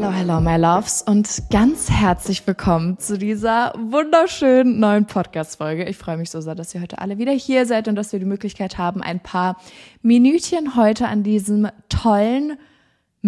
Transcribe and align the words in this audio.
Hello, 0.00 0.12
hello, 0.12 0.40
my 0.40 0.56
loves 0.56 1.02
und 1.02 1.50
ganz 1.50 1.90
herzlich 1.90 2.46
willkommen 2.46 3.00
zu 3.00 3.18
dieser 3.18 3.72
wunderschönen 3.76 4.78
neuen 4.78 5.06
Podcast-Folge. 5.06 5.86
Ich 5.86 5.96
freue 5.96 6.16
mich 6.16 6.30
so 6.30 6.40
sehr, 6.40 6.54
dass 6.54 6.72
ihr 6.72 6.80
heute 6.80 6.98
alle 6.98 7.18
wieder 7.18 7.32
hier 7.32 7.66
seid 7.66 7.88
und 7.88 7.96
dass 7.96 8.12
wir 8.12 8.20
die 8.20 8.24
Möglichkeit 8.24 8.78
haben, 8.78 9.02
ein 9.02 9.18
paar 9.18 9.60
Minütchen 10.02 10.76
heute 10.76 11.08
an 11.08 11.24
diesem 11.24 11.66
tollen 11.88 12.56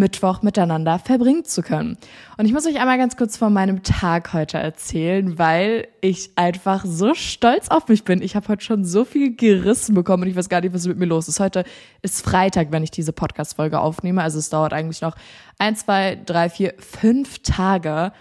Mittwoch 0.00 0.42
miteinander 0.42 0.98
verbringen 0.98 1.44
zu 1.44 1.62
können. 1.62 1.96
Und 2.36 2.46
ich 2.46 2.52
muss 2.52 2.66
euch 2.66 2.80
einmal 2.80 2.98
ganz 2.98 3.16
kurz 3.16 3.36
von 3.36 3.52
meinem 3.52 3.84
Tag 3.84 4.32
heute 4.32 4.58
erzählen, 4.58 5.38
weil 5.38 5.86
ich 6.00 6.30
einfach 6.34 6.84
so 6.84 7.14
stolz 7.14 7.68
auf 7.68 7.86
mich 7.86 8.02
bin. 8.02 8.20
Ich 8.20 8.34
habe 8.34 8.48
heute 8.48 8.64
schon 8.64 8.84
so 8.84 9.04
viel 9.04 9.36
gerissen 9.36 9.94
bekommen 9.94 10.24
und 10.24 10.28
ich 10.30 10.34
weiß 10.36 10.48
gar 10.48 10.60
nicht, 10.62 10.74
was 10.74 10.88
mit 10.88 10.98
mir 10.98 11.06
los 11.06 11.28
ist. 11.28 11.38
Heute 11.38 11.62
ist 12.02 12.24
Freitag, 12.24 12.72
wenn 12.72 12.82
ich 12.82 12.90
diese 12.90 13.12
Podcast-Folge 13.12 13.78
aufnehme. 13.78 14.22
Also 14.22 14.40
es 14.40 14.50
dauert 14.50 14.72
eigentlich 14.72 15.02
noch 15.02 15.14
ein, 15.58 15.76
zwei, 15.76 16.18
drei, 16.26 16.48
vier, 16.48 16.74
fünf 16.78 17.38
Tage, 17.44 18.12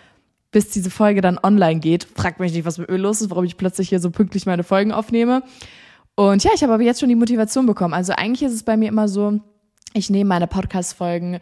bis 0.51 0.69
diese 0.69 0.91
Folge 0.91 1.21
dann 1.21 1.39
online 1.41 1.79
geht. 1.79 2.03
Fragt 2.15 2.39
mich 2.39 2.53
nicht, 2.53 2.65
was 2.65 2.77
mit 2.77 2.91
mir 2.91 2.97
los 2.97 3.21
ist, 3.21 3.31
warum 3.31 3.45
ich 3.45 3.57
plötzlich 3.57 3.89
hier 3.89 3.99
so 3.99 4.11
pünktlich 4.11 4.45
meine 4.45 4.63
Folgen 4.63 4.91
aufnehme. 4.91 5.41
Und 6.15 6.43
ja, 6.43 6.51
ich 6.53 6.61
habe 6.61 6.73
aber 6.73 6.83
jetzt 6.83 6.99
schon 6.99 7.07
die 7.07 7.15
Motivation 7.15 7.65
bekommen. 7.65 7.93
Also 7.93 8.11
eigentlich 8.13 8.43
ist 8.43 8.53
es 8.53 8.63
bei 8.63 8.75
mir 8.75 8.89
immer 8.89 9.07
so, 9.07 9.39
ich 9.93 10.09
nehme 10.09 10.27
meine 10.27 10.47
Podcast-Folgen 10.47 11.39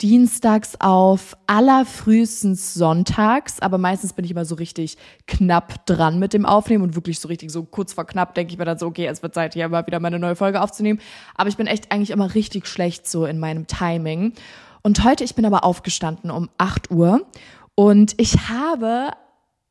dienstags 0.00 0.76
auf, 0.80 1.36
allerfrühestens 1.46 2.74
sonntags, 2.74 3.60
aber 3.60 3.78
meistens 3.78 4.12
bin 4.12 4.24
ich 4.24 4.30
immer 4.30 4.44
so 4.44 4.54
richtig 4.54 4.96
knapp 5.26 5.86
dran 5.86 6.18
mit 6.18 6.32
dem 6.32 6.46
Aufnehmen 6.46 6.84
und 6.84 6.94
wirklich 6.94 7.18
so 7.18 7.28
richtig 7.28 7.50
so 7.50 7.64
kurz 7.64 7.92
vor 7.92 8.06
knapp 8.06 8.34
denke 8.34 8.52
ich 8.52 8.58
mir 8.58 8.64
dann 8.64 8.78
so, 8.78 8.86
okay, 8.86 9.06
es 9.06 9.22
wird 9.22 9.34
Zeit, 9.34 9.54
hier 9.54 9.68
mal 9.68 9.86
wieder 9.86 9.98
meine 9.98 10.18
neue 10.18 10.36
Folge 10.36 10.62
aufzunehmen. 10.62 11.00
Aber 11.34 11.48
ich 11.48 11.56
bin 11.56 11.66
echt 11.66 11.90
eigentlich 11.90 12.10
immer 12.10 12.34
richtig 12.34 12.66
schlecht 12.66 13.08
so 13.08 13.26
in 13.26 13.38
meinem 13.38 13.66
Timing. 13.66 14.34
Und 14.82 15.02
heute, 15.04 15.24
ich 15.24 15.34
bin 15.34 15.44
aber 15.44 15.64
aufgestanden 15.64 16.30
um 16.30 16.48
8 16.58 16.90
Uhr 16.92 17.26
und 17.74 18.14
ich 18.18 18.48
habe 18.48 19.10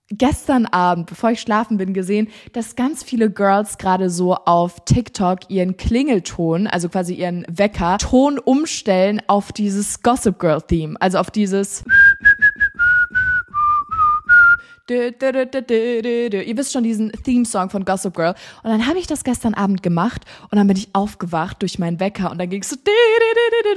gestern 0.10 0.66
Abend, 0.66 1.08
bevor 1.08 1.32
ich 1.32 1.42
schlafen 1.42 1.78
bin, 1.78 1.94
gesehen, 1.94 2.30
dass 2.54 2.76
ganz 2.76 3.04
viele 3.04 3.30
Girls 3.30 3.78
gerade 3.78 4.10
so 4.10 4.36
auf 4.36 4.86
TikTok 4.86 5.50
ihren 5.50 5.78
Klingelton, 5.78 6.68
also 6.68 6.90
quasi 6.90 7.14
ihren 7.14 7.46
Wecker, 7.50 7.98
Ton 7.98 8.40
umstellen 8.40 9.22
auf 9.28 9.52
dieses 9.52 10.02
Gossip 10.04 10.40
Girl 10.40 10.62
Theme, 10.62 10.96
also 11.00 11.18
auf 11.18 11.32
dieses 11.32 11.84
Ihr 14.90 16.58
wisst 16.58 16.72
schon 16.72 16.84
diesen 16.84 17.12
Theme-Song 17.12 17.70
von 17.70 17.84
Gossip 17.84 18.16
Girl. 18.16 18.36
Und 18.64 18.70
dann 18.72 18.88
habe 18.88 19.00
ich 19.00 19.08
das 19.08 19.24
gestern 19.24 19.54
Abend 19.54 19.84
gemacht 19.84 20.24
und 20.50 20.58
dann 20.58 20.68
bin 20.68 20.78
ich 20.78 20.90
aufgewacht 20.94 21.62
durch 21.62 21.78
meinen 21.78 22.00
Wecker 22.00 22.32
und 22.32 22.38
dann 22.40 22.50
ging 22.50 22.62
es 22.62 22.70
so 22.70 22.78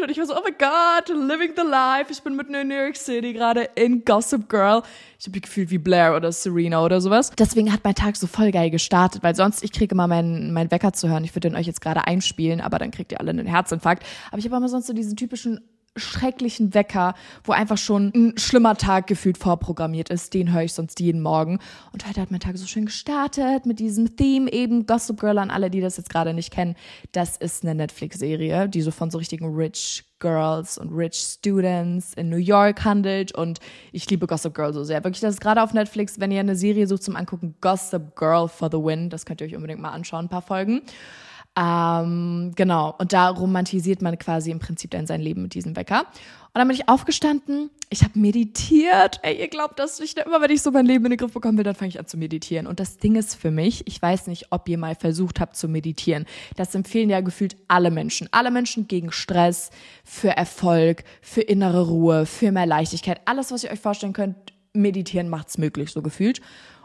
und 0.03 0.11
ich 0.11 0.19
war 0.19 0.27
so, 0.27 0.37
oh 0.37 0.43
my 0.45 0.53
God, 0.53 1.09
living 1.29 1.53
the 1.57 1.63
life. 1.69 2.11
Ich 2.11 2.23
bin 2.23 2.37
mitten 2.37 2.55
in 2.55 2.69
New 2.69 2.77
York 2.77 2.97
City 2.97 3.33
gerade 3.33 3.69
in 3.75 4.05
Gossip 4.05 4.49
Girl. 4.49 4.83
Ich 5.19 5.27
habe 5.27 5.37
mich 5.37 5.43
gefühlt 5.43 5.71
wie 5.71 5.79
Blair 5.79 6.17
oder 6.17 6.33
Serena 6.33 6.85
oder 6.85 7.01
sowas. 7.01 7.31
Deswegen 7.39 7.73
hat 7.73 7.81
mein 7.85 7.95
Tag 7.95 8.17
so 8.17 8.27
voll 8.27 8.53
geil 8.53 8.71
gestartet, 8.71 9.23
weil 9.23 9.35
sonst 9.35 9.63
ich 9.65 9.73
kriege 9.73 9.95
immer 9.95 10.07
meinen 10.07 10.53
mein 10.53 10.71
Wecker 10.71 10.93
zu 10.93 11.09
hören. 11.09 11.25
Ich 11.25 11.35
würde 11.35 11.49
den 11.51 11.57
euch 11.57 11.67
jetzt 11.67 11.81
gerade 11.81 12.07
einspielen, 12.07 12.61
aber 12.61 12.79
dann 12.79 12.91
kriegt 12.91 13.13
ihr 13.13 13.21
alle 13.21 13.31
einen 13.31 13.47
Herzinfarkt. 13.47 14.05
Aber 14.31 14.39
ich 14.39 14.45
habe 14.45 14.57
immer 14.57 14.69
sonst 14.69 14.87
so 14.87 14.93
diesen 14.93 15.17
typischen 15.17 15.61
schrecklichen 15.97 16.73
Wecker, 16.75 17.15
wo 17.45 17.53
einfach 17.53 17.79
schon 17.79 18.13
ein 18.15 18.39
schlimmer 18.39 18.77
Tag 18.77 19.07
gefühlt 19.07 19.39
vorprogrammiert 19.39 20.09
ist. 20.09 20.33
Den 20.35 20.53
höre 20.53 20.63
ich 20.63 20.73
sonst 20.73 21.01
jeden 21.01 21.21
Morgen. 21.21 21.59
Und 21.93 22.07
heute 22.07 22.21
hat 22.21 22.31
mein 22.31 22.41
Tag 22.41 22.57
so 22.59 22.67
schön 22.67 22.87
gestartet 22.87 23.67
mit 23.67 23.81
diesem 23.81 24.17
Theme 24.17 24.51
eben 24.53 24.87
Gossip 24.87 25.19
Girl 25.19 25.39
an 25.39 25.51
alle, 25.51 25.71
die 25.71 25.81
das 25.81 25.97
jetzt 25.97 26.11
gerade 26.11 26.33
nicht 26.33 26.53
kennen. 26.53 26.77
Das 27.13 27.37
ist 27.37 27.65
eine 27.65 27.75
Netflix-Serie, 27.75 28.69
die 28.69 28.83
so 28.83 28.91
von 28.91 29.11
so 29.11 29.19
richtigen 29.19 29.55
Rich 29.55 30.05
Girls 30.21 30.79
und 30.79 30.93
Rich 30.93 31.17
Students 31.17 32.15
in 32.15 32.29
New 32.29 32.37
York 32.37 32.85
handelt. 32.85 33.35
Und 33.35 33.59
ich 33.91 34.09
liebe 34.09 34.27
Gossip 34.27 34.55
Girl 34.55 34.73
so 34.73 34.85
sehr. 34.85 35.03
Wirklich, 35.03 35.21
das 35.21 35.35
ist 35.35 35.41
gerade 35.41 35.63
auf 35.63 35.73
Netflix, 35.73 36.21
wenn 36.21 36.31
ihr 36.31 36.41
eine 36.41 36.57
Serie 36.57 36.87
sucht 36.87 37.03
zum 37.03 37.17
Angucken, 37.17 37.57
Gossip 37.61 38.15
Girl 38.17 38.49
for 38.49 38.69
the 38.71 38.79
Win. 38.79 39.11
Das 39.11 39.27
könnt 39.27 39.41
ihr 39.41 39.47
euch 39.49 39.57
unbedingt 39.57 39.81
mal 39.81 39.91
anschauen, 39.91 40.27
ein 40.27 40.29
paar 40.29 40.43
Folgen. 40.43 40.83
Ähm, 41.57 42.53
genau, 42.55 42.95
und 42.99 43.13
da 43.13 43.29
romantisiert 43.29 44.03
man 44.03 44.19
quasi 44.19 44.51
im 44.51 44.61
Prinzip 44.61 44.93
dann 44.93 45.07
sein 45.07 45.21
Leben 45.21 45.43
mit 45.43 45.55
diesem 45.55 45.77
Wecker. 45.77 46.01
Und 46.53 46.59
dann 46.59 46.69
bin 46.69 46.77
ich 46.77 46.89
aufgestanden, 46.89 47.71
ich 47.91 48.03
habe 48.03 48.19
meditiert. 48.19 49.19
Ey, 49.23 49.39
ihr 49.39 49.49
glaubt 49.49 49.79
das 49.79 50.01
nicht. 50.01 50.19
Immer 50.19 50.41
wenn 50.41 50.51
ich 50.51 50.63
so 50.63 50.71
mein 50.71 50.87
Leben 50.87 51.05
in 51.05 51.11
den 51.11 51.19
Griff 51.19 51.33
bekommen 51.33 51.59
will, 51.59 51.65
dann 51.65 51.75
fange 51.75 51.89
ich 51.89 51.99
an 51.99 52.07
zu 52.07 52.17
meditieren. 52.17 52.67
Und 52.67 52.81
das 52.81 52.99
Ding 52.99 53.17
ist 53.17 53.35
für 53.35 53.51
mich, 53.51 53.87
ich 53.87 54.01
weiß 54.01 54.29
nicht, 54.29 54.47
ob 54.51 54.69
ihr 54.69 54.79
mal 54.79 54.95
versucht 54.95 55.41
habt 55.41 55.57
zu 55.57 55.69
meditieren. 55.69 56.25
Das 56.57 56.75
empfehlen 56.75 57.11
ja 57.11 57.21
gefühlt 57.21 57.57
alle 57.69 57.91
Menschen. 57.91 58.29
Alle 58.33 58.51
Menschen 58.51 58.89
gegen 58.89 59.13
Stress, 59.13 59.71
für 60.05 60.31
Erfolg, 60.31 61.05
für 61.21 61.43
innere 61.43 61.87
Ruhe, 61.87 62.27
für 62.27 62.53
mehr 62.53 62.67
Leichtigkeit. 62.67 63.21
Alles, 63.27 63.51
was 63.53 63.65
ihr 63.65 63.71
euch 63.71 63.81
vorstellen 63.81 64.13
könnt, 64.13 64.37
meditieren 64.73 65.29
macht's 65.29 65.59
möglich, 65.59 65.91
so 65.91 66.03
gefühlt. 66.03 66.41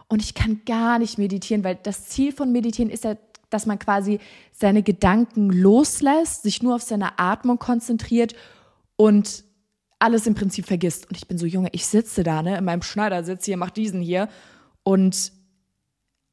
Und 0.08 0.22
ich 0.22 0.34
kann 0.34 0.62
gar 0.66 1.00
nicht 1.00 1.18
meditieren, 1.18 1.64
weil 1.64 1.78
das 1.82 2.08
Ziel 2.08 2.32
von 2.32 2.52
Meditieren 2.52 2.92
ist 2.92 3.04
ja 3.04 3.16
dass 3.50 3.66
man 3.66 3.80
quasi 3.80 4.20
seine 4.52 4.84
Gedanken 4.84 5.50
loslässt, 5.50 6.44
sich 6.44 6.64
nur 6.64 6.76
auf 6.76 6.82
seine 6.82 7.20
Atmung 7.20 7.60
konzentriert 7.60 8.36
und 8.96 9.44
alles 10.00 10.28
im 10.28 10.36
Prinzip 10.36 10.66
vergisst. 10.66 11.10
Und 11.10 11.18
ich 11.18 11.28
bin 11.28 11.38
so, 11.38 11.46
Junge, 11.46 11.70
ich 11.72 11.86
sitze 11.86 12.24
da, 12.24 12.42
ne, 12.42 12.58
in 12.58 12.66
meinem 12.66 12.82
Schneidersitz 12.82 13.46
hier, 13.46 13.58
mach 13.58 13.72
diesen 13.72 14.02
hier 14.02 14.30
und 14.84 15.32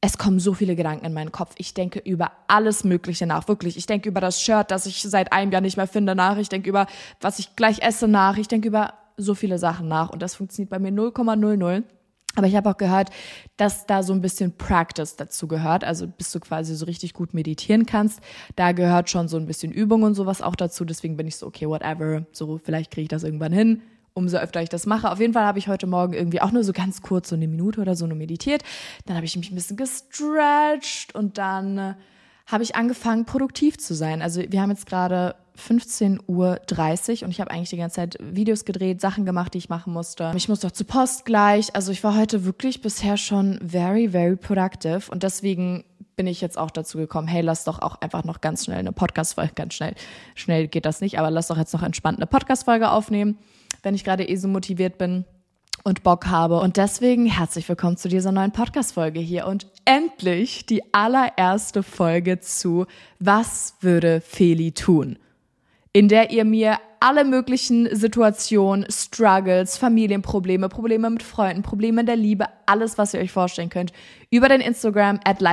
es 0.05 0.17
kommen 0.17 0.39
so 0.39 0.53
viele 0.53 0.75
Gedanken 0.75 1.05
in 1.05 1.13
meinen 1.13 1.31
Kopf. 1.31 1.53
Ich 1.57 1.73
denke 1.73 1.99
über 1.99 2.33
alles 2.47 2.83
Mögliche 2.83 3.25
nach, 3.25 3.47
wirklich. 3.47 3.77
Ich 3.77 3.85
denke 3.85 4.09
über 4.09 4.19
das 4.19 4.41
Shirt, 4.41 4.69
das 4.69 4.85
ich 4.85 5.01
seit 5.01 5.31
einem 5.31 5.49
Jahr 5.51 5.61
nicht 5.61 5.77
mehr 5.77 5.87
finde, 5.87 6.13
nach. 6.13 6.37
Ich 6.37 6.49
denke 6.49 6.69
über, 6.69 6.87
was 7.21 7.39
ich 7.39 7.55
gleich 7.55 7.81
esse, 7.81 8.09
nach. 8.09 8.37
Ich 8.37 8.49
denke 8.49 8.67
über 8.67 8.95
so 9.15 9.33
viele 9.33 9.57
Sachen 9.57 9.87
nach. 9.87 10.09
Und 10.09 10.21
das 10.21 10.35
funktioniert 10.35 10.69
bei 10.69 10.79
mir 10.79 10.91
0,00. 10.91 11.83
Aber 12.35 12.47
ich 12.47 12.55
habe 12.55 12.69
auch 12.69 12.77
gehört, 12.77 13.09
dass 13.57 13.85
da 13.85 14.01
so 14.01 14.13
ein 14.13 14.21
bisschen 14.21 14.57
Practice 14.57 15.15
dazu 15.15 15.47
gehört. 15.47 15.83
Also 15.83 16.07
bis 16.07 16.31
du 16.31 16.39
quasi 16.39 16.75
so 16.75 16.85
richtig 16.85 17.13
gut 17.13 17.33
meditieren 17.33 17.85
kannst. 17.85 18.21
Da 18.55 18.71
gehört 18.71 19.09
schon 19.09 19.27
so 19.27 19.37
ein 19.37 19.45
bisschen 19.45 19.71
Übung 19.71 20.03
und 20.03 20.15
sowas 20.15 20.41
auch 20.41 20.55
dazu. 20.55 20.83
Deswegen 20.83 21.15
bin 21.15 21.27
ich 21.27 21.35
so, 21.35 21.45
okay, 21.45 21.67
whatever. 21.67 22.25
So, 22.31 22.59
vielleicht 22.63 22.91
kriege 22.91 23.03
ich 23.03 23.09
das 23.09 23.23
irgendwann 23.23 23.53
hin. 23.53 23.81
Umso 24.15 24.37
öfter 24.37 24.61
ich 24.61 24.69
das 24.69 24.85
mache. 24.85 25.11
Auf 25.11 25.19
jeden 25.19 25.33
Fall 25.33 25.45
habe 25.45 25.59
ich 25.59 25.67
heute 25.67 25.87
Morgen 25.87 26.13
irgendwie 26.13 26.41
auch 26.41 26.51
nur 26.51 26.63
so 26.63 26.73
ganz 26.73 27.01
kurz, 27.01 27.29
so 27.29 27.35
eine 27.35 27.47
Minute 27.47 27.81
oder 27.81 27.95
so 27.95 28.05
nur 28.07 28.17
meditiert. 28.17 28.63
Dann 29.05 29.15
habe 29.15 29.25
ich 29.25 29.35
mich 29.35 29.51
ein 29.51 29.55
bisschen 29.55 29.77
gestretched 29.77 31.15
und 31.15 31.37
dann 31.37 31.77
äh, 31.77 31.93
habe 32.45 32.63
ich 32.63 32.75
angefangen, 32.75 33.25
produktiv 33.25 33.77
zu 33.77 33.95
sein. 33.95 34.21
Also 34.21 34.41
wir 34.47 34.61
haben 34.61 34.69
jetzt 34.69 34.85
gerade 34.85 35.35
15.30 35.57 36.19
Uhr 36.27 37.25
und 37.25 37.31
ich 37.31 37.39
habe 37.39 37.51
eigentlich 37.51 37.69
die 37.69 37.77
ganze 37.77 37.95
Zeit 37.97 38.17
Videos 38.19 38.65
gedreht, 38.65 39.01
Sachen 39.01 39.25
gemacht, 39.25 39.53
die 39.53 39.59
ich 39.59 39.69
machen 39.69 39.93
musste. 39.93 40.31
Ich 40.35 40.49
musste 40.49 40.67
auch 40.67 40.71
zur 40.71 40.87
Post 40.87 41.25
gleich. 41.25 41.75
Also 41.75 41.91
ich 41.91 42.03
war 42.03 42.17
heute 42.17 42.45
wirklich 42.45 42.81
bisher 42.81 43.17
schon 43.17 43.59
very, 43.61 44.09
very 44.09 44.35
productive 44.35 45.11
und 45.11 45.23
deswegen 45.23 45.83
bin 46.15 46.27
ich 46.27 46.41
jetzt 46.41 46.57
auch 46.57 46.71
dazu 46.71 46.97
gekommen, 46.97 47.27
hey, 47.27 47.41
lass 47.41 47.63
doch 47.63 47.81
auch 47.81 48.01
einfach 48.01 48.23
noch 48.23 48.41
ganz 48.41 48.65
schnell 48.65 48.79
eine 48.79 48.91
Podcast-Folge, 48.91 49.53
ganz 49.55 49.73
schnell, 49.73 49.95
schnell 50.35 50.67
geht 50.67 50.85
das 50.85 51.01
nicht, 51.01 51.19
aber 51.19 51.31
lass 51.31 51.47
doch 51.47 51.57
jetzt 51.57 51.73
noch 51.73 51.83
entspannt 51.83 52.19
eine 52.19 52.27
Podcast-Folge 52.27 52.91
aufnehmen, 52.91 53.37
wenn 53.81 53.95
ich 53.95 54.03
gerade 54.03 54.27
eh 54.27 54.35
so 54.35 54.47
motiviert 54.47 54.97
bin 54.97 55.25
und 55.83 56.03
Bock 56.03 56.27
habe. 56.27 56.59
Und 56.59 56.77
deswegen 56.77 57.25
herzlich 57.25 57.67
willkommen 57.67 57.97
zu 57.97 58.09
dieser 58.09 58.31
neuen 58.31 58.51
Podcast-Folge 58.51 59.19
hier 59.19 59.47
und 59.47 59.67
endlich 59.85 60.65
die 60.65 60.93
allererste 60.93 61.83
Folge 61.83 62.39
zu 62.39 62.85
Was 63.19 63.75
würde 63.81 64.21
Feli 64.21 64.71
tun? 64.71 65.17
In 65.93 66.07
der 66.07 66.31
ihr 66.31 66.43
mir 66.43 66.79
alle 67.03 67.25
möglichen 67.25 67.93
Situationen, 67.93 68.85
Struggles, 68.89 69.77
Familienprobleme, 69.77 70.69
Probleme 70.69 71.09
mit 71.09 71.21
Freunden, 71.21 71.61
Probleme 71.61 71.99
in 71.99 72.05
der 72.05 72.15
Liebe, 72.15 72.45
alles, 72.65 72.97
was 72.97 73.13
ihr 73.13 73.19
euch 73.19 73.31
vorstellen 73.33 73.67
könnt, 73.69 73.91
über 74.29 74.47
den 74.47 74.61
Instagram 74.61 75.19
at 75.25 75.43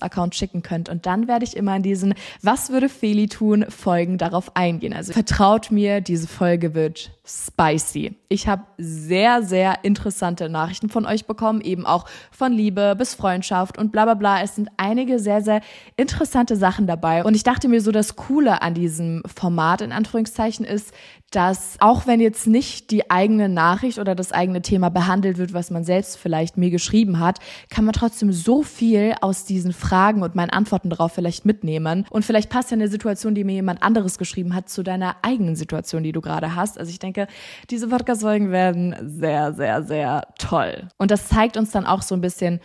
Account 0.00 0.34
schicken 0.36 0.62
könnt. 0.62 0.88
Und 0.88 1.04
dann 1.04 1.26
werde 1.26 1.44
ich 1.44 1.56
immer 1.56 1.76
in 1.76 1.82
diesen 1.82 2.14
Was 2.40 2.70
würde 2.70 2.88
Feli 2.88 3.26
tun 3.26 3.66
Folgen 3.68 4.16
darauf 4.16 4.54
eingehen. 4.54 4.94
Also 4.94 5.12
vertraut 5.12 5.72
mir, 5.72 6.00
diese 6.00 6.28
Folge 6.28 6.74
wird 6.74 7.10
spicy. 7.26 8.16
Ich 8.28 8.46
habe 8.46 8.62
sehr, 8.78 9.42
sehr 9.42 9.84
interessante 9.84 10.48
Nachrichten 10.48 10.88
von 10.88 11.04
euch 11.04 11.26
bekommen, 11.26 11.60
eben 11.60 11.84
auch 11.84 12.06
von 12.30 12.52
Liebe 12.52 12.94
bis 12.96 13.14
Freundschaft 13.14 13.76
und 13.76 13.90
bla 13.90 14.04
bla 14.04 14.14
bla. 14.14 14.40
Es 14.42 14.54
sind 14.54 14.68
einige 14.76 15.18
sehr, 15.18 15.42
sehr 15.42 15.60
interessante 15.96 16.56
Sachen 16.56 16.86
dabei. 16.86 17.24
Und 17.24 17.34
ich 17.34 17.42
dachte 17.42 17.68
mir 17.68 17.80
so, 17.80 17.90
das 17.90 18.16
Coole 18.16 18.62
an 18.62 18.74
diesem 18.74 19.22
Format 19.26 19.80
in 19.80 19.92
Anführungszeichen 19.92 20.64
ist, 20.64 20.75
ist, 20.76 20.92
dass 21.32 21.76
auch 21.80 22.06
wenn 22.06 22.20
jetzt 22.20 22.46
nicht 22.46 22.90
die 22.92 23.10
eigene 23.10 23.48
Nachricht 23.48 23.98
oder 23.98 24.14
das 24.14 24.30
eigene 24.30 24.62
Thema 24.62 24.90
behandelt 24.90 25.38
wird, 25.38 25.52
was 25.52 25.70
man 25.70 25.82
selbst 25.82 26.18
vielleicht 26.18 26.56
mir 26.56 26.70
geschrieben 26.70 27.18
hat, 27.18 27.40
kann 27.68 27.84
man 27.84 27.94
trotzdem 27.94 28.32
so 28.32 28.62
viel 28.62 29.14
aus 29.20 29.44
diesen 29.44 29.72
Fragen 29.72 30.22
und 30.22 30.34
meinen 30.36 30.50
Antworten 30.50 30.90
darauf 30.90 31.12
vielleicht 31.12 31.44
mitnehmen. 31.44 32.06
Und 32.10 32.24
vielleicht 32.24 32.48
passt 32.48 32.70
ja 32.70 32.76
eine 32.76 32.88
Situation, 32.88 33.34
die 33.34 33.42
mir 33.42 33.54
jemand 33.54 33.82
anderes 33.82 34.18
geschrieben 34.18 34.54
hat, 34.54 34.68
zu 34.68 34.82
deiner 34.82 35.16
eigenen 35.22 35.56
Situation, 35.56 36.04
die 36.04 36.12
du 36.12 36.20
gerade 36.20 36.54
hast. 36.54 36.78
Also 36.78 36.90
ich 36.90 37.00
denke, 37.00 37.26
diese 37.70 37.88
Podcast-Folgen 37.88 38.52
werden 38.52 38.94
sehr, 39.02 39.52
sehr, 39.52 39.82
sehr 39.82 40.28
toll. 40.38 40.88
Und 40.96 41.10
das 41.10 41.28
zeigt 41.28 41.56
uns 41.56 41.72
dann 41.72 41.86
auch 41.86 42.02
so 42.02 42.14
ein 42.14 42.20
bisschen, 42.20 42.60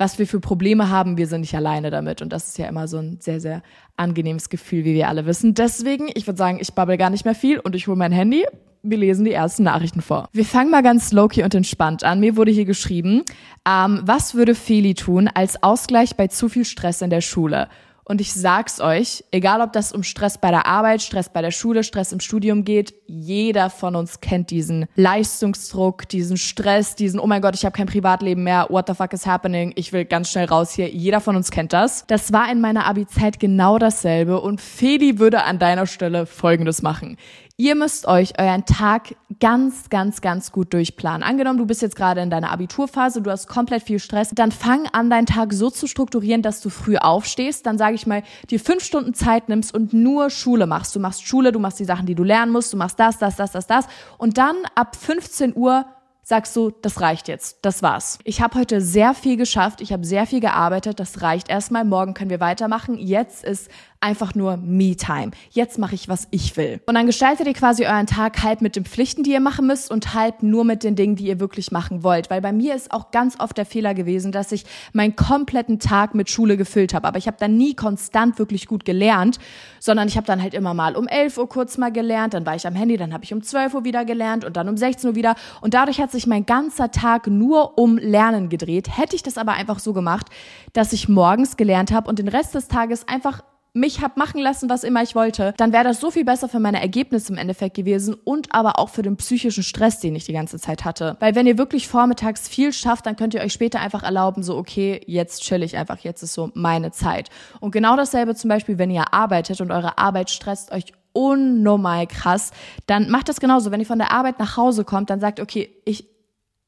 was 0.00 0.18
wir 0.18 0.26
für 0.26 0.40
Probleme 0.40 0.88
haben, 0.88 1.18
wir 1.18 1.26
sind 1.26 1.42
nicht 1.42 1.54
alleine 1.54 1.90
damit. 1.90 2.22
Und 2.22 2.32
das 2.32 2.48
ist 2.48 2.58
ja 2.58 2.66
immer 2.66 2.88
so 2.88 2.96
ein 2.96 3.18
sehr, 3.20 3.38
sehr 3.40 3.62
angenehmes 3.96 4.48
Gefühl, 4.48 4.84
wie 4.84 4.94
wir 4.94 5.08
alle 5.08 5.26
wissen. 5.26 5.52
Deswegen, 5.52 6.08
ich 6.14 6.26
würde 6.26 6.38
sagen, 6.38 6.58
ich 6.58 6.72
babbel 6.72 6.96
gar 6.96 7.10
nicht 7.10 7.26
mehr 7.26 7.34
viel 7.34 7.60
und 7.60 7.76
ich 7.76 7.86
hole 7.86 7.98
mein 7.98 8.12
Handy 8.12 8.44
wir 8.82 8.96
lesen 8.96 9.24
die 9.24 9.32
ersten 9.32 9.64
Nachrichten 9.64 10.00
vor. 10.00 10.28
Wir 10.32 10.44
fangen 10.44 10.70
mal 10.70 10.82
ganz 10.82 11.12
low-key 11.12 11.42
und 11.42 11.54
entspannt 11.54 12.04
an. 12.04 12.20
Mir 12.20 12.36
wurde 12.36 12.50
hier 12.50 12.64
geschrieben, 12.64 13.24
ähm, 13.68 14.00
was 14.04 14.34
würde 14.34 14.54
Feli 14.54 14.94
tun 14.94 15.28
als 15.28 15.62
Ausgleich 15.62 16.16
bei 16.16 16.28
zu 16.28 16.48
viel 16.48 16.64
Stress 16.64 17.02
in 17.02 17.10
der 17.10 17.20
Schule? 17.20 17.68
Und 18.10 18.20
ich 18.20 18.32
sag's 18.32 18.80
euch, 18.80 19.22
egal 19.30 19.60
ob 19.60 19.72
das 19.72 19.92
um 19.92 20.02
Stress 20.02 20.36
bei 20.36 20.50
der 20.50 20.66
Arbeit, 20.66 21.00
Stress 21.00 21.28
bei 21.28 21.42
der 21.42 21.52
Schule, 21.52 21.84
Stress 21.84 22.10
im 22.10 22.18
Studium 22.18 22.64
geht, 22.64 22.92
jeder 23.06 23.70
von 23.70 23.94
uns 23.94 24.20
kennt 24.20 24.50
diesen 24.50 24.86
Leistungsdruck, 24.96 26.08
diesen 26.08 26.36
Stress, 26.36 26.96
diesen, 26.96 27.20
oh 27.20 27.28
mein 27.28 27.40
Gott, 27.40 27.54
ich 27.54 27.64
habe 27.64 27.76
kein 27.76 27.86
Privatleben 27.86 28.42
mehr, 28.42 28.66
what 28.68 28.88
the 28.88 28.94
fuck 28.94 29.12
is 29.12 29.26
happening, 29.26 29.72
ich 29.76 29.92
will 29.92 30.04
ganz 30.04 30.28
schnell 30.28 30.46
raus 30.46 30.72
hier. 30.72 30.88
Jeder 30.88 31.20
von 31.20 31.36
uns 31.36 31.52
kennt 31.52 31.72
das. 31.72 32.04
Das 32.08 32.32
war 32.32 32.50
in 32.50 32.60
meiner 32.60 32.84
Abi-Zeit 32.84 33.38
genau 33.38 33.78
dasselbe 33.78 34.40
und 34.40 34.60
Feli 34.60 35.20
würde 35.20 35.44
an 35.44 35.60
deiner 35.60 35.86
Stelle 35.86 36.26
Folgendes 36.26 36.82
machen. 36.82 37.16
Ihr 37.60 37.74
müsst 37.74 38.08
euch 38.08 38.40
euren 38.40 38.64
Tag 38.64 39.16
ganz, 39.38 39.90
ganz, 39.90 40.22
ganz 40.22 40.50
gut 40.50 40.72
durchplanen. 40.72 41.22
Angenommen, 41.22 41.58
du 41.58 41.66
bist 41.66 41.82
jetzt 41.82 41.94
gerade 41.94 42.22
in 42.22 42.30
deiner 42.30 42.52
Abiturphase, 42.52 43.20
du 43.20 43.30
hast 43.30 43.48
komplett 43.48 43.82
viel 43.82 43.98
Stress, 43.98 44.30
dann 44.30 44.50
fang 44.50 44.86
an, 44.94 45.10
deinen 45.10 45.26
Tag 45.26 45.52
so 45.52 45.68
zu 45.68 45.86
strukturieren, 45.86 46.40
dass 46.40 46.62
du 46.62 46.70
früh 46.70 46.96
aufstehst, 46.96 47.66
dann 47.66 47.76
sage 47.76 47.96
ich 47.96 48.06
mal, 48.06 48.22
dir 48.48 48.60
fünf 48.60 48.82
Stunden 48.82 49.12
Zeit 49.12 49.50
nimmst 49.50 49.74
und 49.74 49.92
nur 49.92 50.30
Schule 50.30 50.66
machst. 50.66 50.96
Du 50.96 51.00
machst 51.00 51.26
Schule, 51.26 51.52
du 51.52 51.58
machst 51.58 51.78
die 51.78 51.84
Sachen, 51.84 52.06
die 52.06 52.14
du 52.14 52.24
lernen 52.24 52.50
musst, 52.50 52.72
du 52.72 52.78
machst 52.78 52.98
das, 52.98 53.18
das, 53.18 53.36
das, 53.36 53.52
das, 53.52 53.66
das. 53.66 53.84
Und 54.16 54.38
dann 54.38 54.56
ab 54.74 54.96
15 54.96 55.54
Uhr 55.54 55.84
sagst 56.22 56.54
du, 56.56 56.70
das 56.70 57.00
reicht 57.00 57.28
jetzt, 57.28 57.58
das 57.62 57.82
war's. 57.82 58.20
Ich 58.24 58.40
habe 58.40 58.58
heute 58.58 58.80
sehr 58.80 59.14
viel 59.14 59.36
geschafft, 59.36 59.80
ich 59.80 59.92
habe 59.92 60.06
sehr 60.06 60.26
viel 60.26 60.40
gearbeitet, 60.40 61.00
das 61.00 61.22
reicht 61.22 61.50
erstmal, 61.50 61.84
morgen 61.84 62.14
können 62.14 62.30
wir 62.30 62.40
weitermachen. 62.40 62.96
Jetzt 62.96 63.44
ist 63.44 63.68
einfach 64.00 64.34
nur 64.34 64.56
Me-Time. 64.56 65.32
Jetzt 65.50 65.78
mache 65.78 65.94
ich, 65.94 66.08
was 66.08 66.26
ich 66.30 66.56
will. 66.56 66.80
Und 66.86 66.94
dann 66.94 67.06
gestaltet 67.06 67.46
ihr 67.46 67.52
quasi 67.52 67.84
euren 67.84 68.06
Tag 68.06 68.42
halb 68.42 68.62
mit 68.62 68.76
den 68.76 68.84
Pflichten, 68.84 69.22
die 69.22 69.32
ihr 69.32 69.40
machen 69.40 69.66
müsst 69.66 69.90
und 69.90 70.14
halb 70.14 70.42
nur 70.42 70.64
mit 70.64 70.84
den 70.84 70.96
Dingen, 70.96 71.16
die 71.16 71.26
ihr 71.26 71.38
wirklich 71.38 71.70
machen 71.70 72.02
wollt. 72.02 72.30
Weil 72.30 72.40
bei 72.40 72.52
mir 72.52 72.74
ist 72.74 72.92
auch 72.92 73.10
ganz 73.10 73.38
oft 73.38 73.58
der 73.58 73.66
Fehler 73.66 73.92
gewesen, 73.92 74.32
dass 74.32 74.52
ich 74.52 74.64
meinen 74.92 75.16
kompletten 75.16 75.78
Tag 75.78 76.14
mit 76.14 76.30
Schule 76.30 76.56
gefüllt 76.56 76.94
habe. 76.94 77.06
Aber 77.06 77.18
ich 77.18 77.26
habe 77.26 77.36
dann 77.38 77.58
nie 77.58 77.74
konstant 77.74 78.38
wirklich 78.38 78.66
gut 78.66 78.86
gelernt, 78.86 79.38
sondern 79.80 80.08
ich 80.08 80.16
habe 80.16 80.26
dann 80.26 80.42
halt 80.42 80.54
immer 80.54 80.72
mal 80.72 80.96
um 80.96 81.06
11 81.06 81.36
Uhr 81.36 81.48
kurz 81.48 81.76
mal 81.76 81.92
gelernt, 81.92 82.32
dann 82.32 82.46
war 82.46 82.56
ich 82.56 82.66
am 82.66 82.74
Handy, 82.74 82.96
dann 82.96 83.12
habe 83.12 83.24
ich 83.24 83.34
um 83.34 83.42
12 83.42 83.74
Uhr 83.74 83.84
wieder 83.84 84.06
gelernt 84.06 84.44
und 84.46 84.56
dann 84.56 84.68
um 84.68 84.76
16 84.78 85.10
Uhr 85.10 85.16
wieder. 85.16 85.34
Und 85.60 85.74
dadurch 85.74 86.00
hat 86.00 86.10
sich 86.10 86.26
mein 86.26 86.46
ganzer 86.46 86.90
Tag 86.90 87.26
nur 87.26 87.78
um 87.78 87.98
Lernen 87.98 88.48
gedreht. 88.48 88.96
Hätte 88.96 89.14
ich 89.14 89.22
das 89.22 89.36
aber 89.36 89.52
einfach 89.52 89.78
so 89.78 89.92
gemacht, 89.92 90.26
dass 90.72 90.94
ich 90.94 91.08
morgens 91.08 91.58
gelernt 91.58 91.92
habe 91.92 92.08
und 92.08 92.18
den 92.18 92.28
Rest 92.28 92.54
des 92.54 92.68
Tages 92.68 93.06
einfach 93.06 93.42
mich 93.72 94.02
hab 94.02 94.16
machen 94.16 94.40
lassen, 94.40 94.68
was 94.68 94.84
immer 94.84 95.02
ich 95.02 95.14
wollte, 95.14 95.54
dann 95.56 95.72
wäre 95.72 95.84
das 95.84 96.00
so 96.00 96.10
viel 96.10 96.24
besser 96.24 96.48
für 96.48 96.58
meine 96.58 96.80
Ergebnisse 96.80 97.32
im 97.32 97.38
Endeffekt 97.38 97.76
gewesen 97.76 98.14
und 98.14 98.52
aber 98.54 98.78
auch 98.78 98.88
für 98.88 99.02
den 99.02 99.16
psychischen 99.16 99.62
Stress, 99.62 100.00
den 100.00 100.16
ich 100.16 100.24
die 100.24 100.32
ganze 100.32 100.58
Zeit 100.58 100.84
hatte. 100.84 101.16
Weil 101.20 101.34
wenn 101.34 101.46
ihr 101.46 101.58
wirklich 101.58 101.86
vormittags 101.86 102.48
viel 102.48 102.72
schafft, 102.72 103.06
dann 103.06 103.16
könnt 103.16 103.34
ihr 103.34 103.40
euch 103.40 103.52
später 103.52 103.80
einfach 103.80 104.02
erlauben, 104.02 104.42
so 104.42 104.56
okay, 104.56 105.00
jetzt 105.06 105.42
chill 105.42 105.62
ich 105.62 105.76
einfach, 105.76 105.98
jetzt 105.98 106.22
ist 106.22 106.34
so 106.34 106.50
meine 106.54 106.90
Zeit. 106.90 107.30
Und 107.60 107.70
genau 107.70 107.96
dasselbe 107.96 108.34
zum 108.34 108.48
Beispiel, 108.48 108.78
wenn 108.78 108.90
ihr 108.90 109.12
arbeitet 109.14 109.60
und 109.60 109.70
eure 109.70 109.98
Arbeit 109.98 110.30
stresst 110.30 110.72
euch 110.72 110.92
unnormal 111.12 112.06
krass, 112.06 112.50
dann 112.86 113.10
macht 113.10 113.28
das 113.28 113.40
genauso. 113.40 113.70
Wenn 113.70 113.80
ihr 113.80 113.86
von 113.86 113.98
der 113.98 114.12
Arbeit 114.12 114.38
nach 114.38 114.56
Hause 114.56 114.84
kommt, 114.84 115.10
dann 115.10 115.20
sagt, 115.20 115.40
okay, 115.40 115.70
ich 115.84 116.06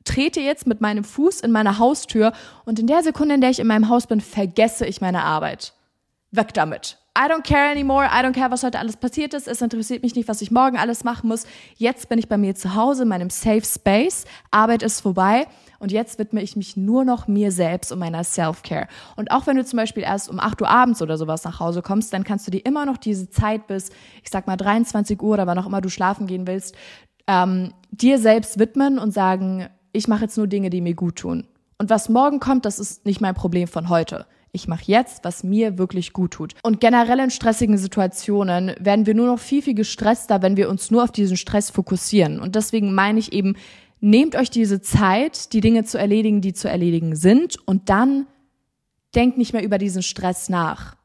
trete 0.05 0.40
jetzt 0.40 0.66
mit 0.66 0.81
meinem 0.81 1.05
Fuß 1.05 1.40
in 1.40 1.52
meine 1.52 1.78
Haustür 1.78 2.32
und 2.64 2.78
in 2.78 2.87
der 2.87 3.02
Sekunde, 3.02 3.37
in 3.37 3.40
der 3.40 3.50
ich 3.50 3.60
in 3.60 3.66
meinem 3.66 3.88
Haus 3.88 4.06
bin, 4.06 4.20
vergesse 4.20 4.84
ich 4.87 5.00
meine 5.00 5.22
Arbeit 5.22 5.75
weg 6.32 6.52
damit. 6.55 6.99
I 7.17 7.29
don't 7.31 7.44
care 7.44 7.70
anymore. 7.70 8.06
I 8.06 8.25
don't 8.25 8.32
care, 8.32 8.50
was 8.50 8.62
heute 8.62 8.79
alles 8.79 8.96
passiert 8.96 9.34
ist. 9.34 9.46
Es 9.46 9.61
interessiert 9.61 10.02
mich 10.02 10.14
nicht, 10.14 10.29
was 10.29 10.40
ich 10.40 10.50
morgen 10.50 10.79
alles 10.79 11.05
machen 11.05 11.29
muss. 11.29 11.44
Jetzt 11.76 12.08
bin 12.08 12.19
ich 12.19 12.26
bei 12.26 12.38
mir 12.38 12.55
zu 12.55 12.75
Hause, 12.75 13.02
in 13.02 13.08
meinem 13.08 13.29
Safe 13.29 13.62
Space. 13.62 14.25
Arbeit 14.50 14.82
ist 14.82 15.02
vorbei. 15.02 15.46
Und 15.79 15.93
jetzt 15.93 16.19
widme 16.19 16.40
ich 16.40 16.56
mich 16.56 16.75
nur 16.75 17.05
noch 17.05 17.29
mir 17.29 17.52
selbst 17.52 17.93
und 17.93 17.99
meiner 17.99 18.25
Self-Care. 18.25 18.88
Und 19.17 19.31
auch 19.31 19.46
wenn 19.46 19.56
du 19.56 19.64
zum 19.64 19.76
Beispiel 19.76 20.05
erst 20.05 20.31
um 20.31 20.40
8 20.40 20.62
Uhr 20.62 20.70
abends 20.70 21.02
oder 21.02 21.19
sowas 21.19 21.44
nach 21.44 21.61
Hause 21.61 21.82
kommst, 21.82 22.14
dann 22.14 22.25
kannst 22.25 22.46
du 22.46 22.50
dir 22.50 22.64
immer 22.64 22.87
noch 22.87 22.96
diese 22.96 23.29
Zeit 23.29 23.67
bis, 23.67 23.90
ich 24.23 24.31
sag 24.31 24.46
mal, 24.46 24.56
23 24.56 25.20
Uhr 25.20 25.34
oder 25.34 25.46
wann 25.46 25.58
auch 25.58 25.67
immer 25.67 25.82
du 25.82 25.90
schlafen 25.90 26.26
gehen 26.26 26.46
willst, 26.46 26.75
ähm, 27.26 27.75
dir 27.90 28.19
selbst 28.19 28.58
widmen 28.58 28.99
und 28.99 29.12
sagen, 29.12 29.69
ich 29.93 30.08
mache 30.08 30.23
jetzt 30.23 30.38
nur 30.38 30.46
Dinge, 30.46 30.70
die 30.70 30.81
mir 30.81 30.94
gut 30.94 31.17
tun. 31.17 31.46
Und 31.76 31.90
was 31.90 32.08
morgen 32.08 32.40
kommt, 32.40 32.64
das 32.64 32.79
ist 32.79 33.05
nicht 33.05 33.20
mein 33.20 33.34
Problem 33.34 33.69
von 33.69 33.90
heute. 33.90 34.25
Ich 34.54 34.69
mache 34.69 34.84
jetzt, 34.87 35.25
was 35.25 35.44
mir 35.44 35.78
wirklich 35.78 36.12
gut 36.12 36.32
tut. 36.32 36.54
Und 36.62 36.78
generell 36.78 37.20
in 37.20 37.31
stressigen 37.31 37.78
Situationen 37.78 38.75
werden 38.78 39.06
wir 39.06 39.14
nur 39.14 39.26
noch 39.26 39.38
viel, 39.38 39.62
viel 39.62 39.75
gestresster, 39.75 40.43
wenn 40.43 40.58
wir 40.58 40.69
uns 40.69 40.90
nur 40.90 41.04
auf 41.04 41.10
diesen 41.10 41.38
Stress 41.38 41.70
fokussieren. 41.70 42.38
Und 42.38 42.54
deswegen 42.54 42.94
meine 42.94 43.19
ich 43.19 43.32
eben, 43.32 43.56
nehmt 44.00 44.37
euch 44.37 44.50
diese 44.50 44.82
Zeit, 44.82 45.54
die 45.54 45.62
Dinge 45.62 45.84
zu 45.84 45.99
erledigen, 45.99 46.43
die 46.43 46.52
zu 46.52 46.69
erledigen 46.69 47.16
sind, 47.16 47.56
und 47.66 47.88
dann 47.88 48.26
denkt 49.14 49.38
nicht 49.38 49.54
mehr 49.54 49.64
über 49.64 49.78
diesen 49.78 50.02
Stress 50.02 50.50
nach 50.50 50.96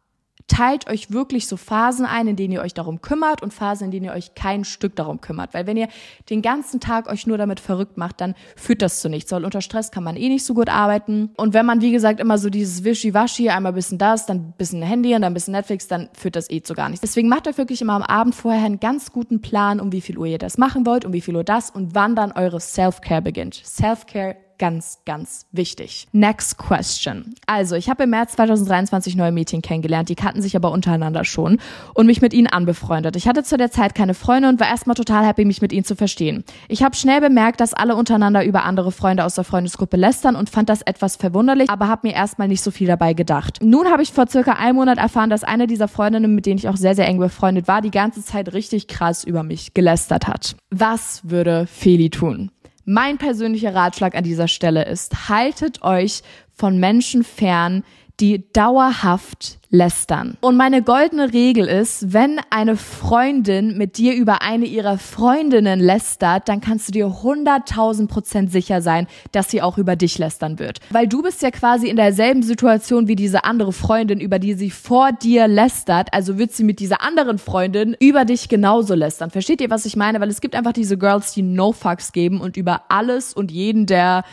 teilt 0.47 0.89
euch 0.89 1.11
wirklich 1.11 1.47
so 1.47 1.57
Phasen 1.57 2.05
ein, 2.05 2.27
in 2.27 2.35
denen 2.35 2.53
ihr 2.53 2.61
euch 2.61 2.73
darum 2.73 3.01
kümmert 3.01 3.41
und 3.41 3.53
Phasen, 3.53 3.85
in 3.85 3.91
denen 3.91 4.05
ihr 4.05 4.13
euch 4.13 4.33
kein 4.33 4.63
Stück 4.63 4.95
darum 4.95 5.21
kümmert. 5.21 5.53
Weil 5.53 5.67
wenn 5.67 5.77
ihr 5.77 5.89
den 6.29 6.41
ganzen 6.41 6.79
Tag 6.79 7.07
euch 7.07 7.27
nur 7.27 7.37
damit 7.37 7.59
verrückt 7.59 7.97
macht, 7.97 8.21
dann 8.21 8.33
führt 8.55 8.81
das 8.81 9.01
zu 9.01 9.09
nichts. 9.09 9.31
Weil 9.31 9.45
unter 9.45 9.61
Stress 9.61 9.91
kann 9.91 10.03
man 10.03 10.15
eh 10.15 10.29
nicht 10.29 10.45
so 10.45 10.53
gut 10.53 10.69
arbeiten. 10.69 11.31
Und 11.37 11.53
wenn 11.53 11.65
man, 11.65 11.81
wie 11.81 11.91
gesagt, 11.91 12.19
immer 12.19 12.37
so 12.37 12.49
dieses 12.49 12.83
Wischiwaschi, 12.83 13.49
einmal 13.49 13.73
bisschen 13.73 13.97
das, 13.97 14.25
dann 14.25 14.53
bisschen 14.57 14.81
Handy 14.81 15.13
und 15.15 15.21
dann 15.21 15.33
bisschen 15.33 15.51
Netflix, 15.51 15.87
dann 15.87 16.09
führt 16.13 16.35
das 16.35 16.49
eh 16.49 16.61
zu 16.61 16.73
gar 16.73 16.89
nichts. 16.89 17.01
Deswegen 17.01 17.27
macht 17.27 17.47
euch 17.47 17.57
wirklich 17.57 17.81
immer 17.81 17.93
am 17.93 18.03
Abend 18.03 18.33
vorher 18.33 18.65
einen 18.65 18.79
ganz 18.79 19.11
guten 19.11 19.41
Plan, 19.41 19.79
um 19.79 19.91
wie 19.91 20.01
viel 20.01 20.17
Uhr 20.17 20.27
ihr 20.27 20.37
das 20.37 20.57
machen 20.57 20.85
wollt, 20.85 21.05
um 21.05 21.13
wie 21.13 21.21
viel 21.21 21.35
Uhr 21.35 21.43
das 21.43 21.69
und 21.69 21.93
wann 21.93 22.15
dann 22.15 22.31
eure 22.31 22.59
Self-Care 22.59 23.21
beginnt. 23.21 23.55
Self-Care 23.55 24.46
ganz, 24.57 24.99
ganz 25.05 25.45
wichtig. 25.51 26.07
Next 26.11 26.57
question. 26.57 27.35
Also, 27.45 27.75
ich 27.75 27.89
habe 27.89 28.03
im 28.03 28.11
März 28.11 28.33
2023 28.33 29.15
neue 29.15 29.31
Mädchen 29.31 29.61
kennengelernt, 29.61 30.09
die 30.09 30.15
kannten 30.15 30.41
sich 30.41 30.55
aber 30.55 30.71
untereinander 30.71 31.23
schon 31.23 31.59
und 31.93 32.05
mich 32.05 32.21
mit 32.21 32.33
ihnen 32.33 32.47
anbefreundet. 32.47 33.15
Ich 33.15 33.27
hatte 33.27 33.43
zu 33.43 33.57
der 33.57 33.71
Zeit 33.71 33.95
keine 33.95 34.13
Freunde 34.13 34.49
und 34.49 34.59
war 34.59 34.67
erstmal 34.67 34.95
total 34.95 35.25
happy, 35.25 35.45
mich 35.45 35.61
mit 35.61 35.71
ihnen 35.71 35.85
zu 35.85 35.95
verstehen. 35.95 36.43
Ich 36.67 36.83
habe 36.83 36.95
schnell 36.95 37.21
bemerkt, 37.21 37.59
dass 37.61 37.73
alle 37.73 37.95
untereinander 37.95 38.43
über 38.45 38.63
andere 38.63 38.91
Freunde 38.91 39.23
aus 39.23 39.35
der 39.35 39.43
Freundesgruppe 39.43 39.97
lästern 39.97 40.35
und 40.35 40.49
fand 40.49 40.69
das 40.69 40.81
etwas 40.81 41.15
verwunderlich, 41.15 41.69
aber 41.69 41.87
habe 41.87 42.07
mir 42.07 42.13
erstmal 42.13 42.47
nicht 42.47 42.61
so 42.61 42.71
viel 42.71 42.87
dabei 42.87 43.13
gedacht. 43.13 43.59
Nun 43.61 43.87
habe 43.87 44.03
ich 44.03 44.11
vor 44.11 44.27
circa 44.27 44.53
einem 44.53 44.77
Monat 44.77 44.97
erfahren, 44.97 45.29
dass 45.29 45.43
eine 45.43 45.67
dieser 45.67 45.87
Freundinnen, 45.87 46.35
mit 46.35 46.45
denen 46.45 46.57
ich 46.57 46.67
auch 46.67 46.77
sehr, 46.77 46.95
sehr 46.95 47.07
eng 47.07 47.19
befreundet 47.19 47.67
war, 47.67 47.81
die 47.81 47.91
ganze 47.91 48.23
Zeit 48.23 48.53
richtig 48.53 48.87
krass 48.87 49.23
über 49.23 49.43
mich 49.43 49.73
gelästert 49.73 50.27
hat. 50.27 50.55
Was 50.69 51.21
würde 51.23 51.67
Feli 51.67 52.09
tun? 52.09 52.51
Mein 52.89 53.17
persönlicher 53.17 53.75
Ratschlag 53.75 54.15
an 54.15 54.23
dieser 54.23 54.47
Stelle 54.47 54.85
ist, 54.85 55.27
haltet 55.27 55.81
euch 55.81 56.21
von 56.53 56.79
Menschen 56.79 57.25
fern, 57.25 57.83
die 58.19 58.51
dauerhaft 58.51 59.59
lästern. 59.69 60.37
Und 60.41 60.55
meine 60.55 60.81
goldene 60.81 61.33
Regel 61.33 61.67
ist, 61.67 62.13
wenn 62.13 62.39
eine 62.49 62.77
Freundin 62.77 63.77
mit 63.77 63.97
dir 63.97 64.15
über 64.15 64.41
eine 64.41 64.65
ihrer 64.65 64.97
Freundinnen 64.97 65.79
lästert, 65.79 66.47
dann 66.47 66.61
kannst 66.61 66.87
du 66.87 66.91
dir 66.93 67.07
100.000 67.07 68.07
Prozent 68.07 68.51
sicher 68.51 68.81
sein, 68.81 69.07
dass 69.33 69.51
sie 69.51 69.61
auch 69.61 69.77
über 69.77 69.95
dich 69.95 70.17
lästern 70.17 70.57
wird. 70.57 70.79
Weil 70.89 71.07
du 71.07 71.21
bist 71.21 71.41
ja 71.41 71.51
quasi 71.51 71.89
in 71.89 71.97
derselben 71.97 72.43
Situation 72.43 73.07
wie 73.07 73.15
diese 73.15 73.43
andere 73.43 73.73
Freundin, 73.73 74.19
über 74.19 74.39
die 74.39 74.53
sie 74.53 74.71
vor 74.71 75.11
dir 75.11 75.47
lästert. 75.47 76.13
Also 76.13 76.37
wird 76.37 76.53
sie 76.53 76.63
mit 76.63 76.79
dieser 76.79 77.03
anderen 77.03 77.37
Freundin 77.37 77.95
über 77.99 78.25
dich 78.25 78.49
genauso 78.49 78.95
lästern. 78.95 79.31
Versteht 79.31 79.61
ihr, 79.61 79.69
was 79.69 79.85
ich 79.85 79.95
meine? 79.95 80.21
Weil 80.21 80.29
es 80.29 80.41
gibt 80.41 80.55
einfach 80.55 80.73
diese 80.73 80.97
Girls, 80.97 81.33
die 81.33 81.43
No 81.43 81.71
Fucks 81.73 82.13
geben 82.13 82.41
und 82.41 82.57
über 82.57 82.83
alles 82.89 83.33
und 83.33 83.51
jeden, 83.51 83.85
der 83.85 84.23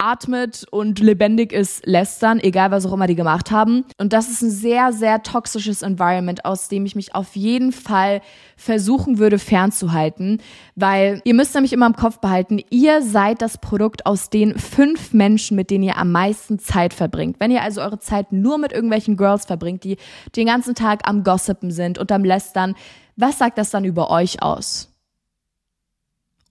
atmet 0.00 0.66
und 0.70 0.98
lebendig 0.98 1.52
ist, 1.52 1.86
lästern, 1.86 2.40
egal 2.40 2.70
was 2.70 2.86
auch 2.86 2.92
immer 2.92 3.06
die 3.06 3.14
gemacht 3.14 3.50
haben. 3.50 3.84
Und 3.98 4.12
das 4.12 4.28
ist 4.28 4.42
ein 4.42 4.50
sehr, 4.50 4.92
sehr 4.92 5.22
toxisches 5.22 5.82
Environment, 5.82 6.44
aus 6.44 6.68
dem 6.68 6.86
ich 6.86 6.96
mich 6.96 7.14
auf 7.14 7.36
jeden 7.36 7.70
Fall 7.72 8.22
versuchen 8.56 9.18
würde 9.18 9.38
fernzuhalten, 9.38 10.40
weil 10.74 11.20
ihr 11.24 11.34
müsst 11.34 11.54
nämlich 11.54 11.72
immer 11.72 11.86
im 11.86 11.96
Kopf 11.96 12.18
behalten, 12.18 12.60
ihr 12.70 13.02
seid 13.02 13.42
das 13.42 13.58
Produkt 13.58 14.06
aus 14.06 14.30
den 14.30 14.58
fünf 14.58 15.12
Menschen, 15.12 15.56
mit 15.56 15.70
denen 15.70 15.84
ihr 15.84 15.96
am 15.96 16.12
meisten 16.12 16.58
Zeit 16.58 16.94
verbringt. 16.94 17.36
Wenn 17.38 17.50
ihr 17.50 17.62
also 17.62 17.80
eure 17.80 17.98
Zeit 17.98 18.32
nur 18.32 18.58
mit 18.58 18.72
irgendwelchen 18.72 19.16
Girls 19.16 19.44
verbringt, 19.44 19.84
die 19.84 19.96
den 20.36 20.46
ganzen 20.46 20.74
Tag 20.74 21.08
am 21.08 21.24
Gossipen 21.24 21.70
sind 21.70 21.98
und 21.98 22.10
am 22.12 22.24
Lästern, 22.24 22.74
was 23.16 23.38
sagt 23.38 23.58
das 23.58 23.70
dann 23.70 23.84
über 23.84 24.10
euch 24.10 24.42
aus? 24.42 24.89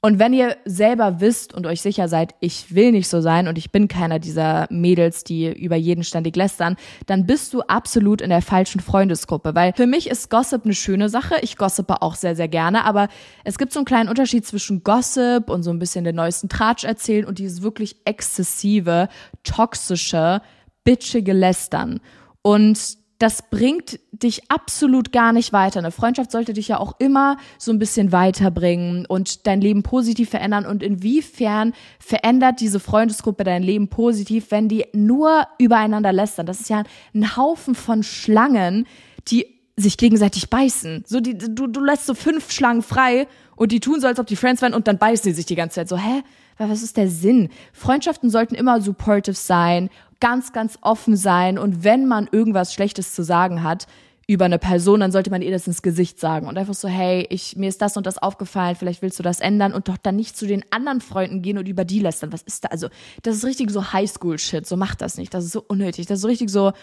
Und 0.02 0.18
wenn 0.18 0.34
ihr 0.34 0.56
selber 0.64 1.20
wisst 1.20 1.54
und 1.54 1.68
euch 1.68 1.82
sicher 1.82 2.08
seid, 2.08 2.34
ich 2.40 2.74
will 2.74 2.92
nicht 2.92 3.10
so 3.10 3.20
sein 3.20 3.50
und 3.50 3.58
ich 3.58 3.72
bin 3.72 3.90
keiner 3.90 4.18
dieser 4.20 4.68
Mädels, 4.70 5.26
die 5.26 5.52
über 5.52 5.76
jeden 5.76 6.06
ständig 6.06 6.38
lästern, 6.38 6.78
dann 7.06 7.26
bist 7.26 7.54
du 7.54 7.62
absolut 7.62 8.22
in 8.22 8.30
der 8.30 8.42
falschen 8.42 8.80
Freundesgruppe. 8.80 9.56
Weil 9.56 9.74
für 9.74 9.88
mich 9.88 10.10
ist 10.10 10.30
Gossip 10.30 10.64
eine 10.64 10.74
schöne 10.74 11.10
Sache. 11.10 11.36
Ich 11.42 11.58
gossipe 11.58 12.02
auch 12.02 12.16
sehr, 12.16 12.38
sehr 12.38 12.48
gerne. 12.48 12.86
Aber 12.86 13.10
es 13.44 13.58
gibt 13.58 13.74
so 13.74 13.80
einen 13.80 13.86
kleinen 13.86 14.08
Unterschied 14.08 14.46
zwischen 14.46 14.84
Gossip 14.84 15.50
und 15.50 15.64
so 15.64 15.70
ein 15.70 15.80
bisschen 15.80 16.06
den 16.06 16.16
neuesten 16.16 16.48
Tratsch 16.48 16.86
erzählen 16.86 17.26
und 17.26 17.38
dieses 17.38 17.62
wirklich 17.62 17.98
exzessive, 18.06 19.10
toxische, 19.44 20.42
bitchige 20.86 21.34
Lästern. 21.34 22.00
Und 22.42 22.99
das 23.20 23.50
bringt 23.50 24.00
dich 24.14 24.50
absolut 24.50 25.12
gar 25.12 25.34
nicht 25.34 25.52
weiter. 25.52 25.80
Eine 25.80 25.92
Freundschaft 25.92 26.32
sollte 26.32 26.54
dich 26.54 26.70
ja 26.70 26.80
auch 26.80 26.96
immer 27.00 27.38
so 27.58 27.72
ein 27.72 27.78
bisschen 27.78 28.14
weiterbringen 28.14 29.06
und 29.06 29.46
dein 29.46 29.60
Leben 29.60 29.84
positiv 29.84 30.30
verändern. 30.30 30.66
Und 30.66 30.82
inwiefern 30.82 31.74
verändert 32.00 32.62
diese 32.62 32.80
Freundesgruppe 32.80 33.44
dein 33.44 33.62
Leben 33.62 33.90
positiv, 33.90 34.52
wenn 34.52 34.70
die 34.70 34.86
nur 34.94 35.46
übereinander 35.58 36.14
lästern? 36.14 36.46
Das 36.46 36.62
ist 36.62 36.70
ja 36.70 36.84
ein 37.14 37.36
Haufen 37.36 37.76
von 37.76 38.04
Schlangen, 38.04 38.88
die 39.28 39.46
sich 39.76 39.98
gegenseitig 39.98 40.50
beißen. 40.50 41.04
So 41.06 41.20
die, 41.20 41.38
du, 41.38 41.68
du 41.68 41.84
lässt 41.84 42.06
so 42.06 42.14
fünf 42.14 42.52
Schlangen 42.52 42.82
frei 42.82 43.28
und 43.58 43.74
die 43.74 43.82
tun 43.82 44.00
so, 44.00 44.08
als 44.08 44.20
ob 44.20 44.28
die 44.28 44.38
Friends 44.38 44.62
wären 44.62 44.74
und 44.74 44.88
dann 44.88 44.98
beißen 44.98 45.26
sie 45.26 45.34
sich 45.34 45.46
die 45.46 45.56
ganze 45.56 45.76
Zeit. 45.76 45.90
So, 45.90 45.98
hä? 45.98 46.24
Was 46.68 46.84
ist 46.84 46.98
der 46.98 47.08
Sinn? 47.08 47.50
Freundschaften 47.72 48.30
sollten 48.30 48.54
immer 48.54 48.82
supportive 48.82 49.36
sein, 49.36 49.90
ganz, 50.20 50.52
ganz 50.52 50.78
offen 50.82 51.16
sein 51.16 51.58
und 51.58 51.84
wenn 51.84 52.06
man 52.06 52.28
irgendwas 52.32 52.74
Schlechtes 52.74 53.14
zu 53.14 53.24
sagen 53.24 53.64
hat 53.64 53.88
über 54.28 54.46
eine 54.46 54.60
Person, 54.60 55.00
dann 55.00 55.12
sollte 55.12 55.32
man 55.32 55.42
ihr 55.42 55.50
das 55.50 55.66
ins 55.66 55.82
Gesicht 55.82 56.20
sagen 56.20 56.48
und 56.48 56.58
einfach 56.58 56.76
so, 56.76 56.88
hey, 56.88 57.26
ich, 57.32 57.56
mir 57.56 57.68
ist 57.68 57.82
das 57.82 57.98
und 57.98 58.06
das 58.06 58.20
aufgefallen, 58.20 58.76
vielleicht 58.76 59.02
willst 59.02 59.18
du 59.18 59.24
das 59.24 59.40
ändern 59.40 59.74
und 59.74 59.88
doch 59.88 59.98
dann 59.98 60.18
nicht 60.18 60.38
zu 60.38 60.46
den 60.46 60.64
anderen 60.70 61.02
Freunden 61.02 61.42
gehen 61.42 61.58
und 61.58 61.68
über 61.68 61.84
die 61.84 62.00
lästern. 62.00 62.32
Was 62.32 62.44
ist 62.44 62.66
da? 62.66 62.68
Also, 62.68 62.90
das 63.24 63.38
ist 63.38 63.46
richtig 63.46 63.72
so 63.72 63.92
Highschool-Shit, 63.92 64.68
so 64.68 64.78
macht 64.78 65.02
das 65.02 65.18
nicht. 65.18 65.34
Das 65.34 65.46
ist 65.46 65.54
so 65.54 65.64
unnötig. 65.68 66.06
Das 66.06 66.18
ist 66.18 66.22
so 66.22 66.28
richtig 66.28 66.52
so 66.52 66.74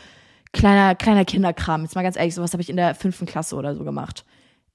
kleiner, 0.53 0.97
kleiner 0.97 1.25
Kinderkram. 1.25 1.83
Jetzt 1.83 1.95
mal 1.95 2.03
ganz 2.03 2.17
ehrlich, 2.17 2.35
sowas 2.35 2.53
habe 2.53 2.63
ich 2.63 2.71
in 2.71 2.77
der 2.77 2.97
fünften 2.97 3.27
Klasse 3.27 3.55
oder 3.55 3.77
so 3.77 3.85
gemacht. 3.85 4.25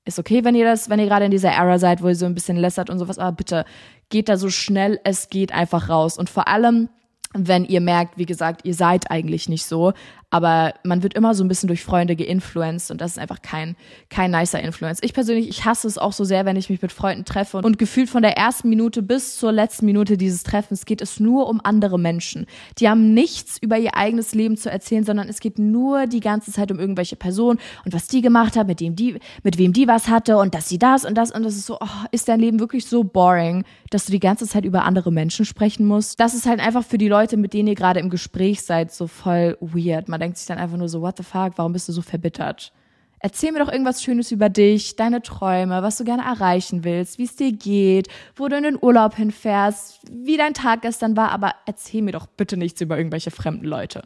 Ist 0.03 0.17
okay, 0.17 0.43
wenn 0.43 0.55
ihr 0.55 0.65
das, 0.65 0.89
wenn 0.89 0.99
ihr 0.99 1.05
gerade 1.05 1.25
in 1.25 1.31
dieser 1.31 1.51
Era 1.51 1.77
seid, 1.77 2.01
wo 2.01 2.07
ihr 2.07 2.15
so 2.15 2.25
ein 2.25 2.33
bisschen 2.33 2.57
lästert 2.57 2.89
und 2.89 2.97
sowas, 2.97 3.19
aber 3.19 3.35
bitte 3.35 3.65
geht 4.09 4.29
da 4.29 4.37
so 4.37 4.49
schnell 4.49 4.99
es 5.03 5.29
geht 5.29 5.51
einfach 5.51 5.89
raus. 5.89 6.17
Und 6.17 6.29
vor 6.29 6.47
allem, 6.47 6.89
wenn 7.33 7.65
ihr 7.65 7.81
merkt, 7.81 8.17
wie 8.17 8.25
gesagt, 8.25 8.65
ihr 8.65 8.73
seid 8.73 9.11
eigentlich 9.11 9.47
nicht 9.47 9.65
so, 9.65 9.93
aber 10.31 10.73
man 10.83 11.03
wird 11.03 11.13
immer 11.13 11.35
so 11.35 11.43
ein 11.43 11.49
bisschen 11.49 11.67
durch 11.67 11.83
Freunde 11.83 12.15
geinfluenced 12.15 12.89
und 12.89 13.01
das 13.01 13.11
ist 13.11 13.17
einfach 13.19 13.41
kein, 13.41 13.75
kein 14.09 14.31
nicer 14.31 14.61
Influence. 14.61 14.99
Ich 15.01 15.13
persönlich, 15.13 15.49
ich 15.49 15.65
hasse 15.65 15.87
es 15.87 15.97
auch 15.97 16.13
so 16.13 16.23
sehr, 16.23 16.45
wenn 16.45 16.55
ich 16.55 16.69
mich 16.69 16.81
mit 16.81 16.93
Freunden 16.93 17.25
treffe 17.25 17.57
und 17.57 17.77
gefühlt 17.77 18.09
von 18.09 18.23
der 18.23 18.37
ersten 18.37 18.69
Minute 18.69 19.03
bis 19.03 19.37
zur 19.37 19.51
letzten 19.51 19.85
Minute 19.85 20.17
dieses 20.17 20.43
Treffens 20.43 20.85
geht 20.85 21.01
es 21.01 21.19
nur 21.19 21.47
um 21.47 21.59
andere 21.61 21.99
Menschen. 21.99 22.45
Die 22.79 22.87
haben 22.87 23.13
nichts 23.13 23.57
über 23.61 23.77
ihr 23.77 23.95
eigenes 23.95 24.33
Leben 24.33 24.55
zu 24.55 24.71
erzählen, 24.71 25.03
sondern 25.03 25.27
es 25.27 25.41
geht 25.41 25.59
nur 25.59 26.07
die 26.07 26.21
ganze 26.21 26.51
Zeit 26.53 26.71
um 26.71 26.79
irgendwelche 26.79 27.17
Personen 27.17 27.59
und 27.83 27.93
was 27.93 28.07
die 28.07 28.21
gemacht 28.21 28.55
hat, 28.55 28.67
mit 28.67 28.79
dem 28.79 28.95
die, 28.95 29.19
mit 29.43 29.57
wem 29.57 29.73
die 29.73 29.87
was 29.89 30.07
hatte 30.07 30.37
und 30.37 30.55
dass 30.55 30.69
sie 30.69 30.79
das 30.79 31.03
und 31.03 31.15
das 31.15 31.31
und 31.31 31.43
das 31.43 31.55
ist 31.55 31.65
so, 31.65 31.77
oh, 31.81 32.05
ist 32.11 32.29
dein 32.29 32.39
Leben 32.39 32.61
wirklich 32.61 32.85
so 32.85 33.03
boring, 33.03 33.65
dass 33.89 34.05
du 34.05 34.13
die 34.13 34.19
ganze 34.21 34.47
Zeit 34.47 34.63
über 34.63 34.85
andere 34.85 35.11
Menschen 35.11 35.43
sprechen 35.43 35.85
musst? 35.85 36.21
Das 36.21 36.33
ist 36.33 36.45
halt 36.45 36.61
einfach 36.61 36.85
für 36.85 36.97
die 36.97 37.09
Leute, 37.09 37.35
mit 37.35 37.53
denen 37.53 37.67
ihr 37.67 37.75
gerade 37.75 37.99
im 37.99 38.09
Gespräch 38.09 38.61
seid, 38.61 38.93
so 38.93 39.07
voll 39.07 39.57
weird. 39.59 40.07
Man 40.07 40.20
denkt 40.21 40.37
sich 40.37 40.47
dann 40.47 40.57
einfach 40.57 40.77
nur 40.77 40.87
so, 40.87 41.01
what 41.01 41.17
the 41.17 41.23
fuck, 41.23 41.53
warum 41.57 41.73
bist 41.73 41.89
du 41.89 41.93
so 41.93 42.01
verbittert? 42.01 42.71
Erzähl 43.19 43.51
mir 43.51 43.59
doch 43.59 43.71
irgendwas 43.71 44.01
Schönes 44.01 44.31
über 44.31 44.49
dich, 44.49 44.95
deine 44.95 45.21
Träume, 45.21 45.83
was 45.83 45.97
du 45.97 46.03
gerne 46.03 46.23
erreichen 46.23 46.83
willst, 46.83 47.19
wie 47.19 47.25
es 47.25 47.35
dir 47.35 47.51
geht, 47.51 48.07
wo 48.35 48.47
du 48.47 48.57
in 48.57 48.63
den 48.63 48.77
Urlaub 48.81 49.15
hinfährst, 49.15 49.99
wie 50.09 50.37
dein 50.37 50.55
Tag 50.55 50.81
gestern 50.81 51.15
war, 51.15 51.31
aber 51.31 51.53
erzähl 51.67 52.01
mir 52.01 52.13
doch 52.13 52.25
bitte 52.25 52.57
nichts 52.57 52.81
über 52.81 52.97
irgendwelche 52.97 53.29
fremden 53.29 53.65
Leute. 53.65 54.03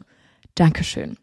Dankeschön. 0.54 1.16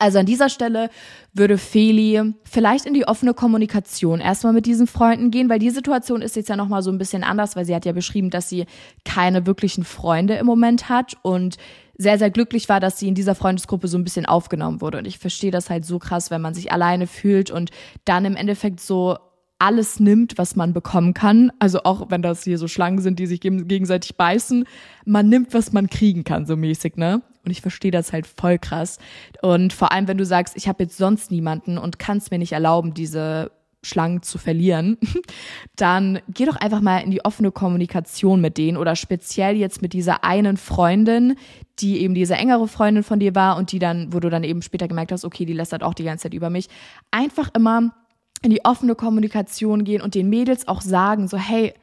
Also 0.00 0.18
an 0.18 0.26
dieser 0.26 0.48
Stelle 0.48 0.90
würde 1.32 1.58
Feli 1.58 2.34
vielleicht 2.44 2.86
in 2.86 2.94
die 2.94 3.06
offene 3.06 3.34
Kommunikation 3.34 4.20
erstmal 4.20 4.52
mit 4.52 4.66
diesen 4.66 4.86
Freunden 4.86 5.30
gehen, 5.30 5.48
weil 5.48 5.58
die 5.58 5.70
Situation 5.70 6.22
ist 6.22 6.36
jetzt 6.36 6.48
ja 6.48 6.56
nochmal 6.56 6.82
so 6.82 6.90
ein 6.90 6.98
bisschen 6.98 7.24
anders, 7.24 7.56
weil 7.56 7.64
sie 7.64 7.74
hat 7.74 7.84
ja 7.84 7.92
beschrieben, 7.92 8.30
dass 8.30 8.48
sie 8.48 8.66
keine 9.04 9.46
wirklichen 9.46 9.84
Freunde 9.84 10.34
im 10.34 10.46
Moment 10.46 10.88
hat 10.88 11.16
und 11.22 11.56
sehr, 11.98 12.18
sehr 12.18 12.30
glücklich 12.30 12.68
war, 12.68 12.78
dass 12.78 12.98
sie 12.98 13.08
in 13.08 13.14
dieser 13.14 13.34
Freundesgruppe 13.34 13.88
so 13.88 13.98
ein 13.98 14.04
bisschen 14.04 14.24
aufgenommen 14.24 14.80
wurde. 14.80 14.98
Und 14.98 15.06
ich 15.06 15.18
verstehe 15.18 15.50
das 15.50 15.68
halt 15.68 15.84
so 15.84 15.98
krass, 15.98 16.30
wenn 16.30 16.40
man 16.40 16.54
sich 16.54 16.70
alleine 16.72 17.08
fühlt 17.08 17.50
und 17.50 17.70
dann 18.04 18.24
im 18.24 18.36
Endeffekt 18.36 18.80
so 18.80 19.18
alles 19.58 19.98
nimmt, 19.98 20.38
was 20.38 20.54
man 20.54 20.72
bekommen 20.72 21.14
kann. 21.14 21.50
Also 21.58 21.80
auch 21.82 22.10
wenn 22.10 22.22
das 22.22 22.44
hier 22.44 22.58
so 22.58 22.68
Schlangen 22.68 23.00
sind, 23.00 23.18
die 23.18 23.26
sich 23.26 23.40
gegenseitig 23.40 24.16
beißen, 24.16 24.64
man 25.04 25.28
nimmt, 25.28 25.52
was 25.52 25.72
man 25.72 25.90
kriegen 25.90 26.22
kann, 26.22 26.46
so 26.46 26.56
mäßig, 26.56 26.96
ne? 26.96 27.22
Und 27.44 27.50
ich 27.50 27.62
verstehe 27.62 27.90
das 27.90 28.12
halt 28.12 28.26
voll 28.26 28.58
krass. 28.58 28.98
Und 29.42 29.72
vor 29.72 29.90
allem, 29.90 30.06
wenn 30.06 30.18
du 30.18 30.24
sagst, 30.24 30.56
ich 30.56 30.68
habe 30.68 30.84
jetzt 30.84 30.98
sonst 30.98 31.32
niemanden 31.32 31.78
und 31.78 31.98
kann 31.98 32.18
es 32.18 32.30
mir 32.30 32.38
nicht 32.38 32.52
erlauben, 32.52 32.94
diese 32.94 33.50
Schlangen 33.82 34.22
zu 34.22 34.38
verlieren, 34.38 34.98
dann 35.76 36.20
geh 36.28 36.46
doch 36.46 36.56
einfach 36.56 36.80
mal 36.80 36.98
in 36.98 37.10
die 37.10 37.24
offene 37.24 37.52
Kommunikation 37.52 38.40
mit 38.40 38.58
denen 38.58 38.76
oder 38.76 38.96
speziell 38.96 39.56
jetzt 39.56 39.82
mit 39.82 39.92
dieser 39.92 40.24
einen 40.24 40.56
Freundin, 40.56 41.36
die 41.78 42.00
eben 42.00 42.14
diese 42.14 42.34
engere 42.34 42.66
Freundin 42.68 43.04
von 43.04 43.20
dir 43.20 43.34
war 43.34 43.56
und 43.56 43.72
die 43.72 43.78
dann, 43.78 44.12
wo 44.12 44.20
du 44.20 44.30
dann 44.30 44.44
eben 44.44 44.62
später 44.62 44.88
gemerkt 44.88 45.12
hast, 45.12 45.24
okay, 45.24 45.44
die 45.44 45.52
lästert 45.52 45.82
auch 45.82 45.94
die 45.94 46.04
ganze 46.04 46.24
Zeit 46.24 46.34
über 46.34 46.50
mich. 46.50 46.68
Einfach 47.10 47.50
immer 47.54 47.94
in 48.42 48.50
die 48.50 48.64
offene 48.64 48.94
Kommunikation 48.94 49.84
gehen 49.84 50.02
und 50.02 50.14
den 50.14 50.28
Mädels 50.28 50.68
auch 50.68 50.80
sagen, 50.80 51.28
so, 51.28 51.36
hey, 51.36 51.74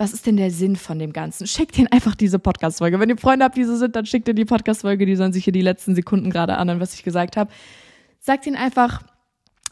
was 0.00 0.14
ist 0.14 0.26
denn 0.26 0.38
der 0.38 0.50
Sinn 0.50 0.76
von 0.76 0.98
dem 0.98 1.12
Ganzen? 1.12 1.46
Schickt 1.46 1.76
ihnen 1.76 1.88
einfach 1.88 2.14
diese 2.14 2.38
Podcast-Folge. 2.38 2.98
Wenn 2.98 3.10
ihr 3.10 3.18
Freunde 3.18 3.44
habt, 3.44 3.56
die 3.58 3.64
so 3.64 3.76
sind, 3.76 3.96
dann 3.96 4.06
schickt 4.06 4.28
ihr 4.28 4.34
die 4.34 4.46
Podcast-Folge, 4.46 5.04
die 5.04 5.14
sollen 5.14 5.34
sich 5.34 5.44
hier 5.44 5.52
die 5.52 5.60
letzten 5.60 5.94
Sekunden 5.94 6.30
gerade 6.30 6.56
an, 6.56 6.80
was 6.80 6.94
ich 6.94 7.02
gesagt 7.02 7.36
habe. 7.36 7.50
Sagt 8.18 8.46
ihnen 8.46 8.56
einfach, 8.56 9.02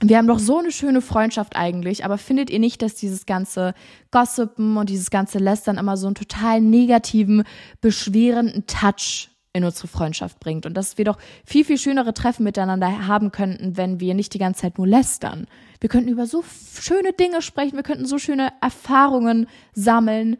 wir 0.00 0.16
haben 0.16 0.28
doch 0.28 0.38
so 0.38 0.58
eine 0.58 0.70
schöne 0.70 1.00
Freundschaft 1.00 1.56
eigentlich, 1.56 2.04
aber 2.04 2.18
findet 2.18 2.50
ihr 2.50 2.60
nicht, 2.60 2.82
dass 2.82 2.94
dieses 2.94 3.26
ganze 3.26 3.74
Gossipen 4.12 4.76
und 4.76 4.90
dieses 4.90 5.10
ganze 5.10 5.38
Lästern 5.38 5.76
immer 5.76 5.96
so 5.96 6.06
einen 6.06 6.14
total 6.14 6.60
negativen, 6.60 7.42
beschwerenden 7.80 8.66
Touch 8.66 9.30
in 9.52 9.64
unsere 9.64 9.88
Freundschaft 9.88 10.38
bringt 10.38 10.66
und 10.66 10.74
dass 10.74 10.98
wir 10.98 11.04
doch 11.04 11.18
viel, 11.44 11.64
viel 11.64 11.78
schönere 11.78 12.14
Treffen 12.14 12.44
miteinander 12.44 13.08
haben 13.08 13.32
könnten, 13.32 13.76
wenn 13.76 13.98
wir 13.98 14.14
nicht 14.14 14.34
die 14.34 14.38
ganze 14.38 14.62
Zeit 14.62 14.78
nur 14.78 14.86
lästern. 14.86 15.46
Wir 15.80 15.88
könnten 15.88 16.10
über 16.10 16.26
so 16.26 16.44
schöne 16.80 17.12
Dinge 17.12 17.42
sprechen, 17.42 17.76
wir 17.76 17.82
könnten 17.82 18.06
so 18.06 18.18
schöne 18.18 18.52
Erfahrungen 18.60 19.48
sammeln, 19.72 20.36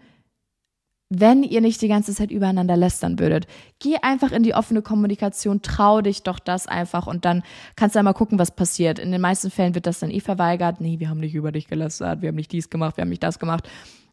wenn 1.10 1.42
ihr 1.42 1.60
nicht 1.60 1.80
die 1.80 1.88
ganze 1.88 2.14
Zeit 2.14 2.30
übereinander 2.30 2.76
lästern 2.76 3.18
würdet. 3.18 3.46
Geh 3.78 3.96
einfach 4.02 4.30
in 4.30 4.42
die 4.42 4.54
offene 4.54 4.82
Kommunikation, 4.82 5.62
trau 5.62 6.02
dich 6.02 6.22
doch 6.22 6.38
das 6.38 6.66
einfach 6.66 7.06
und 7.06 7.24
dann 7.24 7.42
kannst 7.76 7.94
du 7.94 7.98
einmal 7.98 8.14
gucken, 8.14 8.38
was 8.38 8.54
passiert. 8.54 8.98
In 8.98 9.10
den 9.10 9.20
meisten 9.20 9.50
Fällen 9.50 9.74
wird 9.74 9.86
das 9.86 10.00
dann 10.00 10.10
eh 10.10 10.20
verweigert. 10.20 10.80
Nee, 10.80 10.98
wir 10.98 11.08
haben 11.08 11.20
nicht 11.20 11.34
über 11.34 11.50
dich 11.50 11.66
gelästert, 11.66 12.20
wir 12.20 12.28
haben 12.28 12.36
nicht 12.36 12.52
dies 12.52 12.68
gemacht, 12.68 12.98
wir 12.98 13.02
haben 13.02 13.08
nicht 13.08 13.22
das 13.22 13.38
gemacht. 13.38 13.68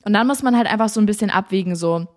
Und 0.06 0.14
dann 0.14 0.25
muss 0.28 0.42
man 0.42 0.56
halt 0.56 0.68
einfach 0.68 0.90
so 0.90 1.02
ein 1.02 1.06
bisschen 1.06 1.30
abwägen, 1.30 1.75
so, 1.75 2.08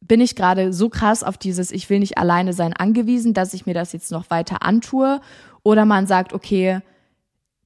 bin 0.00 0.20
ich 0.20 0.34
gerade 0.34 0.72
so 0.72 0.88
krass 0.88 1.22
auf 1.22 1.38
dieses 1.38 1.70
Ich 1.70 1.88
will 1.88 2.00
nicht 2.00 2.18
alleine 2.18 2.52
sein 2.52 2.72
angewiesen, 2.72 3.34
dass 3.34 3.54
ich 3.54 3.66
mir 3.66 3.74
das 3.74 3.92
jetzt 3.92 4.10
noch 4.10 4.28
weiter 4.30 4.62
antue? 4.62 5.20
Oder 5.62 5.84
man 5.86 6.06
sagt, 6.06 6.32
okay, 6.32 6.80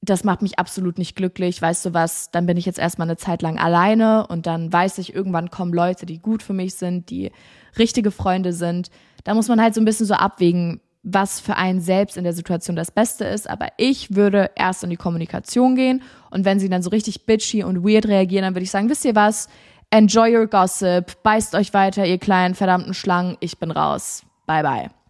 das 0.08 0.25
macht 0.25 0.42
mich 0.42 0.58
absolut 0.58 0.98
nicht 0.98 1.16
glücklich, 1.16 1.60
weißt 1.60 1.86
du 1.86 1.94
was, 1.94 2.30
dann 2.30 2.46
bin 2.46 2.56
ich 2.56 2.66
jetzt 2.66 2.78
erstmal 2.78 3.08
eine 3.08 3.16
Zeit 3.16 3.42
lang 3.42 3.58
alleine 3.58 4.26
und 4.26 4.46
dann 4.46 4.72
weiß 4.72 4.98
ich, 4.98 5.14
irgendwann 5.14 5.50
kommen 5.50 5.72
Leute, 5.72 6.06
die 6.06 6.18
gut 6.18 6.42
für 6.42 6.52
mich 6.52 6.75
sind, 6.75 7.10
die 7.10 7.30
richtige 7.78 8.10
Freunde 8.10 8.52
sind. 8.52 8.90
Da 9.25 9.34
muss 9.34 9.48
man 9.48 9.60
halt 9.60 9.75
so 9.75 9.80
ein 9.80 9.84
bisschen 9.84 10.06
so 10.06 10.14
abwägen, 10.14 10.80
was 11.02 11.38
für 11.40 11.56
einen 11.56 11.80
selbst 11.80 12.16
in 12.16 12.25
der 12.25 12.32
Situation 12.32 12.75
das 12.75 12.90
Beste 12.90 13.25
ist. 13.25 13.48
Aber 13.48 13.68
ich 13.76 14.14
würde 14.16 14.50
erst 14.56 14.82
in 14.82 14.90
die 14.90 14.96
Kommunikation 14.96 15.76
gehen 15.76 16.02
und 16.30 16.44
wenn 16.44 16.58
sie 16.58 16.68
dann 16.68 16.82
so 16.82 16.90
richtig 16.90 17.26
bitchy 17.26 17.62
und 17.62 17.84
weird 17.84 18.06
reagieren, 18.06 18.42
dann 18.42 18.54
würde 18.54 18.64
ich 18.64 18.70
sagen, 18.70 18.90
wisst 18.90 19.04
ihr 19.04 19.14
was? 19.14 19.48
Enjoy 19.90 20.36
your 20.36 20.48
gossip, 20.48 21.22
beißt 21.22 21.54
euch 21.54 21.72
weiter, 21.72 22.04
ihr 22.04 22.18
kleinen 22.18 22.56
verdammten 22.56 22.92
Schlangen, 22.92 23.36
ich 23.38 23.58
bin 23.58 23.70
raus. 23.70 24.25
Bye 24.46 24.62
bye 24.62 25.05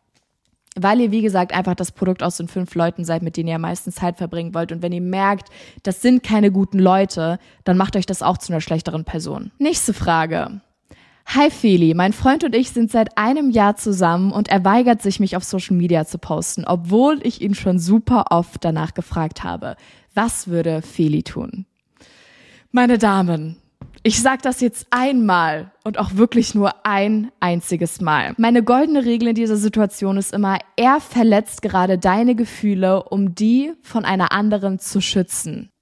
weil 0.79 1.01
ihr, 1.01 1.11
wie 1.11 1.23
gesagt, 1.23 1.55
einfach 1.55 1.75
das 1.75 1.93
Produkt 1.93 2.23
aus 2.23 2.37
den 2.37 2.49
fünf 2.49 2.75
Leuten 2.75 3.05
seid, 3.05 3.23
mit 3.23 3.37
denen 3.37 3.49
ihr 3.49 3.57
am 3.57 3.63
meisten 3.63 3.93
Zeit 3.93 4.19
verbringen 4.19 4.55
wollt. 4.55 4.73
Und 4.73 4.83
wenn 4.83 4.93
ihr 4.93 5.01
merkt, 5.01 5.49
das 5.83 6.03
sind 6.03 6.23
keine 6.23 6.53
guten 6.53 6.79
Leute, 6.79 7.39
dann 7.65 7.77
macht 7.77 7.97
euch 7.97 8.07
das 8.07 8.23
auch 8.23 8.39
zu 8.39 8.53
einer 8.53 8.61
schlechteren 8.61 9.05
Person. 9.05 9.51
Nächste 9.59 9.95
Frage. 9.95 10.61
Hi 11.29 11.51
Feli, 11.51 11.93
mein 11.95 12.13
Freund 12.13 12.45
und 12.45 12.55
ich 12.55 12.71
sind 12.71 12.93
seit 12.93 13.19
einem 13.19 13.51
Jahr 13.51 13.75
zusammen 13.75 14.31
und 14.31 14.49
er 14.49 14.65
weigert 14.65 15.03
sich, 15.03 15.19
mich 15.19 15.37
auf 15.37 15.43
Social 15.43 15.77
Media 15.77 16.07
zu 16.07 16.19
posten, 16.19 16.65
obwohl 16.65 17.19
ich 17.25 17.41
ihn 17.41 17.55
schon 17.55 17.81
super 17.81 18.27
oft 18.31 18.65
danach 18.65 18.95
gefragt 18.95 19.43
habe. 19.43 19.77
Was 20.15 20.47
würde 20.47 20.83
Feli 20.83 21.25
tun? 21.25 21.67
Meine 22.71 22.97
Damen, 22.97 23.57
ich 24.07 24.23
sag 24.23 24.43
das 24.43 24.61
jetzt 24.61 24.87
einmal 24.91 25.73
und 25.83 25.99
auch 25.99 26.15
wirklich 26.15 26.55
nur 26.55 26.87
ein 26.87 27.33
einziges 27.41 28.01
Mal. 28.01 28.35
Meine 28.39 28.63
goldene 28.63 29.05
Regel 29.05 29.31
in 29.31 29.35
dieser 29.35 29.57
Situation 29.57 30.17
ist 30.17 30.33
immer, 30.33 30.59
er 30.77 31.01
verletzt 31.01 31.61
gerade 31.61 31.99
deine 31.99 32.37
Gefühle, 32.37 33.03
um 33.03 33.35
die 33.35 33.73
von 33.83 34.05
einer 34.05 34.31
anderen 34.31 34.79
zu 34.79 35.01
schützen. 35.01 35.73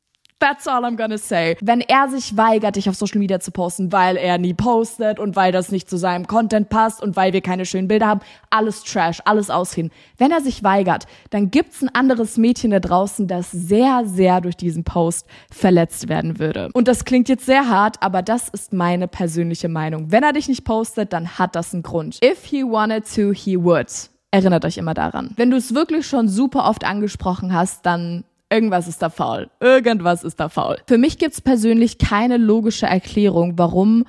That's 0.41 0.67
all 0.67 0.85
I'm 0.85 0.97
gonna 0.97 1.17
say. 1.17 1.57
Wenn 1.63 1.81
er 1.81 2.09
sich 2.09 2.37
weigert, 2.37 2.77
dich 2.77 2.89
auf 2.89 2.97
Social 2.97 3.19
Media 3.19 3.41
zu 3.41 3.51
posten, 3.51 3.93
weil 3.93 4.17
er 4.17 4.37
nie 4.37 4.53
postet 4.53 5.19
und 5.19 5.37
weil 5.37 5.53
das 5.53 5.71
nicht 5.73 5.89
zu 5.89 5.97
seinem 5.97 6.27
Content 6.27 6.69
passt 6.69 7.03
und 7.03 7.17
weil 7.17 7.33
wir 7.33 7.41
keine 7.41 7.65
schönen 7.65 7.89
Bilder 7.89 8.09
haben, 8.09 8.21
alles 8.51 8.83
Trash, 8.83 9.21
alles 9.25 9.49
ausreden. 9.49 9.91
Wenn 10.19 10.33
er 10.33 10.41
sich 10.41 10.63
weigert, 10.63 11.07
dann 11.31 11.51
gibt's 11.51 11.83
ein 11.83 11.89
anderes 11.95 12.37
Mädchen 12.37 12.73
da 12.73 12.81
draußen, 12.81 13.27
das 13.27 13.51
sehr, 13.51 14.03
sehr 14.05 14.41
durch 14.41 14.57
diesen 14.57 14.85
Post 14.85 15.27
verletzt 15.51 16.09
werden 16.09 16.39
würde. 16.39 16.69
Und 16.75 16.89
das 16.89 17.05
klingt 17.05 17.29
jetzt 17.29 17.47
sehr 17.47 17.69
hart, 17.69 18.03
aber 18.03 18.21
das 18.21 18.49
ist 18.49 18.73
meine 18.73 19.09
persönliche 19.09 19.69
Meinung. 19.69 20.11
Wenn 20.13 20.25
er 20.25 20.33
dich 20.33 20.49
nicht 20.49 20.65
postet, 20.65 21.13
dann 21.13 21.39
hat 21.39 21.57
das 21.57 21.73
einen 21.73 21.83
Grund. 21.83 22.19
If 22.23 22.45
he 22.45 22.65
wanted 22.65 23.05
to, 23.15 23.33
he 23.33 23.57
would. 23.57 24.11
erinnert 24.31 24.65
euch 24.65 24.77
immer 24.77 24.95
daran. 24.95 25.31
Wenn 25.37 25.51
du 25.51 25.57
es 25.57 25.75
wirklich 25.75 26.07
schon 26.07 26.29
super 26.29 26.69
oft 26.69 26.85
angesprochen 26.85 27.55
hast, 27.55 27.87
dann 27.87 28.25
irgendwas 28.51 28.89
ist 28.89 29.03
da 29.03 29.11
faul. 29.11 29.51
Irgendwas 29.61 30.25
ist 30.25 30.41
da 30.41 30.49
faul. 30.49 30.79
Für 30.87 30.99
mich 30.99 31.19
gibt's 31.19 31.41
persönlich 31.41 31.99
keine 31.99 32.37
logische 32.37 32.87
Erklärung, 32.87 33.59
warum 33.59 34.05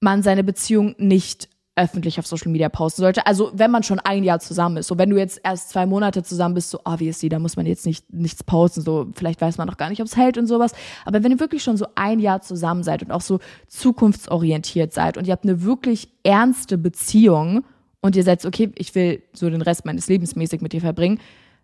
man 0.00 0.22
seine 0.22 0.44
Beziehung 0.44 0.94
nicht 0.98 1.48
öffentlich 1.76 2.18
auf 2.18 2.26
Social 2.26 2.50
Media 2.50 2.68
posten 2.68 3.02
sollte. 3.02 3.26
Also 3.26 3.50
wenn 3.54 3.70
man 3.70 3.82
schon 3.82 4.00
ein 4.00 4.22
Jahr 4.22 4.40
zusammen 4.40 4.78
ist. 4.78 4.88
So 4.88 4.98
wenn 4.98 5.08
du 5.08 5.16
jetzt 5.16 5.40
erst 5.42 5.70
zwei 5.70 5.86
Monate 5.86 6.22
zusammen 6.22 6.54
bist, 6.54 6.70
so 6.70 6.80
obviously, 6.84 7.28
da 7.28 7.38
muss 7.38 7.56
man 7.56 7.64
jetzt 7.64 7.86
nicht 7.86 8.12
nichts 8.12 8.44
posten. 8.44 8.82
So 8.82 9.08
vielleicht 9.14 9.40
weiß 9.40 9.56
man 9.56 9.66
noch 9.66 9.76
gar 9.76 9.88
nicht, 9.88 10.00
ob 10.00 10.06
es 10.06 10.16
hält 10.16 10.36
und 10.36 10.46
sowas. 10.46 10.72
Aber 11.04 11.22
wenn 11.22 11.32
ihr 11.32 11.40
wirklich 11.40 11.62
schon 11.62 11.76
so 11.76 11.86
ein 11.94 12.18
Jahr 12.18 12.42
zusammen 12.42 12.82
seid 12.82 13.02
und 13.02 13.12
auch 13.12 13.20
so 13.20 13.38
zukunftsorientiert 13.68 14.92
seid 14.92 15.16
und 15.16 15.26
ihr 15.26 15.32
habt 15.32 15.44
eine 15.44 15.62
wirklich 15.62 16.10
ernste 16.22 16.76
Beziehung 16.76 17.64
und 18.00 18.16
ihr 18.16 18.24
seid 18.24 18.44
okay, 18.44 18.72
ich 18.76 18.94
will 18.94 19.22
so 19.32 19.48
den 19.48 19.62
Rest 19.62 19.86
meines 19.86 20.08
Lebens 20.08 20.36
mäßig 20.36 20.60
mit 20.60 20.72
dir 20.72 20.80
verbringen, 20.80 21.18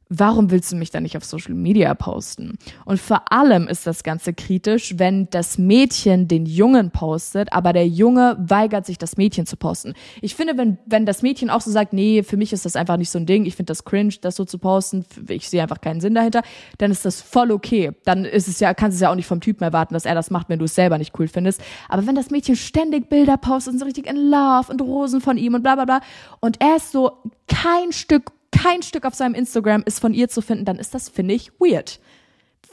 warum 0.08 0.50
willst 0.50 0.70
du 0.70 0.76
mich 0.76 0.90
dann 0.90 1.02
nicht 1.02 1.16
auf 1.16 1.24
Social 1.24 1.54
Media 1.54 1.92
posten? 1.94 2.58
Und 2.84 3.00
vor 3.00 3.32
allem 3.32 3.66
ist 3.66 3.86
das 3.86 4.04
Ganze 4.04 4.34
kritisch, 4.34 4.94
wenn 4.98 5.28
das 5.30 5.58
Mädchen 5.58 6.28
den 6.28 6.46
Jungen 6.46 6.90
postet, 6.90 7.52
aber 7.52 7.72
der 7.72 7.88
Junge 7.88 8.36
weigert 8.38 8.86
sich, 8.86 8.98
das 8.98 9.16
Mädchen 9.16 9.46
zu 9.46 9.56
posten. 9.56 9.94
Ich 10.20 10.34
finde, 10.34 10.56
wenn, 10.56 10.78
wenn 10.86 11.06
das 11.06 11.22
Mädchen 11.22 11.50
auch 11.50 11.60
so 11.60 11.70
sagt, 11.70 11.92
nee, 11.92 12.22
für 12.22 12.36
mich 12.36 12.52
ist 12.52 12.64
das 12.64 12.76
einfach 12.76 12.96
nicht 12.96 13.10
so 13.10 13.18
ein 13.18 13.26
Ding, 13.26 13.46
ich 13.46 13.56
finde 13.56 13.70
das 13.70 13.84
cringe, 13.84 14.14
das 14.20 14.36
so 14.36 14.44
zu 14.44 14.58
posten, 14.58 15.04
ich 15.28 15.48
sehe 15.48 15.62
einfach 15.62 15.80
keinen 15.80 16.00
Sinn 16.00 16.14
dahinter, 16.14 16.42
dann 16.78 16.90
ist 16.90 17.04
das 17.04 17.20
voll 17.20 17.50
okay. 17.50 17.92
Dann 18.04 18.24
ist 18.24 18.48
es 18.48 18.60
ja, 18.60 18.74
kannst 18.74 18.94
du 18.94 18.98
es 18.98 19.02
ja 19.02 19.10
auch 19.10 19.16
nicht 19.16 19.26
vom 19.26 19.40
Typen 19.40 19.64
erwarten, 19.64 19.94
dass 19.94 20.04
er 20.04 20.14
das 20.14 20.30
macht, 20.30 20.48
wenn 20.48 20.58
du 20.58 20.66
es 20.66 20.74
selber 20.74 20.98
nicht 20.98 21.18
cool 21.18 21.28
findest. 21.28 21.60
Aber 21.88 22.06
wenn 22.06 22.14
das 22.14 22.30
Mädchen 22.30 22.56
ständig 22.56 23.08
Bilder 23.08 23.36
postet 23.36 23.74
und 23.74 23.78
so 23.80 23.84
richtig 23.84 24.06
in 24.06 24.16
Love 24.16 24.70
und 24.70 24.80
Rosen 24.80 25.20
von 25.20 25.36
ihm 25.36 25.54
und 25.54 25.62
bla 25.62 25.74
bla 25.74 25.84
bla 25.84 26.00
und 26.40 26.60
er 26.60 26.76
ist 26.76 26.92
so 26.92 27.12
kein 27.48 27.92
Stück 27.92 28.35
kein 28.66 28.82
Stück 28.82 29.04
auf 29.04 29.14
seinem 29.14 29.34
Instagram 29.34 29.82
ist 29.86 30.00
von 30.00 30.12
ihr 30.12 30.28
zu 30.28 30.40
finden, 30.40 30.64
dann 30.64 30.76
ist 30.76 30.94
das, 30.94 31.08
finde 31.08 31.34
ich, 31.34 31.52
weird. 31.60 32.00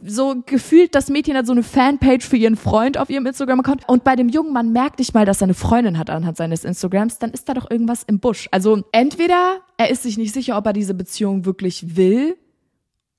So 0.04 0.42
gefühlt, 0.46 0.96
das 0.96 1.10
Mädchen 1.10 1.38
hat 1.38 1.46
so 1.46 1.52
eine 1.52 1.64
Fanpage 1.64 2.26
für 2.26 2.36
ihren 2.36 2.56
Freund 2.56 2.98
auf 2.98 3.10
ihrem 3.10 3.26
Instagram-Account. 3.26 3.88
Und 3.88 4.04
bei 4.04 4.16
dem 4.16 4.28
jungen 4.28 4.52
Mann 4.52 4.74
merkt 4.74 5.00
nicht 5.00 5.14
mal, 5.14 5.26
dass 5.26 5.42
er 5.42 5.46
eine 5.46 5.54
Freundin 5.54 5.98
hat 5.98 6.10
anhand 6.10 6.36
seines 6.36 6.66
Instagrams. 6.66 7.20
Dann 7.20 7.32
ist 7.32 7.48
da 7.48 7.54
doch 7.54 7.70
irgendwas 7.70 8.04
im 8.04 8.20
Busch. 8.20 8.50
Also 8.52 8.84
entweder 8.92 9.62
er 9.78 9.92
ist 9.92 10.04
sich 10.04 10.18
nicht 10.18 10.34
sicher, 10.34 10.58
ob 10.58 10.66
er 10.66 10.74
diese 10.74 10.94
Beziehung 10.94 11.46
wirklich 11.46 11.96
will 11.96 12.38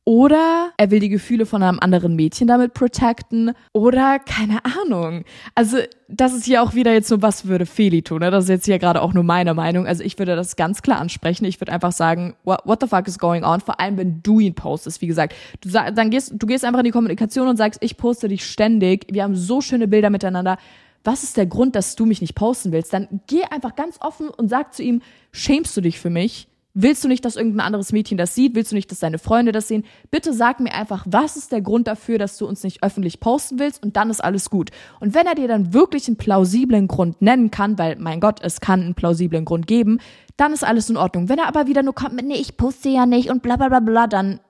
oder 0.07 0.73
er 0.77 0.91
will 0.91 1.01
die 1.01 1.09
Gefühle 1.09 1.47
von 1.47 1.63
einem 1.63 1.81
anderen 1.81 2.15
Mädchen 2.15 2.47
damit 2.47 2.75
protecten. 2.75 3.53
Oder 3.73 4.19
keine 4.19 4.61
Ahnung. 4.65 5.25
Also, 5.55 5.79
das 6.09 6.35
ist 6.35 6.45
hier 6.45 6.63
auch 6.63 6.75
wieder 6.75 6.93
jetzt 6.93 7.09
so, 7.09 7.23
was 7.23 7.47
würde 7.47 7.65
Feli 7.65 8.03
tun? 8.03 8.21
Ne? 8.21 8.31
Das 8.31 8.45
ist 8.45 8.51
jetzt 8.51 8.67
hier 8.67 8.79
gerade 8.79 9.01
auch 9.01 9.15
nur 9.15 9.25
meine 9.25 9.55
Meinung. 9.55 9.87
Also, 9.87 10.05
ich 10.05 10.19
würde 10.19 10.37
das 10.37 10.57
ganz 10.57 10.83
klar 10.83 11.01
ansprechen. 11.01 11.47
Ich 11.47 11.59
würde 11.59 11.73
einfach 11.73 11.93
sagen, 11.93 12.35
what, 12.45 12.61
what 12.67 12.83
the 12.83 12.87
fuck 12.87 13.09
is 13.09 13.19
going 13.19 13.45
on? 13.45 13.61
Vor 13.63 13.81
allem, 13.81 13.97
wenn 13.97 14.23
du 14.23 14.41
ihn 14.41 14.55
postest. 14.55 15.01
Wie 15.01 15.07
gesagt, 15.07 15.35
du, 15.63 15.71
dann 15.71 16.11
gehst, 16.11 16.35
du 16.35 16.47
gehst 16.47 16.67
einfach 16.67 16.81
in 16.81 16.85
die 16.85 16.91
Kommunikation 16.91 17.49
und 17.49 17.57
sagst, 17.57 17.83
ich 17.83 17.97
poste 17.97 18.29
dich 18.29 18.45
ständig. 18.45 19.07
Wir 19.11 19.23
haben 19.23 19.35
so 19.35 19.63
schöne 19.63 19.89
Bilder 19.89 20.11
miteinander 20.11 20.59
was 21.07 21.23
ist 21.23 21.37
der 21.37 21.45
Grund, 21.45 21.77
dass 21.77 21.97
du 21.97 22.07
mich 22.07 22.23
nicht 22.23 22.35
posten 22.35 22.73
willst? 22.73 22.95
Dann 22.95 23.21
geh 23.27 23.43
einfach 23.45 23.77
ganz 23.77 23.99
offen 24.01 24.31
und 24.31 24.49
sag 24.49 24.73
zu 24.73 24.83
ihm, 24.83 25.03
schämst 25.33 25.77
du 25.77 25.83
dich 25.83 26.01
für 26.01 26.09
mich? 26.09 26.49
Willst 26.77 27.05
du 27.05 27.09
nicht, 27.09 27.25
dass 27.25 27.37
irgendein 27.37 27.67
anderes 27.67 27.93
Mädchen 27.93 28.19
das 28.19 28.35
sieht? 28.35 28.57
Willst 28.57 28.73
du 28.73 28.75
nicht, 28.75 28.91
dass 28.91 28.99
deine 28.99 29.19
Freunde 29.19 29.53
das 29.53 29.69
sehen? 29.69 29.85
Bitte 30.11 30.33
sag 30.33 30.59
mir 30.59 30.75
einfach, 30.75 31.07
was 31.09 31.37
ist 31.37 31.53
der 31.53 31.61
Grund 31.61 31.87
dafür, 31.87 32.19
dass 32.19 32.37
du 32.37 32.49
uns 32.49 32.65
nicht 32.65 32.83
öffentlich 32.83 33.21
posten 33.21 33.61
willst 33.61 33.81
und 33.81 33.97
dann 33.97 34.11
ist 34.11 34.23
alles 34.23 34.51
gut. 34.51 34.71
Und 34.99 35.15
wenn 35.15 35.27
er 35.27 35.37
dir 35.37 35.47
dann 35.47 35.73
wirklich 35.73 36.09
einen 36.09 36.17
plausiblen 36.17 36.89
Grund 36.89 37.23
nennen 37.23 37.53
kann, 37.53 37.79
weil 37.79 37.97
mein 38.01 38.19
Gott, 38.19 38.41
es 38.43 38.61
kann 38.61 38.81
einen 38.81 38.95
plausiblen 38.97 39.45
Grund 39.45 39.69
geben, 39.69 40.01
dann 40.37 40.53
ist 40.53 40.65
alles 40.65 40.91
in 40.91 40.97
Ordnung. 40.97 41.29
Wenn 41.29 41.39
er 41.39 41.47
aber 41.47 41.69
wieder 41.69 41.85
nur 41.85 41.95
kommt 41.95 42.15
mit, 42.15 42.27
nee, 42.27 42.35
ich 42.35 42.57
poste 42.57 42.89
ja 42.89 43.07
nicht 43.07 43.31
und 43.31 43.43
bla 43.43 43.55
bla 43.55 43.69
bla 43.69 43.79
bla, 43.79 44.07
dann, 44.09 44.41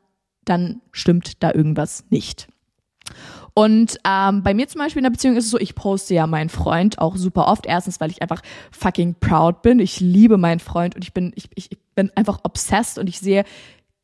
dann 0.47 0.81
stimmt 0.93 1.43
da 1.43 1.53
irgendwas 1.53 2.07
nicht. 2.09 2.49
Und 3.53 3.99
ähm, 4.05 4.43
bei 4.43 4.55
mir 4.55 4.67
zum 4.67 4.81
Beispiel 4.81 5.01
in 5.01 5.05
der 5.05 5.11
Beziehung 5.11 5.37
ist 5.37 5.45
es 5.45 5.51
so, 5.51 5.59
ich 5.59 5.75
poste 5.75 6.15
ja 6.15 6.27
meinen 6.27 6.49
Freund 6.49 6.99
auch 6.99 7.17
super 7.17 7.49
oft. 7.49 7.67
Erstens, 7.67 8.01
weil 8.01 8.11
ich 8.11 8.23
einfach 8.23 8.41
fucking 8.73 9.15
proud 9.21 9.61
bin. 9.61 9.79
Ich 9.79 10.01
liebe 10.01 10.39
meinen 10.39 10.59
Freund 10.59 10.97
und 10.97 11.05
ich 11.05 11.13
bin, 11.13 11.33
ich, 11.37 11.51
ich 11.55 11.79
bin 11.95 12.11
einfach 12.15 12.41
obsessed 12.45 12.99
und 12.99 13.09
ich 13.09 13.19
sehe 13.19 13.45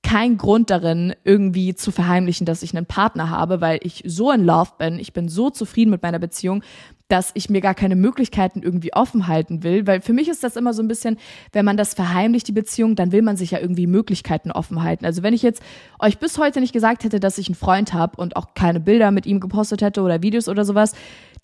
keinen 0.03 0.38
Grund 0.38 0.70
darin, 0.70 1.14
irgendwie 1.24 1.74
zu 1.74 1.92
verheimlichen, 1.92 2.46
dass 2.46 2.62
ich 2.62 2.74
einen 2.74 2.87
Partner 2.87 3.29
habe, 3.31 3.61
weil 3.61 3.81
ich 3.83 4.03
so 4.07 4.31
in 4.31 4.44
Love 4.44 4.70
bin, 4.79 4.98
ich 4.98 5.12
bin 5.12 5.29
so 5.29 5.50
zufrieden 5.50 5.90
mit 5.90 6.03
meiner 6.03 6.18
Beziehung, 6.18 6.62
dass 7.09 7.33
ich 7.35 7.50
mir 7.50 7.61
gar 7.61 7.74
keine 7.74 7.96
Möglichkeiten 7.96 8.62
irgendwie 8.62 8.94
offen 8.94 9.26
halten 9.26 9.62
will, 9.62 9.87
weil 9.87 10.00
für 10.00 10.12
mich 10.12 10.29
ist 10.29 10.44
das 10.44 10.57
immer 10.57 10.72
so 10.72 10.83
ein 10.83 10.88
bisschen, 10.88 11.18
wenn 11.53 11.64
man 11.64 11.76
das 11.76 11.94
verheimlicht, 11.94 12.46
die 12.48 12.53
Beziehung, 12.53 12.94
dann 12.94 13.12
will 13.12 13.22
man 13.22 13.37
sich 13.37 13.50
ja 13.50 13.59
irgendwie 13.59 13.88
Möglichkeiten 13.88 14.53
offen 14.53 14.83
halten. 14.83 15.05
Also 15.05 15.22
wenn 15.22 15.35
ich 15.35 15.42
jetzt 15.42 15.62
euch 15.98 16.18
bis 16.18 16.38
heute 16.38 16.61
nicht 16.61 16.72
gesagt 16.72 17.05
hätte, 17.05 17.20
dass 17.20 17.38
ich 17.38 17.48
einen 17.48 17.57
Freund 17.57 17.92
habe 17.92 18.16
und 18.16 18.37
auch 18.37 18.55
keine 18.55 18.81
Bilder 18.81 19.11
mit 19.11 19.26
ihm 19.26 19.40
gepostet 19.40 19.83
hätte 19.83 20.03
oder 20.03 20.22
Videos 20.22 20.48
oder 20.48 20.64
sowas, 20.64 20.94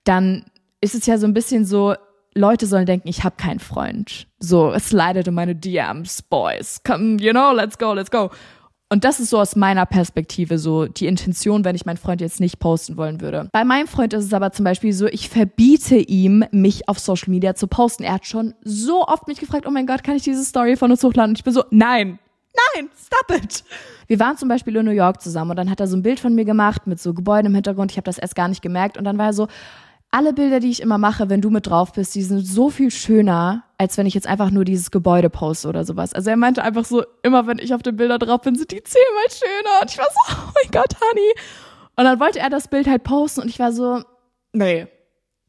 dann 0.04 0.44
ist 0.80 0.94
es 0.94 1.04
ja 1.06 1.18
so 1.18 1.26
ein 1.26 1.34
bisschen 1.34 1.64
so, 1.64 1.94
Leute 2.36 2.66
sollen 2.66 2.86
denken, 2.86 3.08
ich 3.08 3.24
habe 3.24 3.36
keinen 3.36 3.60
Freund. 3.60 4.28
So, 4.38 4.72
es 4.72 4.92
leidet 4.92 5.26
in 5.26 5.34
meine 5.34 5.54
DMs, 5.54 6.22
Boys. 6.22 6.80
Come, 6.84 7.16
you 7.20 7.32
know, 7.32 7.52
let's 7.52 7.78
go, 7.78 7.94
let's 7.94 8.10
go. 8.10 8.30
Und 8.88 9.02
das 9.02 9.18
ist 9.18 9.30
so 9.30 9.40
aus 9.40 9.56
meiner 9.56 9.84
Perspektive 9.84 10.58
so 10.58 10.86
die 10.86 11.06
Intention, 11.06 11.64
wenn 11.64 11.74
ich 11.74 11.86
meinen 11.86 11.96
Freund 11.96 12.20
jetzt 12.20 12.38
nicht 12.38 12.60
posten 12.60 12.96
wollen 12.96 13.20
würde. 13.20 13.48
Bei 13.50 13.64
meinem 13.64 13.88
Freund 13.88 14.12
ist 14.12 14.24
es 14.24 14.32
aber 14.32 14.52
zum 14.52 14.64
Beispiel 14.64 14.92
so, 14.92 15.06
ich 15.06 15.28
verbiete 15.28 15.96
ihm, 15.96 16.44
mich 16.52 16.88
auf 16.88 17.00
Social 17.00 17.30
Media 17.30 17.56
zu 17.56 17.66
posten. 17.66 18.04
Er 18.04 18.12
hat 18.12 18.26
schon 18.26 18.54
so 18.62 19.04
oft 19.04 19.26
mich 19.26 19.40
gefragt, 19.40 19.66
oh 19.66 19.72
mein 19.72 19.86
Gott, 19.86 20.04
kann 20.04 20.14
ich 20.14 20.22
diese 20.22 20.44
Story 20.44 20.76
von 20.76 20.92
uns 20.92 21.02
hochladen? 21.02 21.30
Und 21.30 21.38
ich 21.38 21.44
bin 21.44 21.52
so, 21.52 21.64
nein, 21.70 22.20
nein, 22.74 22.88
stop 22.96 23.36
it. 23.36 23.64
Wir 24.06 24.20
waren 24.20 24.36
zum 24.36 24.48
Beispiel 24.48 24.76
in 24.76 24.84
New 24.84 24.92
York 24.92 25.20
zusammen 25.20 25.50
und 25.50 25.56
dann 25.56 25.70
hat 25.70 25.80
er 25.80 25.88
so 25.88 25.96
ein 25.96 26.02
Bild 26.02 26.20
von 26.20 26.34
mir 26.34 26.44
gemacht 26.44 26.86
mit 26.86 27.00
so 27.00 27.12
Gebäuden 27.12 27.46
im 27.46 27.54
Hintergrund. 27.54 27.90
Ich 27.90 27.96
habe 27.96 28.04
das 28.04 28.18
erst 28.18 28.36
gar 28.36 28.46
nicht 28.46 28.62
gemerkt 28.62 28.96
und 28.96 29.04
dann 29.04 29.18
war 29.18 29.26
er 29.26 29.32
so, 29.32 29.48
alle 30.16 30.32
Bilder, 30.32 30.60
die 30.60 30.70
ich 30.70 30.80
immer 30.80 30.96
mache, 30.96 31.28
wenn 31.28 31.42
du 31.42 31.50
mit 31.50 31.66
drauf 31.66 31.92
bist, 31.92 32.14
die 32.14 32.22
sind 32.22 32.40
so 32.40 32.70
viel 32.70 32.90
schöner, 32.90 33.64
als 33.76 33.98
wenn 33.98 34.06
ich 34.06 34.14
jetzt 34.14 34.26
einfach 34.26 34.50
nur 34.50 34.64
dieses 34.64 34.90
Gebäude 34.90 35.28
poste 35.28 35.68
oder 35.68 35.84
sowas. 35.84 36.14
Also 36.14 36.30
er 36.30 36.38
meinte 36.38 36.62
einfach 36.62 36.86
so, 36.86 37.04
immer 37.22 37.46
wenn 37.46 37.58
ich 37.58 37.74
auf 37.74 37.82
den 37.82 37.96
Bildern 37.96 38.18
drauf 38.18 38.40
bin, 38.40 38.54
sind 38.54 38.70
die 38.70 38.82
zehnmal 38.82 39.24
schöner. 39.28 39.82
Und 39.82 39.90
ich 39.90 39.98
war 39.98 40.06
so, 40.06 40.32
oh 40.32 40.52
mein 40.54 40.70
Gott, 40.72 40.94
Honey. 41.02 41.34
Und 41.96 42.04
dann 42.04 42.18
wollte 42.18 42.38
er 42.38 42.48
das 42.48 42.68
Bild 42.68 42.86
halt 42.86 43.04
posten 43.04 43.42
und 43.42 43.48
ich 43.48 43.58
war 43.58 43.72
so, 43.72 44.04
nee. 44.54 44.86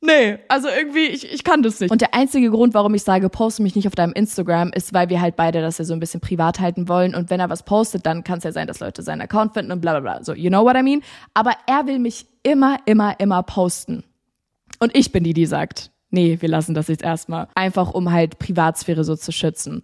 Nee, 0.01 0.37
also 0.49 0.67
irgendwie, 0.67 1.05
ich, 1.05 1.31
ich 1.31 1.45
kann 1.45 1.63
das 1.63 1.79
nicht. 1.79 1.89
Und 1.89 2.01
der 2.01 2.13
einzige 2.13 2.51
Grund, 2.51 2.73
warum 2.73 2.93
ich 2.93 3.03
sage, 3.03 3.29
poste 3.29 3.63
mich 3.63 3.73
nicht 3.73 3.87
auf 3.87 3.95
deinem 3.95 4.11
Instagram, 4.13 4.71
ist, 4.73 4.93
weil 4.93 5.07
wir 5.07 5.21
halt 5.21 5.37
beide 5.37 5.61
das 5.61 5.77
ja 5.77 5.85
so 5.85 5.93
ein 5.93 6.01
bisschen 6.01 6.19
privat 6.19 6.59
halten 6.59 6.89
wollen. 6.89 7.15
Und 7.15 7.29
wenn 7.29 7.39
er 7.39 7.49
was 7.49 7.63
postet, 7.63 8.05
dann 8.05 8.25
kann 8.25 8.39
es 8.39 8.43
ja 8.43 8.51
sein, 8.51 8.67
dass 8.67 8.81
Leute 8.81 9.01
seinen 9.01 9.21
Account 9.21 9.53
finden 9.53 9.71
und 9.71 9.79
bla 9.79 9.97
bla 9.97 10.01
bla. 10.01 10.23
So, 10.25 10.33
you 10.33 10.49
know 10.49 10.65
what 10.65 10.75
I 10.75 10.83
mean? 10.83 11.01
Aber 11.33 11.53
er 11.67 11.87
will 11.87 11.99
mich 11.99 12.27
immer, 12.43 12.77
immer, 12.85 13.17
immer 13.19 13.41
posten. 13.43 14.03
Und 14.79 14.95
ich 14.95 15.11
bin 15.11 15.23
die, 15.23 15.33
die 15.33 15.45
sagt, 15.45 15.91
nee, 16.09 16.37
wir 16.39 16.49
lassen 16.49 16.73
das 16.73 16.87
jetzt 16.87 17.03
erstmal. 17.03 17.47
Einfach 17.55 17.93
um 17.93 18.11
halt 18.11 18.39
Privatsphäre 18.39 19.03
so 19.03 19.15
zu 19.15 19.31
schützen. 19.31 19.83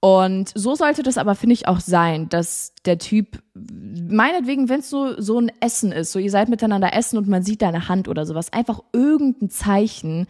Und 0.00 0.50
so 0.54 0.74
sollte 0.74 1.02
das 1.02 1.18
aber, 1.18 1.34
finde 1.34 1.52
ich, 1.52 1.68
auch 1.68 1.80
sein, 1.80 2.30
dass 2.30 2.72
der 2.86 2.98
Typ, 2.98 3.42
meinetwegen, 3.54 4.70
wenn 4.70 4.80
es 4.80 4.88
so, 4.88 5.20
so 5.20 5.38
ein 5.38 5.52
Essen 5.60 5.92
ist, 5.92 6.12
so 6.12 6.18
ihr 6.18 6.30
seid 6.30 6.48
miteinander 6.48 6.94
essen 6.94 7.18
und 7.18 7.28
man 7.28 7.42
sieht 7.42 7.60
deine 7.60 7.88
Hand 7.88 8.08
oder 8.08 8.24
sowas, 8.24 8.50
einfach 8.52 8.80
irgendein 8.94 9.50
Zeichen, 9.50 10.26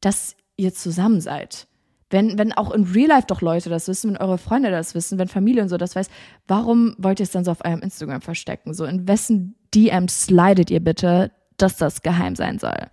dass 0.00 0.36
ihr 0.56 0.72
zusammen 0.72 1.20
seid. 1.20 1.66
Wenn, 2.10 2.38
wenn 2.38 2.52
auch 2.52 2.70
in 2.70 2.84
Real 2.84 3.08
Life 3.08 3.26
doch 3.26 3.42
Leute 3.42 3.68
das 3.68 3.88
wissen, 3.88 4.10
wenn 4.10 4.16
eure 4.16 4.38
Freunde 4.38 4.70
das 4.70 4.94
wissen, 4.94 5.18
wenn 5.18 5.28
Familie 5.28 5.62
und 5.62 5.68
so 5.68 5.76
das 5.76 5.96
weiß, 5.96 6.08
warum 6.46 6.94
wollt 6.96 7.18
ihr 7.18 7.24
es 7.24 7.32
dann 7.32 7.44
so 7.44 7.50
auf 7.50 7.64
eurem 7.64 7.80
Instagram 7.80 8.22
verstecken? 8.22 8.72
So, 8.72 8.84
in 8.84 9.08
wessen 9.08 9.56
DMs 9.74 10.26
slidet 10.26 10.70
ihr 10.70 10.80
bitte, 10.80 11.32
dass 11.56 11.76
das 11.76 12.02
geheim 12.02 12.36
sein 12.36 12.60
soll? 12.60 12.86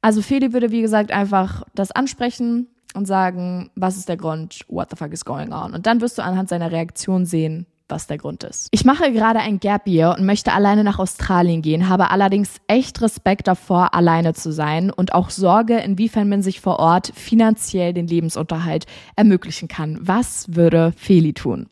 Also 0.00 0.22
Feli 0.22 0.52
würde, 0.52 0.70
wie 0.70 0.82
gesagt, 0.82 1.10
einfach 1.10 1.64
das 1.74 1.90
ansprechen 1.90 2.68
und 2.94 3.06
sagen, 3.06 3.70
was 3.74 3.96
ist 3.96 4.08
der 4.08 4.16
Grund, 4.16 4.60
what 4.68 4.90
the 4.90 4.96
fuck 4.96 5.12
is 5.12 5.24
going 5.24 5.52
on? 5.52 5.74
Und 5.74 5.86
dann 5.86 6.00
wirst 6.00 6.18
du 6.18 6.22
anhand 6.22 6.48
seiner 6.48 6.70
Reaktion 6.70 7.26
sehen, 7.26 7.66
was 7.88 8.06
der 8.06 8.18
Grund 8.18 8.44
ist. 8.44 8.68
Ich 8.70 8.84
mache 8.84 9.12
gerade 9.12 9.40
ein 9.40 9.60
Gap 9.60 9.86
Year 9.86 10.14
und 10.16 10.24
möchte 10.24 10.52
alleine 10.52 10.84
nach 10.84 10.98
Australien 10.98 11.62
gehen, 11.62 11.88
habe 11.88 12.10
allerdings 12.10 12.56
echt 12.66 13.00
Respekt 13.00 13.48
davor, 13.48 13.94
alleine 13.94 14.34
zu 14.34 14.52
sein 14.52 14.90
und 14.90 15.14
auch 15.14 15.30
Sorge, 15.30 15.78
inwiefern 15.78 16.28
man 16.28 16.42
sich 16.42 16.60
vor 16.60 16.78
Ort 16.78 17.12
finanziell 17.14 17.92
den 17.92 18.06
Lebensunterhalt 18.06 18.86
ermöglichen 19.16 19.68
kann. 19.68 19.98
Was 20.00 20.54
würde 20.54 20.92
Feli 20.96 21.32
tun? 21.32 21.68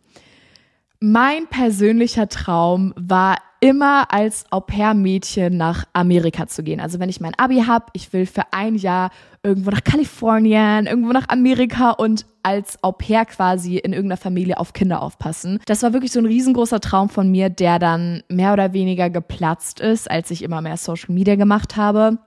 Mein 1.01 1.47
persönlicher 1.49 2.29
Traum 2.29 2.95
war 2.97 3.37
immer 3.61 4.13
als 4.13 4.45
Au-pair-Mädchen 4.51 5.57
nach 5.57 5.85
Amerika 5.93 6.47
zu 6.47 6.63
gehen. 6.63 6.81
Also 6.81 6.99
wenn 6.99 7.09
ich 7.09 7.21
mein 7.21 7.35
Abi 7.39 7.65
habe, 7.67 7.87
ich 7.93 8.13
will 8.13 8.27
für 8.27 8.53
ein 8.53 8.77
Jahr 8.77 9.11
irgendwo 9.43 9.71
nach 9.71 9.85
Kalifornien, 9.85 10.87
irgendwo 10.87 11.13
nach 11.13 11.29
Amerika 11.29 11.91
und 11.91 12.27
als 12.43 12.83
Au-pair 12.83 13.25
quasi 13.25 13.77
in 13.77 13.93
irgendeiner 13.93 14.19
Familie 14.19 14.59
auf 14.59 14.73
Kinder 14.73 15.03
aufpassen. 15.03 15.59
Das 15.67 15.83
war 15.83 15.93
wirklich 15.93 16.13
so 16.13 16.21
ein 16.21 16.27
riesengroßer 16.27 16.81
Traum 16.81 17.09
von 17.09 17.31
mir, 17.31 17.51
der 17.51 17.79
dann 17.79 18.23
mehr 18.29 18.53
oder 18.53 18.73
weniger 18.73 19.11
geplatzt 19.11 19.81
ist, 19.81 20.11
als 20.11 20.31
ich 20.31 20.43
immer 20.43 20.61
mehr 20.61 20.77
Social 20.77 21.15
Media 21.15 21.37
gemacht 21.37 21.77
habe. 21.77 22.19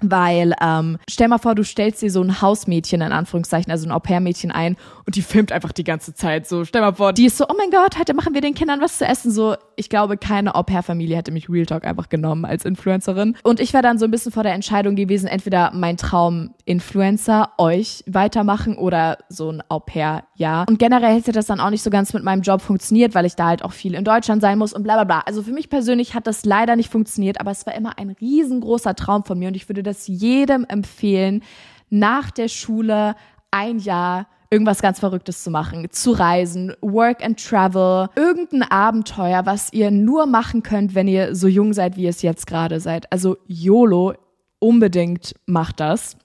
Weil 0.00 0.54
ähm, 0.62 0.98
stell 1.08 1.28
mal 1.28 1.38
vor, 1.38 1.54
du 1.54 1.64
stellst 1.64 2.02
dir 2.02 2.10
so 2.10 2.22
ein 2.22 2.40
Hausmädchen 2.40 3.00
in 3.00 3.12
Anführungszeichen, 3.12 3.70
also 3.70 3.88
ein 3.88 3.92
Au-pair-Mädchen 3.92 4.50
ein 4.50 4.76
und 5.06 5.16
die 5.16 5.22
filmt 5.22 5.52
einfach 5.52 5.72
die 5.72 5.84
ganze 5.84 6.14
Zeit. 6.14 6.46
So 6.46 6.64
stell 6.64 6.80
mal 6.80 6.94
vor, 6.94 7.12
die 7.12 7.26
ist 7.26 7.36
so, 7.36 7.44
oh 7.48 7.54
mein 7.56 7.70
Gott, 7.70 7.98
heute 7.98 8.14
machen 8.14 8.34
wir 8.34 8.40
den 8.40 8.54
Kindern 8.54 8.80
was 8.80 8.98
zu 8.98 9.06
essen. 9.06 9.30
So, 9.30 9.56
ich 9.76 9.88
glaube, 9.88 10.16
keine 10.16 10.54
Au-pair-Familie 10.54 11.16
hätte 11.16 11.32
mich 11.32 11.48
Real 11.48 11.66
Talk 11.66 11.84
einfach 11.84 12.08
genommen 12.08 12.44
als 12.44 12.64
Influencerin. 12.64 13.36
Und 13.42 13.60
ich 13.60 13.72
wäre 13.72 13.82
dann 13.82 13.98
so 13.98 14.04
ein 14.04 14.10
bisschen 14.10 14.32
vor 14.32 14.42
der 14.42 14.52
Entscheidung 14.52 14.96
gewesen, 14.96 15.26
entweder 15.26 15.72
mein 15.74 15.96
Traum 15.96 16.54
Influencer 16.64 17.52
euch 17.58 18.04
weitermachen 18.06 18.76
oder 18.76 19.18
so 19.28 19.50
ein 19.50 19.62
Au-pair, 19.68 20.24
ja. 20.36 20.64
Und 20.68 20.78
generell 20.78 21.16
hätte 21.16 21.32
das 21.32 21.46
dann 21.46 21.60
auch 21.60 21.70
nicht 21.70 21.82
so 21.82 21.90
ganz 21.90 22.12
mit 22.12 22.22
meinem 22.22 22.42
Job 22.42 22.60
funktioniert, 22.60 23.14
weil 23.14 23.26
ich 23.26 23.34
da 23.34 23.46
halt 23.46 23.64
auch 23.64 23.72
viel 23.72 23.94
in 23.94 24.04
Deutschland 24.04 24.42
sein 24.42 24.58
muss 24.58 24.72
und 24.72 24.82
bla 24.82 24.94
bla 24.94 25.04
bla. 25.04 25.20
Also 25.20 25.42
für 25.42 25.52
mich 25.52 25.70
persönlich 25.70 26.14
hat 26.14 26.26
das 26.26 26.44
leider 26.44 26.76
nicht 26.76 26.90
funktioniert, 26.90 27.40
aber 27.40 27.50
es 27.50 27.66
war 27.66 27.74
immer 27.74 27.98
ein 27.98 28.10
riesengroßer 28.10 28.94
Traum 28.94 29.24
von 29.24 29.38
mir 29.38 29.48
und 29.48 29.54
ich 29.54 29.68
würde 29.68 29.82
das 29.88 30.06
jedem 30.06 30.64
empfehlen, 30.68 31.42
nach 31.90 32.30
der 32.30 32.48
Schule 32.48 33.14
ein 33.50 33.78
Jahr 33.78 34.26
irgendwas 34.50 34.80
ganz 34.80 34.98
Verrücktes 34.98 35.42
zu 35.42 35.50
machen, 35.50 35.88
zu 35.90 36.12
reisen, 36.12 36.74
Work 36.80 37.24
and 37.24 37.42
Travel, 37.42 38.08
irgendein 38.16 38.62
Abenteuer, 38.62 39.44
was 39.44 39.72
ihr 39.72 39.90
nur 39.90 40.26
machen 40.26 40.62
könnt, 40.62 40.94
wenn 40.94 41.08
ihr 41.08 41.34
so 41.34 41.48
jung 41.48 41.72
seid, 41.72 41.96
wie 41.96 42.04
ihr 42.04 42.10
es 42.10 42.22
jetzt 42.22 42.46
gerade 42.46 42.80
seid. 42.80 43.10
Also 43.12 43.36
YOLO, 43.46 44.14
unbedingt 44.58 45.34
macht 45.46 45.80
das. 45.80 46.16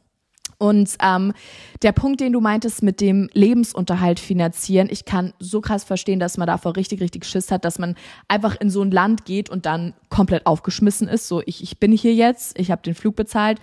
Und 0.58 0.96
ähm, 1.02 1.34
der 1.82 1.92
Punkt, 1.92 2.22
den 2.22 2.34
du 2.34 2.42
meintest 2.42 2.84
mit 2.84 3.02
dem 3.02 3.30
Lebensunterhalt 3.34 4.20
finanzieren, 4.20 4.88
ich 4.90 5.06
kann 5.06 5.34
so 5.40 5.62
krass 5.62 5.84
verstehen, 5.84 6.20
dass 6.20 6.38
man 6.38 6.48
davor 6.48 6.76
richtig, 6.76 7.02
richtig 7.02 7.26
Schiss 7.26 7.52
hat, 7.52 7.66
dass 7.66 7.80
man 7.80 7.96
einfach 8.28 8.56
in 8.60 8.70
so 8.70 8.82
ein 8.82 8.92
Land 8.92 9.26
geht 9.26 9.50
und 9.50 9.66
dann 9.66 9.94
komplett 10.10 10.46
aufgeschmissen 10.46 11.08
ist. 11.08 11.28
So, 11.28 11.42
ich, 11.46 11.64
ich 11.64 11.80
bin 11.80 11.92
hier 11.92 12.14
jetzt, 12.14 12.58
ich 12.60 12.72
habe 12.72 12.82
den 12.82 12.96
Flug 12.96 13.16
bezahlt, 13.16 13.60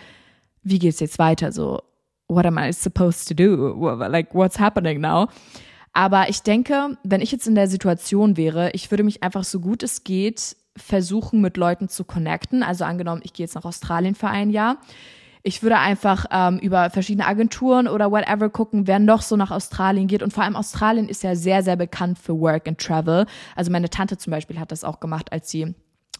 wie 0.63 0.79
geht's 0.79 1.01
jetzt 1.01 1.19
weiter? 1.19 1.53
So, 1.53 1.81
what 2.29 2.47
am 2.47 2.59
I 2.59 2.73
supposed 2.73 3.29
to 3.29 3.35
do? 3.35 3.95
Like, 3.95 4.35
what's 4.35 4.59
happening 4.59 5.01
now? 5.01 5.29
Aber 5.93 6.29
ich 6.29 6.43
denke, 6.43 6.97
wenn 7.03 7.21
ich 7.21 7.33
jetzt 7.33 7.49
in 7.49 7.55
der 7.55 7.67
Situation 7.67 8.37
wäre, 8.37 8.71
ich 8.73 8.91
würde 8.91 9.03
mich 9.03 9.23
einfach 9.23 9.45
so 9.45 9.61
gut 9.61 9.83
es 9.83 10.05
geht 10.05 10.57
versuchen, 10.77 11.41
mit 11.41 11.57
Leuten 11.57 11.89
zu 11.89 12.05
connecten. 12.05 12.63
Also 12.63 12.85
angenommen, 12.85 13.23
ich 13.25 13.33
gehe 13.33 13.45
jetzt 13.45 13.55
nach 13.55 13.65
Australien 13.65 14.15
für 14.15 14.29
ein 14.29 14.51
Jahr 14.51 14.79
ich 15.43 15.63
würde 15.63 15.79
einfach 15.79 16.27
ähm, 16.31 16.59
über 16.59 16.91
verschiedene 16.91 17.27
Agenturen 17.27 17.89
oder 17.89 18.11
whatever 18.11 18.51
gucken, 18.51 18.87
wer 18.87 18.99
noch 18.99 19.23
so 19.23 19.37
nach 19.37 19.51
Australien 19.51 20.07
geht. 20.07 20.23
Und 20.23 20.33
vor 20.33 20.45
allem 20.45 20.57
Australien 20.57 21.09
ist 21.09 21.23
ja 21.23 21.35
sehr, 21.35 21.63
sehr 21.63 21.77
bekannt 21.77 22.19
für 22.19 22.39
Work 22.39 22.69
and 22.69 22.79
Travel. 22.79 23.27
Also 23.57 23.71
meine 23.71 23.89
Tante 23.89 24.19
zum 24.19 24.31
Beispiel 24.33 24.61
hat 24.61 24.73
das 24.73 24.85
auch 24.85 25.01
gemacht, 25.01 25.33
als 25.33 25.51
sie 25.51 25.75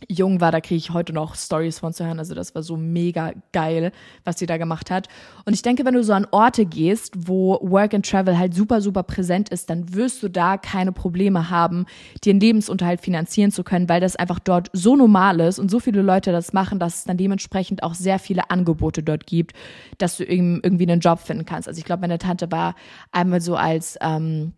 jung 0.09 0.41
war, 0.41 0.53
da 0.53 0.61
kriege 0.61 0.77
ich 0.77 0.91
heute 0.91 1.13
noch 1.13 1.35
Stories 1.35 1.79
von 1.79 1.93
zu 1.93 2.05
hören. 2.05 2.19
Also 2.19 2.35
das 2.35 2.55
war 2.55 2.63
so 2.63 2.77
mega 2.77 3.33
geil, 3.53 3.93
was 4.25 4.39
sie 4.39 4.47
da 4.47 4.57
gemacht 4.57 4.91
hat. 4.91 5.09
Und 5.45 5.53
ich 5.53 5.63
denke, 5.63 5.85
wenn 5.85 5.95
du 5.95 6.03
so 6.03 6.13
an 6.13 6.27
Orte 6.31 6.67
gehst, 6.67 7.29
wo 7.29 7.59
Work 7.63 7.95
and 7.95 8.09
Travel 8.09 8.39
halt 8.39 8.55
super, 8.55 8.81
super 8.81 9.03
präsent 9.03 9.49
ist, 9.51 9.71
dann 9.71 9.95
wirst 9.95 10.23
du 10.23 10.29
da 10.29 10.57
keine 10.57 10.93
Probleme 10.93 11.51
haben, 11.51 11.87
dir 12.25 12.31
einen 12.31 12.41
Lebensunterhalt 12.41 13.01
finanzieren 13.01 13.51
zu 13.51 13.65
können, 13.65 13.89
weil 13.89 14.01
das 14.01 14.17
einfach 14.17 14.39
dort 14.39 14.69
so 14.73 14.97
normal 14.97 15.41
ist 15.41 15.59
und 15.59 15.71
so 15.71 15.81
viele 15.81 16.03
Leute 16.03 16.33
das 16.33 16.53
machen, 16.53 16.79
dass 16.79 16.97
es 16.97 17.05
dann 17.05 17.17
dementsprechend 17.17 17.83
auch 17.83 17.95
sehr 17.95 18.19
viele 18.19 18.51
Angebote 18.51 19.03
dort 19.03 19.27
gibt, 19.27 19.53
dass 19.99 20.17
du 20.17 20.25
irgendwie 20.25 20.89
einen 20.89 21.01
Job 21.01 21.21
finden 21.21 21.45
kannst. 21.45 21.69
Also 21.69 21.79
ich 21.79 21.85
glaube, 21.85 22.03
meine 22.03 22.19
Tante 22.19 22.51
war 22.51 22.75
einmal 23.13 23.41
so 23.41 23.57
als 23.57 23.99
ähm, 24.01 24.53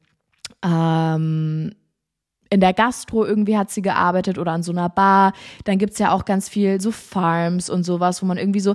ähm, 0.65 1.73
in 2.53 2.61
der 2.61 2.75
Gastro 2.75 3.25
irgendwie 3.25 3.57
hat 3.57 3.71
sie 3.71 3.81
gearbeitet 3.81 4.37
oder 4.37 4.53
an 4.53 4.63
so 4.63 4.73
einer 4.73 4.91
Bar. 4.91 5.33
Dann 5.65 5.79
gibt's 5.79 5.99
ja 5.99 6.13
auch 6.13 6.27
ganz 6.27 6.51
viel 6.51 6.83
so 6.83 6.91
Farms 6.91 7.71
und 7.71 7.83
sowas, 7.83 8.23
wo 8.23 8.27
man 8.27 8.37
irgendwie 8.37 8.61
so, 8.61 8.75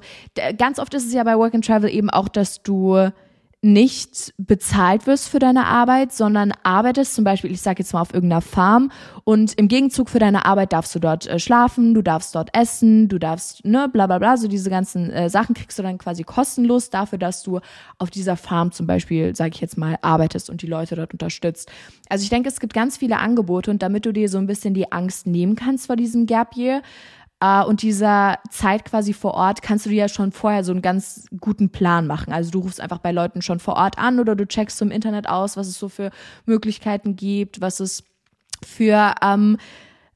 ganz 0.57 0.79
oft 0.79 0.95
ist 0.95 1.05
es 1.05 1.13
ja 1.13 1.23
bei 1.23 1.37
Work 1.37 1.53
and 1.53 1.65
Travel 1.65 1.89
eben 1.89 2.09
auch, 2.09 2.27
dass 2.27 2.63
du 2.63 3.11
nicht 3.63 4.33
bezahlt 4.37 5.07
wirst 5.07 5.29
für 5.29 5.39
deine 5.39 5.65
Arbeit, 5.65 6.13
sondern 6.13 6.53
arbeitest 6.61 7.15
zum 7.15 7.23
Beispiel, 7.23 7.51
ich 7.51 7.61
sage 7.61 7.79
jetzt 7.79 7.91
mal 7.91 8.01
auf 8.01 8.13
irgendeiner 8.13 8.41
Farm 8.41 8.91
und 9.23 9.53
im 9.55 9.67
Gegenzug 9.67 10.09
für 10.09 10.19
deine 10.19 10.45
Arbeit 10.45 10.73
darfst 10.73 10.93
du 10.93 10.99
dort 10.99 11.25
äh, 11.25 11.39
schlafen, 11.39 11.95
du 11.95 12.03
darfst 12.03 12.35
dort 12.35 12.55
essen, 12.55 13.07
du 13.07 13.17
darfst, 13.17 13.65
ne, 13.65 13.89
bla 13.91 14.05
bla 14.05 14.19
bla, 14.19 14.37
so 14.37 14.47
diese 14.47 14.69
ganzen 14.69 15.09
äh, 15.09 15.29
Sachen 15.29 15.55
kriegst 15.55 15.79
du 15.79 15.83
dann 15.83 15.97
quasi 15.97 16.23
kostenlos 16.23 16.91
dafür, 16.91 17.17
dass 17.17 17.41
du 17.41 17.59
auf 17.97 18.11
dieser 18.11 18.37
Farm 18.37 18.71
zum 18.71 18.85
Beispiel, 18.85 19.35
sage 19.35 19.51
ich 19.55 19.61
jetzt 19.61 19.77
mal, 19.77 19.97
arbeitest 20.03 20.51
und 20.51 20.61
die 20.61 20.67
Leute 20.67 20.95
dort 20.95 21.13
unterstützt. 21.13 21.71
Also 22.09 22.23
ich 22.23 22.29
denke, 22.29 22.49
es 22.49 22.59
gibt 22.59 22.73
ganz 22.73 22.97
viele 22.97 23.17
Angebote 23.17 23.71
und 23.71 23.81
damit 23.81 24.05
du 24.05 24.11
dir 24.11 24.29
so 24.29 24.37
ein 24.37 24.47
bisschen 24.47 24.75
die 24.75 24.91
Angst 24.91 25.25
nehmen 25.25 25.55
kannst 25.55 25.87
vor 25.87 25.95
diesem 25.95 26.27
Gap 26.27 26.55
Year, 26.55 26.83
und 27.39 27.83
dieser 27.83 28.39
Zeit 28.49 28.85
quasi 28.85 29.13
vor 29.13 29.35
Ort 29.35 29.61
kannst 29.61 29.85
du 29.85 29.89
dir 29.89 29.97
ja 29.97 30.09
schon 30.09 30.31
vorher 30.31 30.63
so 30.63 30.71
einen 30.71 30.81
ganz 30.81 31.27
guten 31.39 31.69
Plan 31.69 32.07
machen. 32.07 32.33
Also 32.33 32.49
du 32.49 32.59
rufst 32.59 32.81
einfach 32.81 32.97
bei 32.97 33.11
Leuten 33.11 33.43
schon 33.43 33.59
vor 33.59 33.75
Ort 33.75 33.99
an 33.99 34.19
oder 34.19 34.35
du 34.35 34.47
checkst 34.47 34.81
im 34.81 34.89
Internet 34.89 35.29
aus, 35.29 35.55
was 35.55 35.67
es 35.67 35.77
so 35.77 35.87
für 35.87 36.09
Möglichkeiten 36.45 37.15
gibt, 37.15 37.61
was 37.61 37.79
es 37.79 38.03
für 38.65 39.13
ähm, 39.21 39.57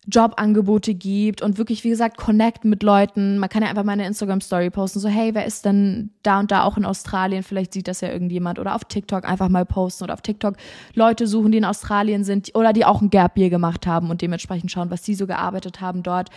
Jobangebote 0.08 0.96
gibt 0.96 1.44
und 1.44 1.60
wirklich, 1.60 1.84
wie 1.84 1.90
gesagt, 1.90 2.18
connect 2.18 2.66
mit 2.66 2.82
Leuten. 2.82 3.38
Man 3.38 3.50
kann 3.50 3.62
ja 3.62 3.70
einfach 3.70 3.84
mal 3.84 3.92
eine 3.92 4.08
Instagram-Story 4.08 4.72
posten, 4.72 5.00
so, 5.00 5.08
hey, 5.08 5.36
wer 5.36 5.46
ist 5.46 5.64
denn 5.64 6.10
da 6.24 6.40
und 6.40 6.50
da 6.50 6.64
auch 6.64 6.76
in 6.76 6.86
Australien? 6.86 7.44
Vielleicht 7.44 7.72
sieht 7.74 7.88
das 7.88 8.02
ja 8.02 8.10
irgendjemand. 8.10 8.58
Oder 8.58 8.74
auf 8.74 8.86
TikTok 8.86 9.26
einfach 9.26 9.48
mal 9.48 9.64
posten 9.64 10.06
oder 10.06 10.16
auf 10.16 10.22
TikTok 10.22 10.56
Leute 10.96 11.28
suchen, 11.28 11.52
die 11.52 11.60
in 11.60 11.66
Australien 11.66 12.24
sind 12.24 12.56
oder 12.56 12.74
die 12.74 12.84
auch 12.84 13.02
ein 13.02 13.12
Gap 13.12 13.38
Year 13.38 13.52
gemacht 13.52 13.86
haben 13.86 14.10
und 14.10 14.24
dementsprechend 14.24 14.72
schauen, 14.72 14.90
was 14.90 15.04
die 15.04 15.14
so 15.14 15.28
gearbeitet 15.28 15.82
haben 15.82 16.02
dort. 16.02 16.32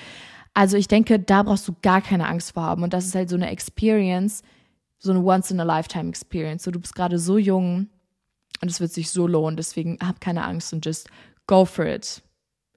Also 0.55 0.77
ich 0.77 0.89
denke, 0.89 1.19
da 1.19 1.43
brauchst 1.43 1.67
du 1.67 1.75
gar 1.83 2.01
keine 2.01 2.29
Angst 2.29 2.53
vor 2.53 2.63
haben. 2.63 2.85
Und 2.85 2.93
das 2.93 3.05
ist 3.07 3.15
halt 3.15 3.29
so 3.29 3.37
eine 3.37 3.51
Experience, 3.51 4.43
so 4.99 5.11
eine 5.11 5.23
Once-in-a-Lifetime-Experience. 5.23 6.63
So, 6.63 6.71
du 6.71 6.81
bist 6.81 6.95
gerade 6.95 7.19
so 7.19 7.37
jung 7.37 7.89
und 8.63 8.71
es 8.71 8.81
wird 8.81 8.93
sich 8.93 9.11
so 9.11 9.27
lohnen. 9.27 9.57
Deswegen 9.57 9.99
hab 10.01 10.21
keine 10.21 10.45
Angst 10.45 10.73
und 10.73 10.87
just 10.87 11.09
go 11.47 11.65
for 11.65 11.87
it. 11.87 12.23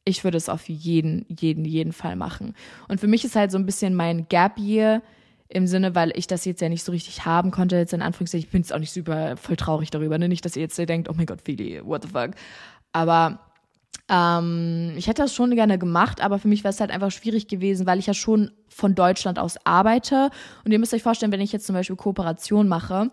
Ich 0.05 0.23
würde 0.23 0.37
es 0.37 0.49
auf 0.49 0.67
jeden, 0.67 1.25
jeden, 1.29 1.65
jeden 1.65 1.93
Fall 1.93 2.15
machen. 2.15 2.55
Und 2.87 2.99
für 2.99 3.07
mich 3.07 3.23
ist 3.23 3.35
halt 3.35 3.51
so 3.51 3.57
ein 3.57 3.65
bisschen 3.65 3.93
mein 3.93 4.27
Gap 4.27 4.57
Year 4.57 5.03
im 5.49 5.67
Sinne, 5.67 5.95
weil 5.95 6.11
ich 6.15 6.27
das 6.27 6.45
jetzt 6.45 6.61
ja 6.61 6.69
nicht 6.69 6.83
so 6.83 6.91
richtig 6.91 7.25
haben 7.25 7.51
konnte, 7.51 7.77
jetzt 7.77 7.93
in 7.93 8.01
Anführungszeichen. 8.01 8.45
Ich 8.45 8.51
bin 8.51 8.61
jetzt 8.61 8.73
auch 8.73 8.79
nicht 8.79 8.91
super 8.91 9.37
voll 9.37 9.55
traurig 9.55 9.91
darüber, 9.91 10.17
ne? 10.17 10.27
Nicht, 10.27 10.43
dass 10.45 10.55
ihr 10.55 10.63
jetzt 10.63 10.77
denkt, 10.77 11.09
oh 11.09 11.13
mein 11.15 11.25
Gott, 11.25 11.41
Fili, 11.43 11.81
what 11.85 12.03
the 12.03 12.09
fuck. 12.09 12.31
Aber 12.91 13.39
ähm, 14.09 14.93
ich 14.95 15.07
hätte 15.07 15.21
das 15.23 15.33
schon 15.33 15.53
gerne 15.55 15.77
gemacht, 15.77 16.21
aber 16.21 16.39
für 16.39 16.47
mich 16.47 16.63
wäre 16.63 16.73
es 16.73 16.79
halt 16.79 16.91
einfach 16.91 17.11
schwierig 17.11 17.47
gewesen, 17.47 17.85
weil 17.85 17.99
ich 17.99 18.07
ja 18.07 18.13
schon 18.13 18.51
von 18.69 18.95
Deutschland 18.95 19.37
aus 19.37 19.57
arbeite. 19.65 20.29
Und 20.63 20.71
ihr 20.71 20.79
müsst 20.79 20.93
euch 20.93 21.03
vorstellen, 21.03 21.31
wenn 21.31 21.41
ich 21.41 21.51
jetzt 21.51 21.65
zum 21.65 21.75
Beispiel 21.75 21.97
Kooperation 21.97 22.69
mache, 22.69 23.11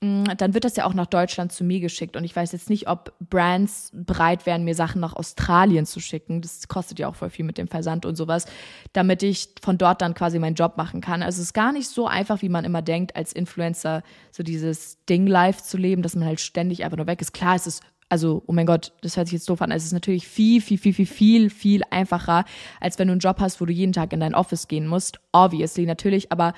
mm, 0.00 0.24
dann 0.36 0.52
wird 0.52 0.64
das 0.64 0.74
ja 0.74 0.84
auch 0.84 0.94
nach 0.94 1.06
Deutschland 1.06 1.52
zu 1.52 1.62
mir 1.62 1.78
geschickt. 1.78 2.16
Und 2.16 2.24
ich 2.24 2.34
weiß 2.34 2.50
jetzt 2.50 2.70
nicht, 2.70 2.88
ob 2.88 3.12
Brands 3.20 3.90
bereit 3.94 4.44
wären, 4.44 4.64
mir 4.64 4.74
Sachen 4.74 5.00
nach 5.00 5.14
Australien 5.14 5.86
zu 5.86 6.00
schicken. 6.00 6.42
Das 6.42 6.66
kostet 6.66 6.98
ja 6.98 7.06
auch 7.06 7.14
voll 7.14 7.30
viel 7.30 7.44
mit 7.44 7.56
dem 7.56 7.68
Versand 7.68 8.04
und 8.04 8.16
sowas, 8.16 8.46
damit 8.94 9.22
ich 9.22 9.50
von 9.62 9.78
dort 9.78 10.02
dann 10.02 10.14
quasi 10.14 10.40
meinen 10.40 10.56
Job 10.56 10.76
machen 10.76 11.00
kann. 11.00 11.22
Also 11.22 11.40
es 11.40 11.48
ist 11.48 11.54
gar 11.54 11.72
nicht 11.72 11.88
so 11.88 12.08
einfach, 12.08 12.42
wie 12.42 12.48
man 12.48 12.64
immer 12.64 12.82
denkt, 12.82 13.14
als 13.14 13.32
Influencer 13.32 14.02
so 14.32 14.42
dieses 14.42 15.04
Ding 15.04 15.28
live 15.28 15.62
zu 15.62 15.76
leben, 15.76 16.02
dass 16.02 16.16
man 16.16 16.26
halt 16.26 16.40
ständig 16.40 16.82
einfach 16.82 16.96
nur 16.96 17.06
weg 17.06 17.20
ist. 17.20 17.32
Klar, 17.32 17.54
es 17.54 17.68
ist 17.68 17.82
also, 18.12 18.42
oh 18.46 18.52
mein 18.52 18.66
Gott, 18.66 18.92
das 19.00 19.16
hört 19.16 19.28
sich 19.28 19.32
jetzt 19.32 19.48
doof 19.48 19.62
an. 19.62 19.70
Es 19.70 19.86
ist 19.86 19.94
natürlich 19.94 20.28
viel, 20.28 20.60
viel, 20.60 20.76
viel, 20.76 20.92
viel, 20.92 21.06
viel, 21.06 21.48
viel 21.48 21.80
einfacher, 21.88 22.44
als 22.78 22.98
wenn 22.98 23.08
du 23.08 23.12
einen 23.12 23.20
Job 23.20 23.40
hast, 23.40 23.58
wo 23.58 23.64
du 23.64 23.72
jeden 23.72 23.94
Tag 23.94 24.12
in 24.12 24.20
dein 24.20 24.34
Office 24.34 24.68
gehen 24.68 24.86
musst. 24.86 25.18
Obviously, 25.32 25.86
natürlich. 25.86 26.30
Aber 26.30 26.52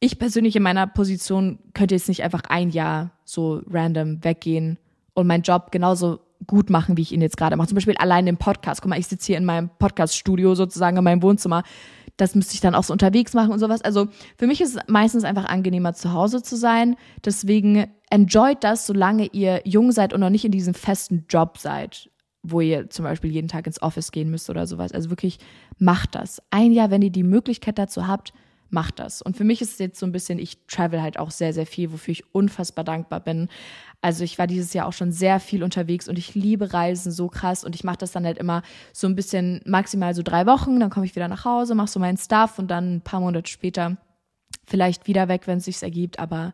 ich 0.00 0.18
persönlich 0.18 0.56
in 0.56 0.64
meiner 0.64 0.88
Position 0.88 1.60
könnte 1.74 1.94
jetzt 1.94 2.08
nicht 2.08 2.24
einfach 2.24 2.42
ein 2.48 2.70
Jahr 2.70 3.12
so 3.24 3.62
random 3.70 4.24
weggehen 4.24 4.78
und 5.14 5.28
meinen 5.28 5.42
Job 5.42 5.70
genauso 5.70 6.18
gut 6.44 6.70
machen, 6.70 6.96
wie 6.96 7.02
ich 7.02 7.12
ihn 7.12 7.22
jetzt 7.22 7.36
gerade 7.36 7.54
mache. 7.54 7.68
Zum 7.68 7.76
Beispiel 7.76 7.96
allein 7.98 8.26
im 8.26 8.36
Podcast. 8.36 8.82
Guck 8.82 8.90
mal, 8.90 8.98
ich 8.98 9.06
sitze 9.06 9.26
hier 9.26 9.38
in 9.38 9.44
meinem 9.44 9.70
Podcast-Studio 9.78 10.56
sozusagen 10.56 10.96
in 10.96 11.04
meinem 11.04 11.22
Wohnzimmer. 11.22 11.62
Das 12.16 12.34
müsste 12.34 12.54
ich 12.54 12.60
dann 12.60 12.74
auch 12.74 12.84
so 12.84 12.92
unterwegs 12.92 13.34
machen 13.34 13.52
und 13.52 13.58
sowas. 13.58 13.82
Also 13.82 14.08
für 14.38 14.46
mich 14.46 14.60
ist 14.60 14.76
es 14.76 14.82
meistens 14.86 15.24
einfach 15.24 15.44
angenehmer, 15.46 15.94
zu 15.94 16.12
Hause 16.12 16.42
zu 16.42 16.56
sein. 16.56 16.96
Deswegen 17.24 17.86
enjoyt 18.10 18.64
das, 18.64 18.86
solange 18.86 19.26
ihr 19.26 19.60
jung 19.64 19.92
seid 19.92 20.12
und 20.12 20.20
noch 20.20 20.30
nicht 20.30 20.44
in 20.44 20.52
diesem 20.52 20.74
festen 20.74 21.26
Job 21.28 21.58
seid, 21.58 22.10
wo 22.42 22.60
ihr 22.60 22.88
zum 22.88 23.04
Beispiel 23.04 23.30
jeden 23.30 23.48
Tag 23.48 23.66
ins 23.66 23.82
Office 23.82 24.12
gehen 24.12 24.30
müsst 24.30 24.48
oder 24.48 24.66
sowas. 24.66 24.92
Also 24.92 25.10
wirklich 25.10 25.38
macht 25.78 26.14
das. 26.14 26.42
Ein 26.50 26.72
Jahr, 26.72 26.90
wenn 26.90 27.02
ihr 27.02 27.10
die 27.10 27.22
Möglichkeit 27.22 27.78
dazu 27.78 28.06
habt, 28.06 28.32
macht 28.70 28.98
das. 28.98 29.22
Und 29.22 29.36
für 29.36 29.44
mich 29.44 29.60
ist 29.62 29.72
es 29.72 29.78
jetzt 29.78 29.98
so 29.98 30.06
ein 30.06 30.12
bisschen, 30.12 30.38
ich 30.38 30.66
travel 30.66 31.02
halt 31.02 31.18
auch 31.18 31.30
sehr, 31.30 31.52
sehr 31.52 31.66
viel, 31.66 31.92
wofür 31.92 32.12
ich 32.12 32.34
unfassbar 32.34 32.84
dankbar 32.84 33.20
bin. 33.20 33.48
Also 34.00 34.24
ich 34.24 34.38
war 34.38 34.46
dieses 34.46 34.72
Jahr 34.72 34.86
auch 34.86 34.92
schon 34.92 35.12
sehr 35.12 35.40
viel 35.40 35.62
unterwegs 35.62 36.08
und 36.08 36.18
ich 36.18 36.34
liebe 36.34 36.72
Reisen 36.72 37.12
so 37.12 37.28
krass 37.28 37.64
und 37.64 37.74
ich 37.74 37.84
mache 37.84 37.98
das 37.98 38.12
dann 38.12 38.24
halt 38.24 38.38
immer 38.38 38.62
so 38.92 39.06
ein 39.06 39.16
bisschen 39.16 39.60
maximal 39.64 40.14
so 40.14 40.22
drei 40.22 40.46
Wochen, 40.46 40.80
dann 40.80 40.90
komme 40.90 41.06
ich 41.06 41.16
wieder 41.16 41.28
nach 41.28 41.44
Hause, 41.44 41.74
mache 41.74 41.88
so 41.88 41.98
meinen 41.98 42.18
Stuff 42.18 42.58
und 42.58 42.70
dann 42.70 42.96
ein 42.96 43.00
paar 43.00 43.20
Monate 43.20 43.50
später 43.50 43.96
vielleicht 44.66 45.06
wieder 45.06 45.28
weg, 45.28 45.42
wenn 45.46 45.58
es 45.58 45.64
sich 45.64 45.82
ergibt. 45.82 46.18
Aber 46.18 46.52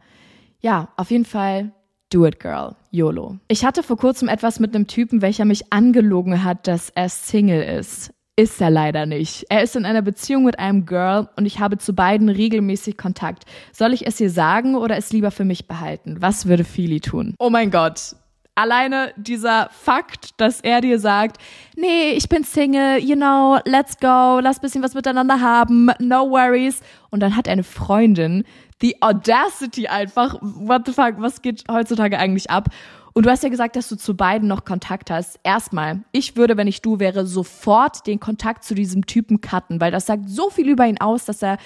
ja, 0.61 0.89
auf 0.97 1.11
jeden 1.11 1.25
Fall 1.25 1.73
Do 2.13 2.27
it, 2.27 2.41
girl. 2.41 2.77
YOLO. 2.91 3.39
Ich 3.49 3.65
hatte 3.65 3.83
vor 3.83 3.97
kurzem 3.97 4.29
etwas 4.29 4.61
mit 4.61 4.75
einem 4.75 4.87
Typen, 4.87 5.23
welcher 5.23 5.47
mich 5.47 5.73
angelogen 5.73 6.45
hat, 6.45 6.67
dass 6.67 6.91
er 6.91 7.09
Single 7.09 7.63
ist. 7.63 8.13
Ist 8.37 8.61
er 8.61 8.71
leider 8.71 9.07
nicht. 9.07 9.45
Er 9.51 9.63
ist 9.63 9.77
in 9.77 9.85
einer 9.85 10.03
Beziehung 10.03 10.45
mit 10.45 10.59
einem 10.59 10.87
Girl 10.87 11.29
und 11.37 11.45
ich 11.45 11.61
habe 11.61 11.79
zu 11.79 11.95
beiden 11.95 12.29
regelmäßig 12.29 12.97
Kontakt. 12.97 13.45
Soll 13.73 13.93
ich 13.93 14.07
es 14.07 14.21
ihr 14.21 14.31
sagen 14.31 14.75
oder 14.75 14.97
es 14.97 15.13
lieber 15.13 15.31
für 15.31 15.45
mich 15.45 15.69
behalten? 15.69 16.17
Was 16.21 16.47
würde 16.47 16.65
Philly 16.65 17.01
tun? 17.01 17.35
Oh 17.39 17.51
mein 17.51 17.71
Gott. 17.71 18.17
Alleine 18.55 19.13
dieser 19.17 19.71
Fakt, 19.71 20.39
dass 20.39 20.61
er 20.61 20.83
dir 20.83 20.99
sagt, 20.99 21.39
nee, 21.75 22.11
ich 22.13 22.29
bin 22.29 22.45
Single, 22.45 22.99
you 22.99 23.17
know, 23.17 23.59
let's 23.65 23.99
go, 23.99 24.41
lass 24.41 24.61
bisschen 24.61 24.83
was 24.83 24.93
miteinander 24.93 25.41
haben, 25.41 25.91
no 25.99 26.31
worries. 26.31 26.81
Und 27.11 27.21
dann 27.21 27.35
hat 27.35 27.47
er 27.47 27.55
eine 27.55 27.63
Freundin, 27.63 28.45
the 28.83 28.97
audacity 29.01 29.87
einfach, 29.87 30.37
what 30.43 30.83
the 30.87 30.93
fuck, 30.93 31.15
was 31.19 31.41
geht 31.41 31.65
heutzutage 31.71 32.19
eigentlich 32.19 32.51
ab? 32.51 32.69
Und 33.15 33.27
du 33.27 33.31
hast 33.31 33.43
ja 33.43 33.49
gesagt, 33.49 33.77
dass 33.77 33.89
du 33.89 33.97
zu 33.97 34.17
beiden 34.17 34.49
noch 34.49 34.65
Kontakt 34.65 35.11
hast. 35.11 35.39
Erstmal, 35.43 36.03
ich 36.13 36.37
würde, 36.37 36.57
wenn 36.57 36.67
ich 36.67 36.81
du 36.81 36.99
wäre, 36.99 37.27
sofort 37.27 38.07
den 38.07 38.21
Kontakt 38.21 38.65
zu 38.65 38.75
diesem 38.75 39.07
Typen 39.07 39.41
cutten, 39.41 39.81
weil 39.81 39.91
das 39.91 40.07
sagt 40.07 40.29
so 40.29 40.51
viel 40.51 40.69
über 40.69 40.87
ihn 40.87 41.01
aus, 41.01 41.25
dass 41.25 41.43
er 41.43 41.59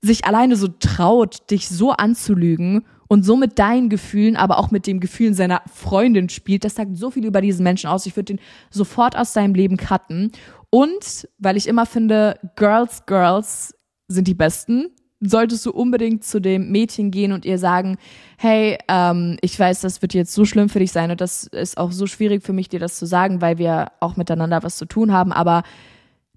sich 0.00 0.24
alleine 0.24 0.56
so 0.56 0.68
traut, 0.68 1.50
dich 1.50 1.68
so 1.68 1.92
anzulügen 1.92 2.84
und 3.06 3.24
so 3.24 3.36
mit 3.36 3.58
deinen 3.58 3.88
Gefühlen, 3.88 4.36
aber 4.36 4.58
auch 4.58 4.70
mit 4.70 4.86
dem 4.86 4.98
Gefühlen 4.98 5.34
seiner 5.34 5.62
Freundin 5.72 6.28
spielt. 6.28 6.64
Das 6.64 6.74
sagt 6.74 6.96
so 6.96 7.10
viel 7.10 7.24
über 7.24 7.40
diesen 7.40 7.62
Menschen 7.62 7.88
aus. 7.88 8.06
Ich 8.06 8.16
würde 8.16 8.34
den 8.34 8.40
sofort 8.70 9.16
aus 9.16 9.32
deinem 9.32 9.54
Leben 9.54 9.76
cutten. 9.76 10.32
Und 10.70 11.28
weil 11.38 11.56
ich 11.56 11.68
immer 11.68 11.86
finde, 11.86 12.38
Girls, 12.56 13.06
Girls 13.06 13.74
sind 14.08 14.26
die 14.26 14.34
Besten 14.34 14.90
solltest 15.22 15.64
du 15.64 15.70
unbedingt 15.70 16.24
zu 16.24 16.40
dem 16.40 16.70
Mädchen 16.70 17.10
gehen 17.10 17.32
und 17.32 17.44
ihr 17.44 17.58
sagen, 17.58 17.96
hey, 18.36 18.76
ähm, 18.88 19.38
ich 19.40 19.58
weiß, 19.58 19.80
das 19.80 20.02
wird 20.02 20.14
jetzt 20.14 20.32
so 20.32 20.44
schlimm 20.44 20.68
für 20.68 20.80
dich 20.80 20.92
sein 20.92 21.10
und 21.10 21.20
das 21.20 21.44
ist 21.44 21.78
auch 21.78 21.92
so 21.92 22.06
schwierig 22.06 22.42
für 22.42 22.52
mich, 22.52 22.68
dir 22.68 22.80
das 22.80 22.96
zu 22.96 23.06
sagen, 23.06 23.40
weil 23.40 23.58
wir 23.58 23.92
auch 24.00 24.16
miteinander 24.16 24.62
was 24.62 24.76
zu 24.76 24.84
tun 24.84 25.12
haben, 25.12 25.32
aber 25.32 25.62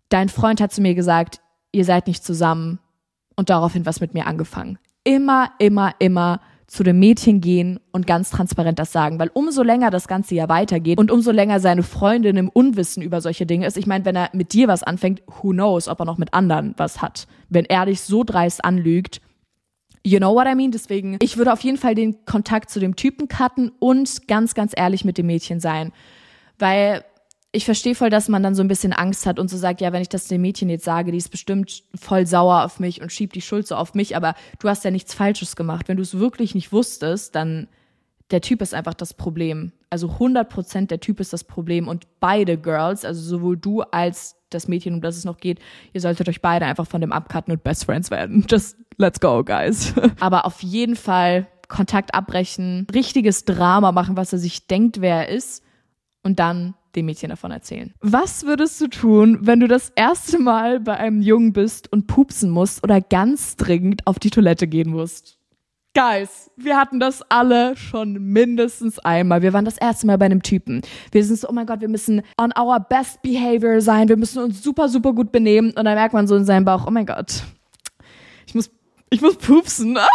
dein 0.10 0.30
Freund 0.30 0.62
hat 0.62 0.72
zu 0.72 0.82
mir 0.82 0.96
gesagt, 0.96 1.42
ihr 1.72 1.84
seid 1.84 2.08
nicht 2.08 2.24
zusammen 2.24 2.80
und 3.36 3.50
daraufhin 3.50 3.86
was 3.86 4.02
mit 4.02 4.14
mir 4.14 4.28
angefangen. 4.28 4.78
Immer, 5.04 5.52
immer, 5.60 5.94
immer 6.00 6.42
zu 6.68 6.84
dem 6.84 7.00
Mädchen 7.00 7.42
gehen 7.42 7.80
und 7.92 8.08
ganz 8.08 8.32
transparent 8.32 8.80
das 8.80 8.92
sagen, 8.92 9.20
weil 9.20 9.30
umso 9.34 9.62
länger 9.62 9.92
das 9.92 10.08
Ganze 10.08 10.36
ja 10.36 10.50
weitergeht 10.50 10.98
und 10.98 11.12
umso 11.12 11.32
länger 11.32 11.60
seine 11.60 11.84
Freundin 11.84 12.38
im 12.38 12.50
Unwissen 12.50 13.04
über 13.04 13.22
solche 13.22 13.46
Dinge 13.46 13.68
ist, 13.68 13.78
ich 13.78 13.88
meine, 13.88 14.06
wenn 14.06 14.16
er 14.16 14.30
mit 14.34 14.54
dir 14.54 14.68
was 14.68 14.84
anfängt, 14.84 15.22
who 15.28 15.52
knows, 15.52 15.88
ob 15.88 16.00
er 16.00 16.06
noch 16.06 16.18
mit 16.18 16.34
anderen 16.34 16.74
was 16.78 17.02
hat. 17.02 17.28
Wenn 17.50 17.66
er 17.66 17.86
dich 17.86 18.02
so 18.02 18.24
dreist 18.24 18.64
anlügt, 18.64 19.22
You 20.08 20.20
know 20.20 20.36
what 20.36 20.46
I 20.46 20.54
mean? 20.54 20.70
Deswegen, 20.70 21.18
ich 21.20 21.36
würde 21.36 21.52
auf 21.52 21.62
jeden 21.62 21.80
Fall 21.80 21.96
den 21.96 22.26
Kontakt 22.26 22.70
zu 22.70 22.80
dem 22.80 22.96
Typen 22.96 23.28
cutten 23.28 23.72
und 23.80 24.28
ganz, 24.28 24.54
ganz 24.54 24.72
ehrlich 24.78 25.04
mit 25.04 25.18
dem 25.18 25.26
Mädchen 25.26 25.60
sein. 25.60 25.92
Weil 26.60 27.04
ich 27.56 27.66
verstehe 27.66 27.96
voll, 27.96 28.10
dass 28.10 28.28
man 28.28 28.44
dann 28.44 28.54
so 28.54 28.62
ein 28.62 28.68
bisschen 28.68 28.94
Angst 28.94 29.26
hat 29.26 29.40
und 29.40 29.50
so 29.50 29.58
sagt, 29.58 29.80
ja, 29.80 29.94
wenn 29.94 30.02
ich 30.02 30.10
das 30.10 30.28
dem 30.28 30.42
Mädchen 30.42 30.70
jetzt 30.70 30.84
sage, 30.84 31.12
die 31.12 31.18
ist 31.18 31.30
bestimmt 31.30 31.84
voll 31.96 32.28
sauer 32.28 32.64
auf 32.66 32.80
mich 32.80 33.02
und 33.02 33.12
schiebt 33.12 33.36
die 33.36 33.42
Schuld 33.42 33.66
so 33.66 33.76
auf 33.76 33.94
mich, 33.94 34.16
aber 34.16 34.36
du 34.60 34.68
hast 34.68 34.84
ja 34.84 34.92
nichts 34.92 35.14
Falsches 35.14 35.56
gemacht. 35.56 35.88
Wenn 35.88 35.98
du 35.98 36.04
es 36.04 36.20
wirklich 36.20 36.54
nicht 36.54 36.72
wusstest, 36.72 37.34
dann 37.34 37.68
der 38.32 38.42
Typ 38.42 38.62
ist 38.62 38.74
einfach 38.74 38.94
das 38.94 39.14
Problem. 39.14 39.72
Also 39.90 40.10
100 40.10 40.50
Prozent 40.50 40.92
der 40.92 41.00
Typ 41.00 41.20
ist 41.20 41.32
das 41.32 41.44
Problem 41.44 41.88
und 41.88 42.08
beide 42.20 42.58
Girls, 42.58 43.06
also 43.06 43.22
sowohl 43.22 43.56
du 43.56 43.82
als 43.82 44.36
das 44.50 44.68
Mädchen, 44.68 44.96
um 44.96 45.02
das 45.02 45.16
es 45.16 45.26
noch 45.26 45.38
geht, 45.38 45.60
ihr 45.94 46.02
solltet 46.02 46.28
euch 46.28 46.42
beide 46.42 46.66
einfach 46.66 46.88
von 46.88 47.02
dem 47.02 47.12
abcutten 47.12 47.54
und 47.54 47.64
Best 47.64 47.86
Friends 47.86 48.12
werden. 48.12 48.46
Just 48.50 48.78
let's 48.98 49.20
go, 49.20 49.44
guys. 49.44 49.94
aber 50.20 50.46
auf 50.46 50.62
jeden 50.62 50.96
Fall 50.96 51.48
Kontakt 51.68 52.14
abbrechen, 52.14 52.86
richtiges 52.94 53.46
Drama 53.46 53.92
machen, 53.92 54.18
was 54.18 54.34
er 54.34 54.40
sich 54.40 54.68
denkt, 54.68 55.02
wer 55.02 55.28
er 55.28 55.30
ist 55.30 55.64
und 56.22 56.40
dann 56.40 56.74
dem 56.96 57.06
Mädchen 57.06 57.30
davon 57.30 57.52
erzählen. 57.52 57.94
Was 58.02 58.46
würdest 58.46 58.80
du 58.82 58.88
tun, 58.88 59.40
wenn 59.42 59.60
du 59.60 59.68
das 59.68 59.92
erste 59.96 60.40
Mal 60.40 60.80
bei 60.80 60.98
einem 60.98 61.22
Jungen 61.22 61.54
bist 61.54 61.92
und 61.92 62.08
pupsen 62.08 62.50
musst 62.50 62.84
oder 62.84 63.02
ganz 63.02 63.56
dringend 63.56 64.06
auf 64.08 64.20
die 64.20 64.30
Toilette 64.30 64.68
gehen 64.68 64.92
musst? 64.92 65.38
Guys, 65.96 66.52
wir 66.58 66.76
hatten 66.76 67.00
das 67.00 67.22
alle 67.30 67.78
schon 67.78 68.14
mindestens 68.14 69.00
einmal. 69.00 69.42
Wir 69.42 69.54
waren 69.54 69.64
das 69.64 69.78
erste 69.78 70.06
Mal 70.06 70.18
bei 70.18 70.26
einem 70.26 70.44
Typen. 70.44 70.82
Wir 71.14 71.24
sind 71.24 71.40
so, 71.40 71.48
oh 71.48 71.54
mein 71.54 71.66
Gott, 71.66 71.80
wir 71.80 71.88
müssen 71.88 72.22
on 72.38 72.52
our 72.60 72.82
best 72.82 73.22
behavior 73.22 73.80
sein. 73.80 74.10
Wir 74.10 74.18
müssen 74.18 74.44
uns 74.44 74.62
super, 74.62 74.90
super 74.90 75.14
gut 75.14 75.32
benehmen. 75.32 75.70
Und 75.70 75.86
dann 75.86 75.96
merkt 75.96 76.14
man 76.14 76.28
so 76.28 76.36
in 76.36 76.44
seinem 76.44 76.66
Bauch, 76.66 76.86
oh 76.86 76.92
mein 76.92 77.06
Gott, 77.06 77.44
ich 78.46 78.54
muss, 78.54 78.70
ich 79.10 79.22
muss 79.22 79.38
pupsen. 79.38 79.98
Ah! 79.98 80.06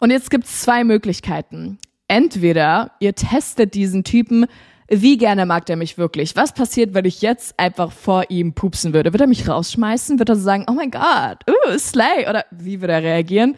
Und 0.00 0.10
jetzt 0.10 0.30
gibt's 0.30 0.62
zwei 0.62 0.82
Möglichkeiten. 0.82 1.78
Entweder 2.08 2.90
ihr 2.98 3.14
testet 3.14 3.74
diesen 3.74 4.02
Typen 4.02 4.46
wie 4.90 5.16
gerne 5.16 5.46
mag 5.46 5.66
der 5.66 5.76
mich 5.76 5.98
wirklich? 5.98 6.34
Was 6.34 6.52
passiert, 6.52 6.94
wenn 6.94 7.04
ich 7.04 7.22
jetzt 7.22 7.58
einfach 7.58 7.92
vor 7.92 8.24
ihm 8.28 8.54
pupsen 8.54 8.92
würde? 8.92 9.12
Wird 9.12 9.20
er 9.20 9.28
mich 9.28 9.48
rausschmeißen? 9.48 10.18
Wird 10.18 10.28
er 10.28 10.36
so 10.36 10.42
sagen, 10.42 10.66
oh 10.68 10.72
mein 10.72 10.90
Gott, 10.90 11.38
uh, 11.48 11.78
Slay? 11.78 12.28
Oder 12.28 12.44
wie 12.50 12.80
würde 12.80 12.94
er 12.94 13.02
reagieren? 13.02 13.56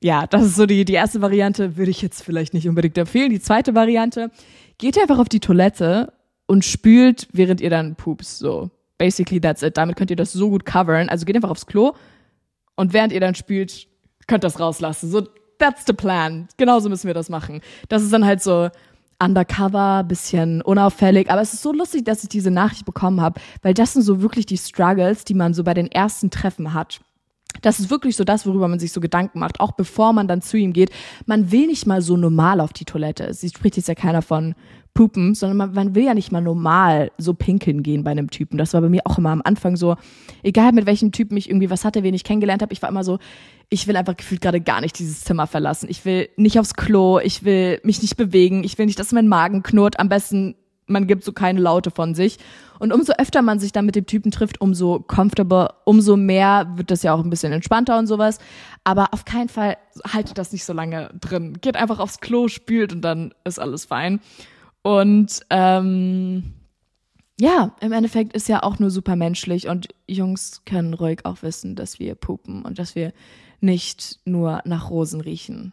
Ja, 0.00 0.26
das 0.26 0.44
ist 0.44 0.56
so 0.56 0.66
die, 0.66 0.84
die 0.84 0.94
erste 0.94 1.20
Variante, 1.20 1.76
würde 1.76 1.90
ich 1.90 2.00
jetzt 2.00 2.22
vielleicht 2.22 2.54
nicht 2.54 2.68
unbedingt 2.68 2.96
empfehlen. 2.96 3.30
Die 3.30 3.40
zweite 3.40 3.74
Variante, 3.74 4.30
geht 4.78 4.98
einfach 4.98 5.18
auf 5.18 5.28
die 5.28 5.40
Toilette 5.40 6.12
und 6.46 6.64
spült, 6.64 7.28
während 7.32 7.60
ihr 7.60 7.70
dann 7.70 7.94
pupst. 7.94 8.38
So, 8.38 8.70
basically 8.98 9.40
that's 9.40 9.62
it. 9.62 9.76
Damit 9.76 9.96
könnt 9.96 10.10
ihr 10.10 10.16
das 10.16 10.32
so 10.32 10.50
gut 10.50 10.64
covern. 10.64 11.08
Also 11.08 11.24
geht 11.24 11.36
einfach 11.36 11.50
aufs 11.50 11.66
Klo 11.66 11.94
und 12.76 12.92
während 12.92 13.12
ihr 13.12 13.20
dann 13.20 13.34
spült, 13.34 13.86
könnt 14.26 14.44
das 14.44 14.60
rauslassen. 14.60 15.10
So, 15.10 15.26
that's 15.58 15.84
the 15.86 15.92
plan. 15.92 16.48
Genauso 16.56 16.88
müssen 16.88 17.06
wir 17.06 17.14
das 17.14 17.28
machen. 17.28 17.60
Das 17.88 18.02
ist 18.02 18.12
dann 18.12 18.24
halt 18.24 18.42
so, 18.42 18.70
undercover, 19.22 20.04
bisschen 20.04 20.62
unauffällig. 20.62 21.30
Aber 21.30 21.40
es 21.40 21.52
ist 21.52 21.62
so 21.62 21.72
lustig, 21.72 22.04
dass 22.04 22.22
ich 22.22 22.28
diese 22.28 22.50
Nachricht 22.50 22.84
bekommen 22.84 23.20
habe, 23.20 23.40
weil 23.62 23.74
das 23.74 23.92
sind 23.92 24.02
so 24.02 24.20
wirklich 24.20 24.46
die 24.46 24.58
Struggles, 24.58 25.24
die 25.24 25.34
man 25.34 25.54
so 25.54 25.64
bei 25.64 25.74
den 25.74 25.90
ersten 25.90 26.30
Treffen 26.30 26.74
hat. 26.74 27.00
Das 27.60 27.78
ist 27.78 27.90
wirklich 27.90 28.16
so 28.16 28.24
das, 28.24 28.46
worüber 28.46 28.66
man 28.66 28.78
sich 28.78 28.92
so 28.92 29.00
Gedanken 29.00 29.38
macht, 29.38 29.60
auch 29.60 29.72
bevor 29.72 30.12
man 30.12 30.26
dann 30.26 30.40
zu 30.40 30.56
ihm 30.56 30.72
geht. 30.72 30.90
Man 31.26 31.52
will 31.52 31.66
nicht 31.66 31.86
mal 31.86 32.00
so 32.00 32.16
normal 32.16 32.60
auf 32.60 32.72
die 32.72 32.86
Toilette. 32.86 33.34
Sie 33.34 33.50
spricht 33.50 33.76
jetzt 33.76 33.88
ja 33.88 33.94
keiner 33.94 34.22
von 34.22 34.54
Pupen, 34.94 35.34
sondern 35.34 35.56
man, 35.56 35.72
man 35.72 35.94
will 35.94 36.04
ja 36.04 36.14
nicht 36.14 36.32
mal 36.32 36.42
normal 36.42 37.12
so 37.16 37.32
pinkeln 37.32 37.82
gehen 37.82 38.04
bei 38.04 38.10
einem 38.10 38.28
Typen. 38.30 38.58
Das 38.58 38.74
war 38.74 38.82
bei 38.82 38.90
mir 38.90 39.02
auch 39.04 39.16
immer 39.16 39.30
am 39.30 39.40
Anfang 39.42 39.76
so, 39.76 39.96
egal 40.42 40.72
mit 40.72 40.84
welchem 40.84 41.12
Typen 41.12 41.36
ich 41.36 41.48
irgendwie 41.48 41.70
was 41.70 41.84
hatte, 41.84 42.02
wen 42.02 42.14
ich 42.14 42.24
kennengelernt 42.24 42.60
habe, 42.60 42.72
ich 42.72 42.82
war 42.82 42.90
immer 42.90 43.04
so, 43.04 43.18
ich 43.70 43.88
will 43.88 43.96
einfach 43.96 44.16
gefühlt 44.16 44.42
gerade 44.42 44.60
gar 44.60 44.82
nicht 44.82 44.98
dieses 44.98 45.22
Zimmer 45.22 45.46
verlassen. 45.46 45.86
Ich 45.88 46.04
will 46.04 46.28
nicht 46.36 46.58
aufs 46.58 46.74
Klo, 46.74 47.18
ich 47.20 47.42
will 47.42 47.80
mich 47.84 48.02
nicht 48.02 48.16
bewegen, 48.16 48.64
ich 48.64 48.76
will 48.76 48.84
nicht, 48.84 48.98
dass 48.98 49.12
mein 49.12 49.28
Magen 49.28 49.62
knurrt. 49.62 49.98
Am 49.98 50.10
besten, 50.10 50.56
man 50.86 51.06
gibt 51.06 51.24
so 51.24 51.32
keine 51.32 51.60
Laute 51.60 51.90
von 51.90 52.14
sich. 52.14 52.36
Und 52.78 52.92
umso 52.92 53.14
öfter 53.14 53.40
man 53.40 53.60
sich 53.60 53.72
dann 53.72 53.86
mit 53.86 53.96
dem 53.96 54.04
Typen 54.04 54.30
trifft, 54.30 54.60
umso 54.60 55.00
comfortable, 55.00 55.70
umso 55.86 56.18
mehr 56.18 56.70
wird 56.76 56.90
das 56.90 57.02
ja 57.02 57.14
auch 57.14 57.24
ein 57.24 57.30
bisschen 57.30 57.52
entspannter 57.52 57.98
und 57.98 58.08
sowas. 58.08 58.38
Aber 58.84 59.08
auf 59.12 59.24
keinen 59.24 59.48
Fall 59.48 59.78
haltet 60.12 60.36
das 60.36 60.52
nicht 60.52 60.64
so 60.64 60.74
lange 60.74 61.08
drin. 61.18 61.56
Geht 61.62 61.76
einfach 61.76 61.98
aufs 61.98 62.20
Klo, 62.20 62.48
spült 62.48 62.92
und 62.92 63.00
dann 63.00 63.32
ist 63.44 63.58
alles 63.58 63.86
fein. 63.86 64.20
Und 64.82 65.40
ähm, 65.50 66.54
ja, 67.40 67.74
im 67.80 67.92
Endeffekt 67.92 68.34
ist 68.34 68.48
ja 68.48 68.62
auch 68.62 68.78
nur 68.78 68.90
super 68.90 69.16
menschlich 69.16 69.68
und 69.68 69.88
Jungs 70.06 70.62
können 70.64 70.94
ruhig 70.94 71.24
auch 71.24 71.42
wissen, 71.42 71.76
dass 71.76 71.98
wir 71.98 72.14
pupen 72.14 72.64
und 72.64 72.78
dass 72.78 72.94
wir 72.94 73.12
nicht 73.60 74.20
nur 74.24 74.60
nach 74.64 74.90
Rosen 74.90 75.20
riechen. 75.20 75.72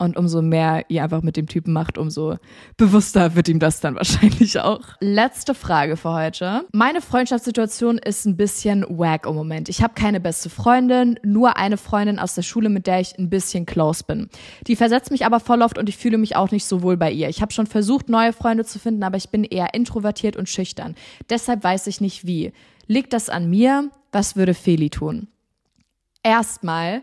Und 0.00 0.16
umso 0.16 0.42
mehr 0.42 0.84
ihr 0.88 1.02
einfach 1.02 1.22
mit 1.22 1.36
dem 1.36 1.48
Typen 1.48 1.72
macht, 1.72 1.98
umso 1.98 2.36
bewusster 2.76 3.34
wird 3.34 3.48
ihm 3.48 3.58
das 3.58 3.80
dann 3.80 3.96
wahrscheinlich 3.96 4.60
auch. 4.60 4.80
Letzte 5.00 5.54
Frage 5.54 5.96
für 5.96 6.12
heute. 6.12 6.64
Meine 6.72 7.00
Freundschaftssituation 7.00 7.98
ist 7.98 8.24
ein 8.24 8.36
bisschen 8.36 8.86
wack 8.88 9.26
im 9.26 9.34
Moment. 9.34 9.68
Ich 9.68 9.82
habe 9.82 9.94
keine 9.94 10.20
beste 10.20 10.50
Freundin, 10.50 11.18
nur 11.24 11.56
eine 11.56 11.76
Freundin 11.76 12.20
aus 12.20 12.36
der 12.36 12.42
Schule, 12.42 12.68
mit 12.68 12.86
der 12.86 13.00
ich 13.00 13.18
ein 13.18 13.28
bisschen 13.28 13.66
close 13.66 14.04
bin. 14.04 14.28
Die 14.68 14.76
versetzt 14.76 15.10
mich 15.10 15.26
aber 15.26 15.40
voll 15.40 15.62
oft 15.62 15.78
und 15.78 15.88
ich 15.88 15.96
fühle 15.96 16.16
mich 16.16 16.36
auch 16.36 16.52
nicht 16.52 16.64
so 16.64 16.82
wohl 16.82 16.96
bei 16.96 17.10
ihr. 17.10 17.28
Ich 17.28 17.42
habe 17.42 17.52
schon 17.52 17.66
versucht, 17.66 18.08
neue 18.08 18.32
Freunde 18.32 18.64
zu 18.64 18.78
finden, 18.78 19.02
aber 19.02 19.16
ich 19.16 19.30
bin 19.30 19.42
eher 19.42 19.74
introvertiert 19.74 20.36
und 20.36 20.48
schüchtern. 20.48 20.94
Deshalb 21.28 21.64
weiß 21.64 21.88
ich 21.88 22.00
nicht 22.00 22.24
wie. 22.24 22.52
Liegt 22.86 23.12
das 23.12 23.28
an 23.28 23.50
mir? 23.50 23.90
Was 24.12 24.36
würde 24.36 24.54
Feli 24.54 24.90
tun? 24.90 25.26
Erstmal 26.22 27.02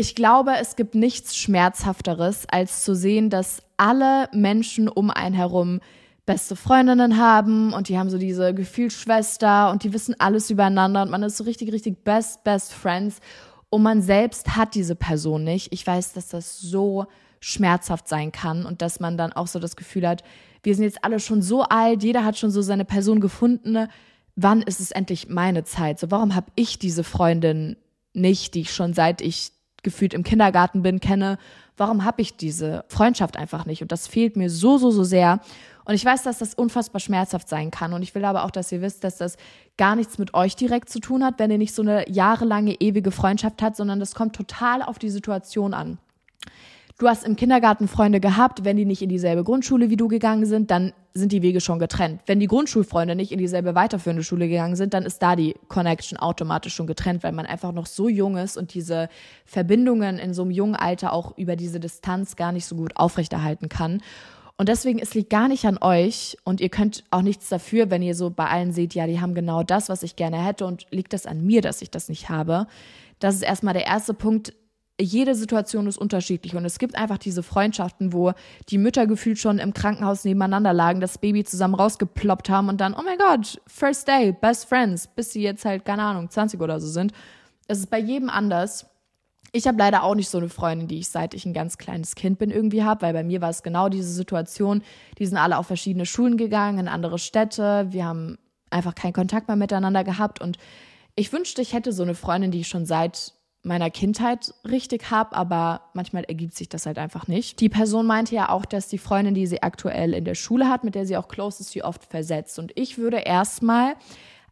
ich 0.00 0.14
glaube, 0.14 0.52
es 0.58 0.76
gibt 0.76 0.94
nichts 0.94 1.36
Schmerzhafteres, 1.36 2.46
als 2.50 2.82
zu 2.84 2.94
sehen, 2.94 3.28
dass 3.28 3.62
alle 3.76 4.30
Menschen 4.32 4.88
um 4.88 5.10
einen 5.10 5.34
herum 5.34 5.80
beste 6.24 6.56
Freundinnen 6.56 7.18
haben 7.18 7.74
und 7.74 7.90
die 7.90 7.98
haben 7.98 8.08
so 8.08 8.16
diese 8.16 8.54
Gefühlsschwester 8.54 9.70
und 9.70 9.84
die 9.84 9.92
wissen 9.92 10.14
alles 10.18 10.48
übereinander 10.48 11.02
und 11.02 11.10
man 11.10 11.22
ist 11.22 11.36
so 11.36 11.44
richtig, 11.44 11.70
richtig 11.70 12.02
best, 12.02 12.44
best 12.44 12.72
friends 12.72 13.20
und 13.68 13.82
man 13.82 14.00
selbst 14.00 14.56
hat 14.56 14.74
diese 14.74 14.96
Person 14.96 15.44
nicht. 15.44 15.70
Ich 15.70 15.86
weiß, 15.86 16.14
dass 16.14 16.28
das 16.28 16.58
so 16.58 17.04
schmerzhaft 17.40 18.08
sein 18.08 18.32
kann 18.32 18.64
und 18.64 18.80
dass 18.80 19.00
man 19.00 19.18
dann 19.18 19.34
auch 19.34 19.48
so 19.48 19.58
das 19.58 19.76
Gefühl 19.76 20.08
hat, 20.08 20.24
wir 20.62 20.74
sind 20.74 20.84
jetzt 20.84 21.04
alle 21.04 21.20
schon 21.20 21.42
so 21.42 21.64
alt, 21.64 22.02
jeder 22.02 22.24
hat 22.24 22.38
schon 22.38 22.50
so 22.50 22.62
seine 22.62 22.86
Person 22.86 23.20
gefunden. 23.20 23.86
Wann 24.34 24.62
ist 24.62 24.80
es 24.80 24.92
endlich 24.92 25.28
meine 25.28 25.64
Zeit? 25.64 25.98
So, 25.98 26.10
warum 26.10 26.34
habe 26.34 26.52
ich 26.54 26.78
diese 26.78 27.04
Freundin 27.04 27.76
nicht, 28.14 28.54
die 28.54 28.62
ich 28.62 28.72
schon 28.72 28.94
seit 28.94 29.20
ich 29.20 29.59
gefühlt 29.82 30.14
im 30.14 30.22
Kindergarten 30.22 30.82
bin, 30.82 31.00
kenne, 31.00 31.38
warum 31.76 32.04
habe 32.04 32.22
ich 32.22 32.36
diese 32.36 32.84
Freundschaft 32.88 33.36
einfach 33.36 33.66
nicht? 33.66 33.82
Und 33.82 33.92
das 33.92 34.06
fehlt 34.06 34.36
mir 34.36 34.50
so, 34.50 34.78
so, 34.78 34.90
so 34.90 35.04
sehr. 35.04 35.40
Und 35.84 35.94
ich 35.94 36.04
weiß, 36.04 36.22
dass 36.22 36.38
das 36.38 36.54
unfassbar 36.54 37.00
schmerzhaft 37.00 37.48
sein 37.48 37.70
kann. 37.70 37.92
Und 37.92 38.02
ich 38.02 38.14
will 38.14 38.24
aber 38.24 38.44
auch, 38.44 38.50
dass 38.50 38.70
ihr 38.70 38.82
wisst, 38.82 39.02
dass 39.02 39.16
das 39.16 39.36
gar 39.76 39.96
nichts 39.96 40.18
mit 40.18 40.34
euch 40.34 40.54
direkt 40.54 40.90
zu 40.90 41.00
tun 41.00 41.24
hat, 41.24 41.38
wenn 41.38 41.50
ihr 41.50 41.58
nicht 41.58 41.74
so 41.74 41.82
eine 41.82 42.08
jahrelange, 42.08 42.74
ewige 42.80 43.10
Freundschaft 43.10 43.62
habt, 43.62 43.76
sondern 43.76 43.98
das 43.98 44.14
kommt 44.14 44.36
total 44.36 44.82
auf 44.82 44.98
die 44.98 45.10
Situation 45.10 45.74
an. 45.74 45.98
Du 47.00 47.08
hast 47.08 47.24
im 47.24 47.34
Kindergarten 47.34 47.88
Freunde 47.88 48.20
gehabt, 48.20 48.62
wenn 48.62 48.76
die 48.76 48.84
nicht 48.84 49.00
in 49.00 49.08
dieselbe 49.08 49.42
Grundschule 49.42 49.88
wie 49.88 49.96
du 49.96 50.06
gegangen 50.06 50.44
sind, 50.44 50.70
dann 50.70 50.92
sind 51.14 51.32
die 51.32 51.40
Wege 51.40 51.62
schon 51.62 51.78
getrennt. 51.78 52.20
Wenn 52.26 52.40
die 52.40 52.46
Grundschulfreunde 52.46 53.14
nicht 53.14 53.32
in 53.32 53.38
dieselbe 53.38 53.74
weiterführende 53.74 54.22
Schule 54.22 54.48
gegangen 54.48 54.76
sind, 54.76 54.92
dann 54.92 55.04
ist 55.04 55.22
da 55.22 55.34
die 55.34 55.54
Connection 55.68 56.18
automatisch 56.18 56.74
schon 56.74 56.86
getrennt, 56.86 57.22
weil 57.22 57.32
man 57.32 57.46
einfach 57.46 57.72
noch 57.72 57.86
so 57.86 58.10
jung 58.10 58.36
ist 58.36 58.58
und 58.58 58.74
diese 58.74 59.08
Verbindungen 59.46 60.18
in 60.18 60.34
so 60.34 60.42
einem 60.42 60.50
jungen 60.50 60.76
Alter 60.76 61.14
auch 61.14 61.38
über 61.38 61.56
diese 61.56 61.80
Distanz 61.80 62.36
gar 62.36 62.52
nicht 62.52 62.66
so 62.66 62.76
gut 62.76 62.94
aufrechterhalten 62.96 63.70
kann. 63.70 64.02
Und 64.58 64.68
deswegen, 64.68 64.98
es 64.98 65.14
liegt 65.14 65.30
gar 65.30 65.48
nicht 65.48 65.64
an 65.64 65.78
euch 65.80 66.36
und 66.44 66.60
ihr 66.60 66.68
könnt 66.68 67.04
auch 67.10 67.22
nichts 67.22 67.48
dafür, 67.48 67.90
wenn 67.90 68.02
ihr 68.02 68.14
so 68.14 68.28
bei 68.28 68.44
allen 68.44 68.72
seht, 68.72 68.94
ja, 68.94 69.06
die 69.06 69.22
haben 69.22 69.32
genau 69.32 69.62
das, 69.62 69.88
was 69.88 70.02
ich 70.02 70.16
gerne 70.16 70.44
hätte 70.44 70.66
und 70.66 70.86
liegt 70.90 71.14
das 71.14 71.24
an 71.24 71.46
mir, 71.46 71.62
dass 71.62 71.80
ich 71.80 71.90
das 71.90 72.10
nicht 72.10 72.28
habe. 72.28 72.66
Das 73.20 73.36
ist 73.36 73.42
erstmal 73.42 73.72
der 73.72 73.86
erste 73.86 74.12
Punkt, 74.12 74.52
jede 75.00 75.34
Situation 75.34 75.86
ist 75.86 75.98
unterschiedlich 75.98 76.54
und 76.54 76.64
es 76.64 76.78
gibt 76.78 76.96
einfach 76.96 77.18
diese 77.18 77.42
Freundschaften, 77.42 78.12
wo 78.12 78.32
die 78.68 78.78
Mütter 78.78 79.06
gefühlt 79.06 79.38
schon 79.38 79.58
im 79.58 79.74
Krankenhaus 79.74 80.24
nebeneinander 80.24 80.72
lagen, 80.72 81.00
das 81.00 81.18
Baby 81.18 81.44
zusammen 81.44 81.74
rausgeploppt 81.74 82.50
haben 82.50 82.68
und 82.68 82.80
dann, 82.80 82.94
oh 82.94 83.02
mein 83.04 83.18
Gott, 83.18 83.60
first 83.66 84.06
day, 84.08 84.32
best 84.32 84.68
friends, 84.68 85.06
bis 85.06 85.32
sie 85.32 85.42
jetzt 85.42 85.64
halt, 85.64 85.84
keine 85.84 86.02
Ahnung, 86.02 86.30
20 86.30 86.60
oder 86.60 86.80
so 86.80 86.88
sind. 86.88 87.12
Es 87.66 87.78
ist 87.78 87.90
bei 87.90 87.98
jedem 87.98 88.30
anders. 88.30 88.86
Ich 89.52 89.66
habe 89.66 89.78
leider 89.78 90.04
auch 90.04 90.14
nicht 90.14 90.28
so 90.28 90.38
eine 90.38 90.48
Freundin, 90.48 90.86
die 90.86 90.98
ich 90.98 91.08
seit 91.08 91.34
ich 91.34 91.44
ein 91.44 91.54
ganz 91.54 91.76
kleines 91.76 92.14
Kind 92.14 92.38
bin 92.38 92.50
irgendwie 92.50 92.84
habe, 92.84 93.02
weil 93.02 93.12
bei 93.12 93.24
mir 93.24 93.40
war 93.40 93.50
es 93.50 93.62
genau 93.62 93.88
diese 93.88 94.12
Situation. 94.12 94.82
Die 95.18 95.26
sind 95.26 95.38
alle 95.38 95.58
auf 95.58 95.66
verschiedene 95.66 96.06
Schulen 96.06 96.36
gegangen, 96.36 96.78
in 96.78 96.88
andere 96.88 97.18
Städte. 97.18 97.86
Wir 97.90 98.04
haben 98.04 98.38
einfach 98.70 98.94
keinen 98.94 99.12
Kontakt 99.12 99.48
mehr 99.48 99.56
miteinander 99.56 100.04
gehabt 100.04 100.40
und 100.40 100.56
ich 101.16 101.32
wünschte, 101.32 101.60
ich 101.60 101.72
hätte 101.72 101.92
so 101.92 102.04
eine 102.04 102.14
Freundin, 102.14 102.52
die 102.52 102.60
ich 102.60 102.68
schon 102.68 102.86
seit 102.86 103.34
meiner 103.62 103.90
Kindheit 103.90 104.54
richtig 104.64 105.10
habe, 105.10 105.36
aber 105.36 105.82
manchmal 105.92 106.24
ergibt 106.24 106.54
sich 106.54 106.68
das 106.68 106.86
halt 106.86 106.98
einfach 106.98 107.28
nicht. 107.28 107.60
Die 107.60 107.68
Person 107.68 108.06
meinte 108.06 108.34
ja 108.34 108.48
auch, 108.48 108.64
dass 108.64 108.88
die 108.88 108.98
Freundin, 108.98 109.34
die 109.34 109.46
sie 109.46 109.62
aktuell 109.62 110.14
in 110.14 110.24
der 110.24 110.34
Schule 110.34 110.68
hat, 110.68 110.82
mit 110.82 110.94
der 110.94 111.04
sie 111.04 111.16
auch 111.16 111.28
close 111.28 111.62
ist, 111.62 111.70
sie 111.70 111.84
oft 111.84 112.04
versetzt. 112.04 112.58
Und 112.58 112.72
ich 112.74 112.96
würde 112.96 113.18
erstmal 113.18 113.96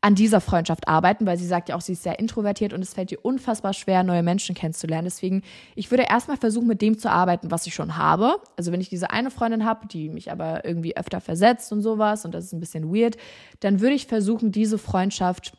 an 0.00 0.14
dieser 0.14 0.40
Freundschaft 0.40 0.86
arbeiten, 0.86 1.26
weil 1.26 1.38
sie 1.38 1.46
sagt 1.46 1.68
ja 1.68 1.76
auch, 1.76 1.80
sie 1.80 1.92
ist 1.92 2.02
sehr 2.02 2.18
introvertiert 2.18 2.72
und 2.72 2.82
es 2.82 2.94
fällt 2.94 3.10
ihr 3.10 3.24
unfassbar 3.24 3.72
schwer, 3.72 4.04
neue 4.04 4.22
Menschen 4.22 4.54
kennenzulernen. 4.54 5.06
Deswegen, 5.06 5.42
ich 5.74 5.90
würde 5.90 6.04
erstmal 6.08 6.36
versuchen, 6.36 6.68
mit 6.68 6.82
dem 6.82 6.98
zu 6.98 7.10
arbeiten, 7.10 7.50
was 7.50 7.66
ich 7.66 7.74
schon 7.74 7.96
habe. 7.96 8.36
Also 8.56 8.70
wenn 8.70 8.80
ich 8.80 8.88
diese 8.88 9.10
eine 9.10 9.30
Freundin 9.30 9.64
habe, 9.64 9.88
die 9.88 10.08
mich 10.08 10.30
aber 10.30 10.64
irgendwie 10.64 10.96
öfter 10.96 11.20
versetzt 11.20 11.72
und 11.72 11.82
sowas 11.82 12.24
und 12.24 12.32
das 12.32 12.44
ist 12.44 12.52
ein 12.52 12.60
bisschen 12.60 12.94
weird, 12.94 13.16
dann 13.60 13.80
würde 13.80 13.94
ich 13.94 14.06
versuchen, 14.06 14.52
diese 14.52 14.78
Freundschaft 14.78 15.54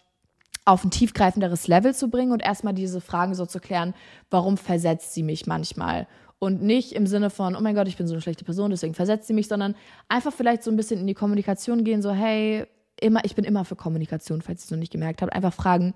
auf 0.69 0.83
ein 0.83 0.91
tiefgreifenderes 0.91 1.67
Level 1.67 1.95
zu 1.95 2.09
bringen 2.09 2.31
und 2.31 2.43
erstmal 2.43 2.73
diese 2.73 3.01
Fragen 3.01 3.33
so 3.33 3.45
zu 3.45 3.59
klären, 3.59 3.95
warum 4.29 4.55
versetzt 4.55 5.13
sie 5.13 5.23
mich 5.23 5.47
manchmal? 5.47 6.07
Und 6.37 6.61
nicht 6.61 6.93
im 6.93 7.07
Sinne 7.07 7.31
von, 7.31 7.55
oh 7.55 7.59
mein 7.59 7.75
Gott, 7.75 7.87
ich 7.87 7.97
bin 7.97 8.07
so 8.07 8.13
eine 8.13 8.21
schlechte 8.21 8.45
Person, 8.45 8.69
deswegen 8.69 8.93
versetzt 8.93 9.27
sie 9.27 9.33
mich, 9.33 9.47
sondern 9.47 9.75
einfach 10.07 10.31
vielleicht 10.31 10.63
so 10.63 10.69
ein 10.69 10.77
bisschen 10.77 10.99
in 10.99 11.07
die 11.07 11.15
Kommunikation 11.15 11.83
gehen, 11.83 12.01
so, 12.01 12.11
hey, 12.11 12.65
immer, 13.01 13.25
ich 13.25 13.35
bin 13.35 13.45
immer 13.45 13.65
für 13.65 13.75
Kommunikation, 13.75 14.41
falls 14.41 14.61
ihr 14.61 14.65
es 14.65 14.71
noch 14.71 14.77
nicht 14.77 14.91
gemerkt 14.91 15.21
habt. 15.21 15.33
Einfach 15.33 15.53
fragen, 15.53 15.95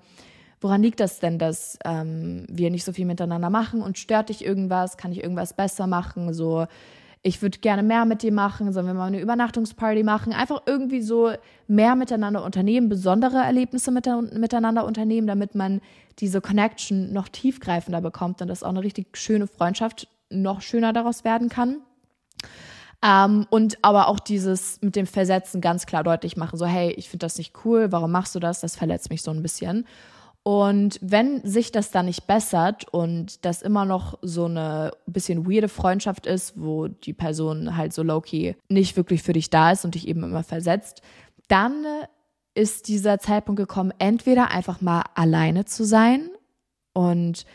woran 0.60 0.82
liegt 0.82 0.98
das 0.98 1.20
denn, 1.20 1.38
dass 1.38 1.78
ähm, 1.84 2.44
wir 2.50 2.70
nicht 2.70 2.84
so 2.84 2.92
viel 2.92 3.06
miteinander 3.06 3.50
machen 3.50 3.80
und 3.80 3.96
stört 3.96 4.28
dich 4.28 4.44
irgendwas? 4.44 4.96
Kann 4.96 5.12
ich 5.12 5.22
irgendwas 5.22 5.54
besser 5.54 5.86
machen? 5.86 6.34
So, 6.34 6.66
ich 7.26 7.40
würde 7.40 7.58
gerne 7.58 7.82
mehr 7.82 8.04
mit 8.04 8.22
dir 8.22 8.32
machen, 8.32 8.70
sollen 8.74 8.86
wir 8.86 8.92
mal 8.92 9.06
eine 9.06 9.18
Übernachtungsparty 9.18 10.02
machen, 10.02 10.34
einfach 10.34 10.62
irgendwie 10.66 11.00
so 11.00 11.32
mehr 11.66 11.96
miteinander 11.96 12.44
unternehmen, 12.44 12.90
besondere 12.90 13.38
Erlebnisse 13.38 13.90
mit, 13.90 14.06
miteinander 14.34 14.84
unternehmen, 14.84 15.26
damit 15.26 15.54
man 15.54 15.80
diese 16.18 16.42
Connection 16.42 17.14
noch 17.14 17.28
tiefgreifender 17.28 18.02
bekommt 18.02 18.42
und 18.42 18.48
dass 18.48 18.62
auch 18.62 18.68
eine 18.68 18.82
richtig 18.82 19.16
schöne 19.16 19.46
Freundschaft 19.46 20.06
noch 20.28 20.60
schöner 20.60 20.92
daraus 20.92 21.24
werden 21.24 21.48
kann. 21.48 21.78
Ähm, 23.02 23.46
und 23.48 23.78
aber 23.80 24.08
auch 24.08 24.20
dieses 24.20 24.82
mit 24.82 24.94
dem 24.94 25.06
Versetzen 25.06 25.62
ganz 25.62 25.86
klar 25.86 26.04
deutlich 26.04 26.36
machen, 26.36 26.58
so 26.58 26.66
hey, 26.66 26.90
ich 26.92 27.08
finde 27.08 27.24
das 27.24 27.38
nicht 27.38 27.54
cool, 27.64 27.90
warum 27.90 28.12
machst 28.12 28.34
du 28.34 28.38
das? 28.38 28.60
Das 28.60 28.76
verletzt 28.76 29.08
mich 29.08 29.22
so 29.22 29.30
ein 29.30 29.42
bisschen. 29.42 29.86
Und 30.46 30.98
wenn 31.00 31.40
sich 31.42 31.72
das 31.72 31.90
dann 31.90 32.04
nicht 32.04 32.26
bessert 32.26 32.86
und 32.92 33.46
das 33.46 33.62
immer 33.62 33.86
noch 33.86 34.18
so 34.20 34.44
eine 34.44 34.92
bisschen 35.06 35.50
weirde 35.50 35.70
Freundschaft 35.70 36.26
ist, 36.26 36.60
wo 36.60 36.86
die 36.86 37.14
Person 37.14 37.78
halt 37.78 37.94
so 37.94 38.02
low-key 38.02 38.52
nicht 38.68 38.94
wirklich 38.98 39.22
für 39.22 39.32
dich 39.32 39.48
da 39.48 39.72
ist 39.72 39.86
und 39.86 39.94
dich 39.94 40.06
eben 40.06 40.22
immer 40.22 40.44
versetzt, 40.44 41.00
dann 41.48 41.86
ist 42.54 42.88
dieser 42.88 43.18
Zeitpunkt 43.18 43.58
gekommen, 43.58 43.94
entweder 43.98 44.50
einfach 44.50 44.82
mal 44.82 45.04
alleine 45.14 45.64
zu 45.64 45.82
sein 45.82 46.28
und 46.92 47.46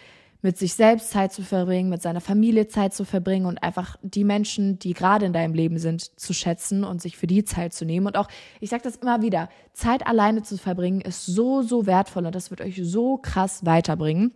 mit 0.41 0.57
sich 0.57 0.73
selbst 0.73 1.11
Zeit 1.11 1.33
zu 1.33 1.43
verbringen, 1.43 1.89
mit 1.89 2.01
seiner 2.01 2.21
Familie 2.21 2.67
Zeit 2.67 2.93
zu 2.93 3.03
verbringen 3.03 3.45
und 3.45 3.61
einfach 3.61 3.97
die 4.01 4.23
Menschen, 4.23 4.79
die 4.79 4.93
gerade 4.93 5.25
in 5.25 5.33
deinem 5.33 5.53
Leben 5.53 5.79
sind, 5.79 6.17
zu 6.19 6.33
schätzen 6.33 6.85
und 6.85 7.01
sich 7.01 7.17
für 7.17 7.27
die 7.27 7.43
Zeit 7.43 7.73
zu 7.73 7.83
nehmen. 7.83 8.07
Und 8.07 8.17
auch, 8.17 8.29
ich 8.61 8.69
sage 8.69 8.83
das 8.83 8.95
immer 8.95 9.21
wieder, 9.21 9.49
Zeit 9.73 10.07
alleine 10.07 10.41
zu 10.41 10.57
verbringen 10.57 11.01
ist 11.01 11.25
so, 11.25 11.61
so 11.61 11.85
wertvoll 11.85 12.25
und 12.25 12.35
das 12.35 12.51
wird 12.51 12.61
euch 12.61 12.79
so 12.81 13.17
krass 13.17 13.65
weiterbringen. 13.65 14.31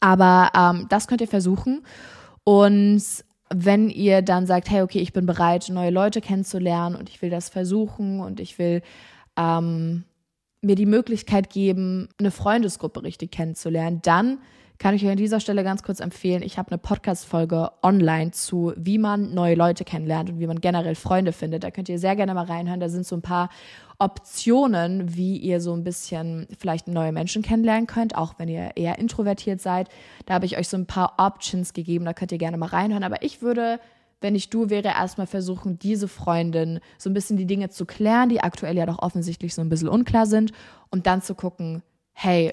Aber 0.00 0.50
ähm, 0.56 0.86
das 0.88 1.06
könnt 1.06 1.20
ihr 1.20 1.28
versuchen. 1.28 1.82
Und 2.42 3.02
wenn 3.50 3.90
ihr 3.90 4.22
dann 4.22 4.46
sagt, 4.46 4.70
hey, 4.70 4.82
okay, 4.82 5.00
ich 5.00 5.12
bin 5.12 5.26
bereit, 5.26 5.68
neue 5.70 5.90
Leute 5.90 6.20
kennenzulernen 6.20 6.96
und 6.96 7.08
ich 7.08 7.22
will 7.22 7.30
das 7.30 7.48
versuchen 7.48 8.20
und 8.20 8.40
ich 8.40 8.58
will 8.58 8.82
ähm, 9.36 10.04
mir 10.60 10.74
die 10.74 10.86
Möglichkeit 10.86 11.48
geben, 11.48 12.08
eine 12.18 12.32
Freundesgruppe 12.32 13.04
richtig 13.04 13.30
kennenzulernen, 13.30 14.00
dann 14.02 14.38
kann 14.78 14.94
ich 14.94 15.04
euch 15.04 15.10
an 15.10 15.16
dieser 15.16 15.40
Stelle 15.40 15.64
ganz 15.64 15.82
kurz 15.82 15.98
empfehlen. 15.98 16.42
Ich 16.42 16.56
habe 16.56 16.70
eine 16.70 16.78
Podcast-Folge 16.78 17.72
online 17.82 18.30
zu, 18.30 18.72
wie 18.76 18.98
man 18.98 19.34
neue 19.34 19.56
Leute 19.56 19.84
kennenlernt 19.84 20.30
und 20.30 20.38
wie 20.38 20.46
man 20.46 20.60
generell 20.60 20.94
Freunde 20.94 21.32
findet. 21.32 21.64
Da 21.64 21.70
könnt 21.70 21.88
ihr 21.88 21.98
sehr 21.98 22.14
gerne 22.14 22.34
mal 22.34 22.44
reinhören. 22.44 22.78
Da 22.78 22.88
sind 22.88 23.04
so 23.04 23.16
ein 23.16 23.22
paar 23.22 23.50
Optionen, 23.98 25.16
wie 25.16 25.36
ihr 25.36 25.60
so 25.60 25.74
ein 25.74 25.82
bisschen 25.82 26.46
vielleicht 26.56 26.86
neue 26.86 27.10
Menschen 27.10 27.42
kennenlernen 27.42 27.88
könnt, 27.88 28.16
auch 28.16 28.34
wenn 28.38 28.48
ihr 28.48 28.70
eher 28.76 28.98
introvertiert 28.98 29.60
seid. 29.60 29.88
Da 30.26 30.34
habe 30.34 30.46
ich 30.46 30.56
euch 30.56 30.68
so 30.68 30.76
ein 30.76 30.86
paar 30.86 31.14
Options 31.18 31.72
gegeben. 31.72 32.04
Da 32.04 32.12
könnt 32.12 32.30
ihr 32.30 32.38
gerne 32.38 32.56
mal 32.56 32.66
reinhören. 32.66 33.04
Aber 33.04 33.22
ich 33.22 33.42
würde 33.42 33.80
wenn 34.20 34.34
ich 34.34 34.50
du 34.50 34.68
wäre, 34.68 34.88
erstmal 34.88 35.28
versuchen, 35.28 35.78
diese 35.78 36.08
Freundin 36.08 36.80
so 36.98 37.08
ein 37.08 37.14
bisschen 37.14 37.36
die 37.36 37.46
Dinge 37.46 37.68
zu 37.68 37.86
klären, 37.86 38.28
die 38.28 38.40
aktuell 38.40 38.76
ja 38.76 38.84
doch 38.84 38.98
offensichtlich 38.98 39.54
so 39.54 39.62
ein 39.62 39.68
bisschen 39.68 39.88
unklar 39.88 40.26
sind, 40.26 40.50
und 40.90 41.06
dann 41.06 41.22
zu 41.22 41.36
gucken, 41.36 41.84
hey, 42.12 42.52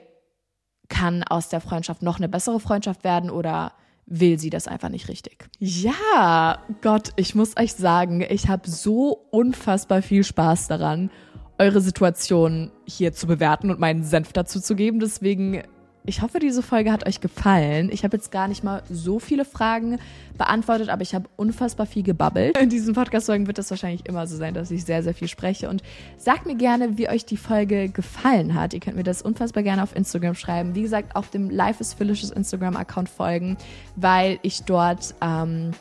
kann 0.90 1.24
aus 1.24 1.50
der 1.50 1.62
Freundschaft 1.62 2.02
noch 2.02 2.18
eine 2.18 2.30
bessere 2.30 2.60
Freundschaft 2.60 3.04
werden 3.04 3.30
oder 3.30 3.74
will 4.06 4.38
sie 4.38 4.50
das 4.50 4.68
einfach 4.68 4.90
nicht 4.90 5.08
richtig? 5.08 5.48
Ja, 5.60 6.60
Gott, 6.82 7.10
ich 7.16 7.36
muss 7.36 7.58
euch 7.58 7.74
sagen, 7.74 8.22
ich 8.22 8.48
habe 8.48 8.70
so 8.70 9.28
unfassbar 9.32 10.02
viel 10.02 10.24
Spaß 10.24 10.68
daran, 10.68 11.10
eure 11.58 11.82
Situation 11.82 12.72
hier 12.86 13.14
zu 13.14 13.28
bewerten 13.28 13.72
und 13.72 13.80
meinen 13.80 14.04
Senf 14.04 14.34
dazu 14.34 14.60
zu 14.60 14.76
geben. 14.76 15.00
Deswegen 15.00 15.64
ich 16.06 16.22
hoffe, 16.22 16.40
diese 16.40 16.62
Folge 16.62 16.92
hat 16.92 17.08
euch 17.08 17.22
gefallen. 17.22 17.90
Ich 17.92 18.04
habe 18.04 18.18
jetzt 18.18 18.32
gar 18.32 18.48
nicht 18.48 18.64
mal 18.64 18.84
so 18.90 19.20
viele 19.20 19.46
Fragen 19.46 20.00
beantwortet, 20.38 20.90
aber 20.90 21.02
ich 21.02 21.16
habe 21.16 21.30
unfassbar 21.36 21.86
viel 21.86 22.04
gebabbelt. 22.04 22.58
In 22.58 22.70
diesen 22.70 22.94
Podcast-Folgen 22.94 23.48
wird 23.48 23.58
es 23.60 23.70
wahrscheinlich 23.70 24.06
immer 24.08 24.28
so 24.28 24.36
sein, 24.36 24.54
dass 24.54 24.72
ich 24.72 24.86
sehr, 24.86 25.04
sehr 25.04 25.14
viel 25.14 25.28
spreche. 25.28 25.70
Und 25.70 25.82
sagt 26.18 26.46
mir 26.46 26.56
gerne, 26.56 26.98
wie 26.98 27.10
euch 27.10 27.26
die 27.26 27.38
Folge 27.38 27.90
gefallen 27.90 28.54
hat. 28.54 28.74
Ihr 28.74 28.80
könnt 28.80 28.98
mir 28.98 29.04
das 29.04 29.22
unfassbar 29.22 29.64
gerne 29.64 29.84
auf 29.84 29.96
Instagram 29.96 30.36
schreiben. 30.36 30.76
Wie 30.76 30.82
gesagt, 30.82 31.16
auf 31.16 31.30
dem 31.30 31.50
Life 31.50 31.82
is 31.82 31.94
Phyllisches 31.94 32.32
Instagram-Account 32.32 33.10
folgen, 33.10 33.58
weil 33.96 34.40
ich 34.42 34.64
dort 34.64 35.16
ähm, 35.22 35.72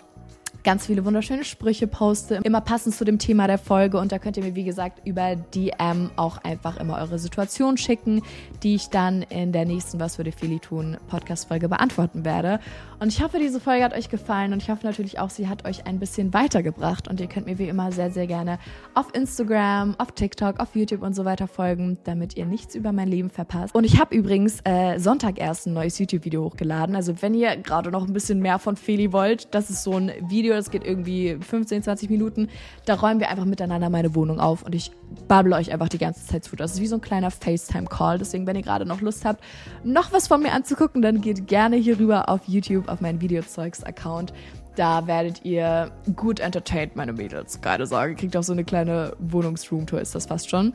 ganz 0.64 0.86
viele 0.86 1.04
wunderschöne 1.04 1.44
Sprüche 1.44 1.86
poste, 1.86 2.40
immer 2.42 2.62
passend 2.62 2.94
zu 2.94 3.04
dem 3.04 3.18
Thema 3.18 3.46
der 3.46 3.58
Folge. 3.58 3.98
Und 3.98 4.10
da 4.10 4.18
könnt 4.18 4.36
ihr 4.36 4.42
mir, 4.42 4.54
wie 4.54 4.64
gesagt, 4.64 5.06
über 5.06 5.36
DM 5.36 6.10
auch 6.16 6.38
einfach 6.38 6.78
immer 6.78 6.98
eure 6.98 7.18
Situation 7.18 7.76
schicken, 7.76 8.22
die 8.62 8.74
ich 8.74 8.88
dann 8.88 9.22
in 9.22 9.52
der 9.52 9.66
nächsten 9.66 10.00
Was 10.00 10.18
würde 10.18 10.32
Feli 10.32 10.58
tun 10.58 10.96
Podcast-Folge 11.08 11.68
beantworten 11.68 12.24
werde. 12.24 12.60
Und 12.98 13.08
ich 13.08 13.22
hoffe, 13.22 13.38
diese 13.38 13.60
Folge 13.60 13.84
hat 13.84 13.92
euch 13.92 14.08
gefallen 14.08 14.52
und 14.52 14.62
ich 14.62 14.70
hoffe 14.70 14.86
natürlich 14.86 15.18
auch, 15.18 15.28
sie 15.28 15.48
hat 15.48 15.66
euch 15.66 15.86
ein 15.86 15.98
bisschen 15.98 16.32
weitergebracht. 16.32 17.08
Und 17.08 17.20
ihr 17.20 17.26
könnt 17.26 17.46
mir 17.46 17.58
wie 17.58 17.68
immer 17.68 17.92
sehr, 17.92 18.10
sehr 18.10 18.26
gerne 18.26 18.58
auf 18.94 19.14
Instagram, 19.14 19.94
auf 19.98 20.12
TikTok, 20.12 20.60
auf 20.60 20.74
YouTube 20.74 21.02
und 21.02 21.14
so 21.14 21.26
weiter 21.26 21.46
folgen, 21.46 21.98
damit 22.04 22.36
ihr 22.36 22.46
nichts 22.46 22.74
über 22.74 22.92
mein 22.92 23.08
Leben 23.08 23.28
verpasst. 23.28 23.74
Und 23.74 23.84
ich 23.84 24.00
habe 24.00 24.14
übrigens 24.14 24.60
äh, 24.64 24.98
Sonntag 24.98 25.38
erst 25.38 25.66
ein 25.66 25.74
neues 25.74 25.98
YouTube-Video 25.98 26.44
hochgeladen. 26.44 26.96
Also 26.96 27.20
wenn 27.20 27.34
ihr 27.34 27.56
gerade 27.58 27.90
noch 27.90 28.06
ein 28.06 28.14
bisschen 28.14 28.40
mehr 28.40 28.58
von 28.58 28.76
Feli 28.76 29.12
wollt, 29.12 29.54
das 29.54 29.68
ist 29.68 29.82
so 29.82 29.92
ein 29.92 30.10
Video, 30.54 30.56
das 30.56 30.70
geht 30.70 30.84
irgendwie 30.84 31.36
15, 31.40 31.82
20 31.82 32.10
Minuten. 32.10 32.48
Da 32.86 32.94
räumen 32.94 33.20
wir 33.20 33.28
einfach 33.28 33.44
miteinander 33.44 33.90
meine 33.90 34.14
Wohnung 34.14 34.40
auf 34.40 34.62
und 34.62 34.74
ich 34.74 34.90
babble 35.28 35.54
euch 35.54 35.72
einfach 35.72 35.88
die 35.88 35.98
ganze 35.98 36.26
Zeit 36.26 36.44
zu. 36.44 36.56
Das 36.56 36.74
ist 36.74 36.80
wie 36.80 36.86
so 36.86 36.96
ein 36.96 37.00
kleiner 37.00 37.30
FaceTime-Call. 37.30 38.18
Deswegen, 38.18 38.46
wenn 38.46 38.56
ihr 38.56 38.62
gerade 38.62 38.86
noch 38.86 39.00
Lust 39.00 39.24
habt, 39.24 39.42
noch 39.82 40.12
was 40.12 40.28
von 40.28 40.42
mir 40.42 40.52
anzugucken, 40.52 41.02
dann 41.02 41.20
geht 41.20 41.46
gerne 41.46 41.76
hier 41.76 41.98
rüber 41.98 42.28
auf 42.28 42.42
YouTube, 42.46 42.88
auf 42.88 43.00
meinen 43.00 43.20
Videozeugs-Account. 43.20 44.32
Da 44.76 45.06
werdet 45.06 45.44
ihr 45.44 45.92
gut 46.16 46.40
entertained, 46.40 46.96
meine 46.96 47.12
Mädels. 47.12 47.60
Gerade 47.60 47.86
sagen, 47.86 48.16
kriegt 48.16 48.36
auch 48.36 48.42
so 48.42 48.52
eine 48.52 48.64
kleine 48.64 49.16
Wohnungsroomtour, 49.20 50.00
ist 50.00 50.14
das 50.14 50.26
fast 50.26 50.50
schon. 50.50 50.72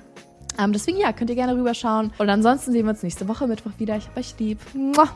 Ähm, 0.58 0.74
deswegen 0.74 0.98
ja, 0.98 1.12
könnt 1.12 1.30
ihr 1.30 1.36
gerne 1.36 1.56
rüberschauen. 1.56 2.12
Und 2.18 2.30
ansonsten 2.30 2.72
sehen 2.72 2.86
wir 2.86 2.92
uns 2.92 3.04
nächste 3.04 3.28
Woche 3.28 3.48
Mittwoch 3.48 3.72
wieder. 3.78 3.98
Ich 3.98 4.08
hab 4.08 4.18
euch 4.18 4.36
lieb. 4.40 4.60
Mua. 4.74 5.10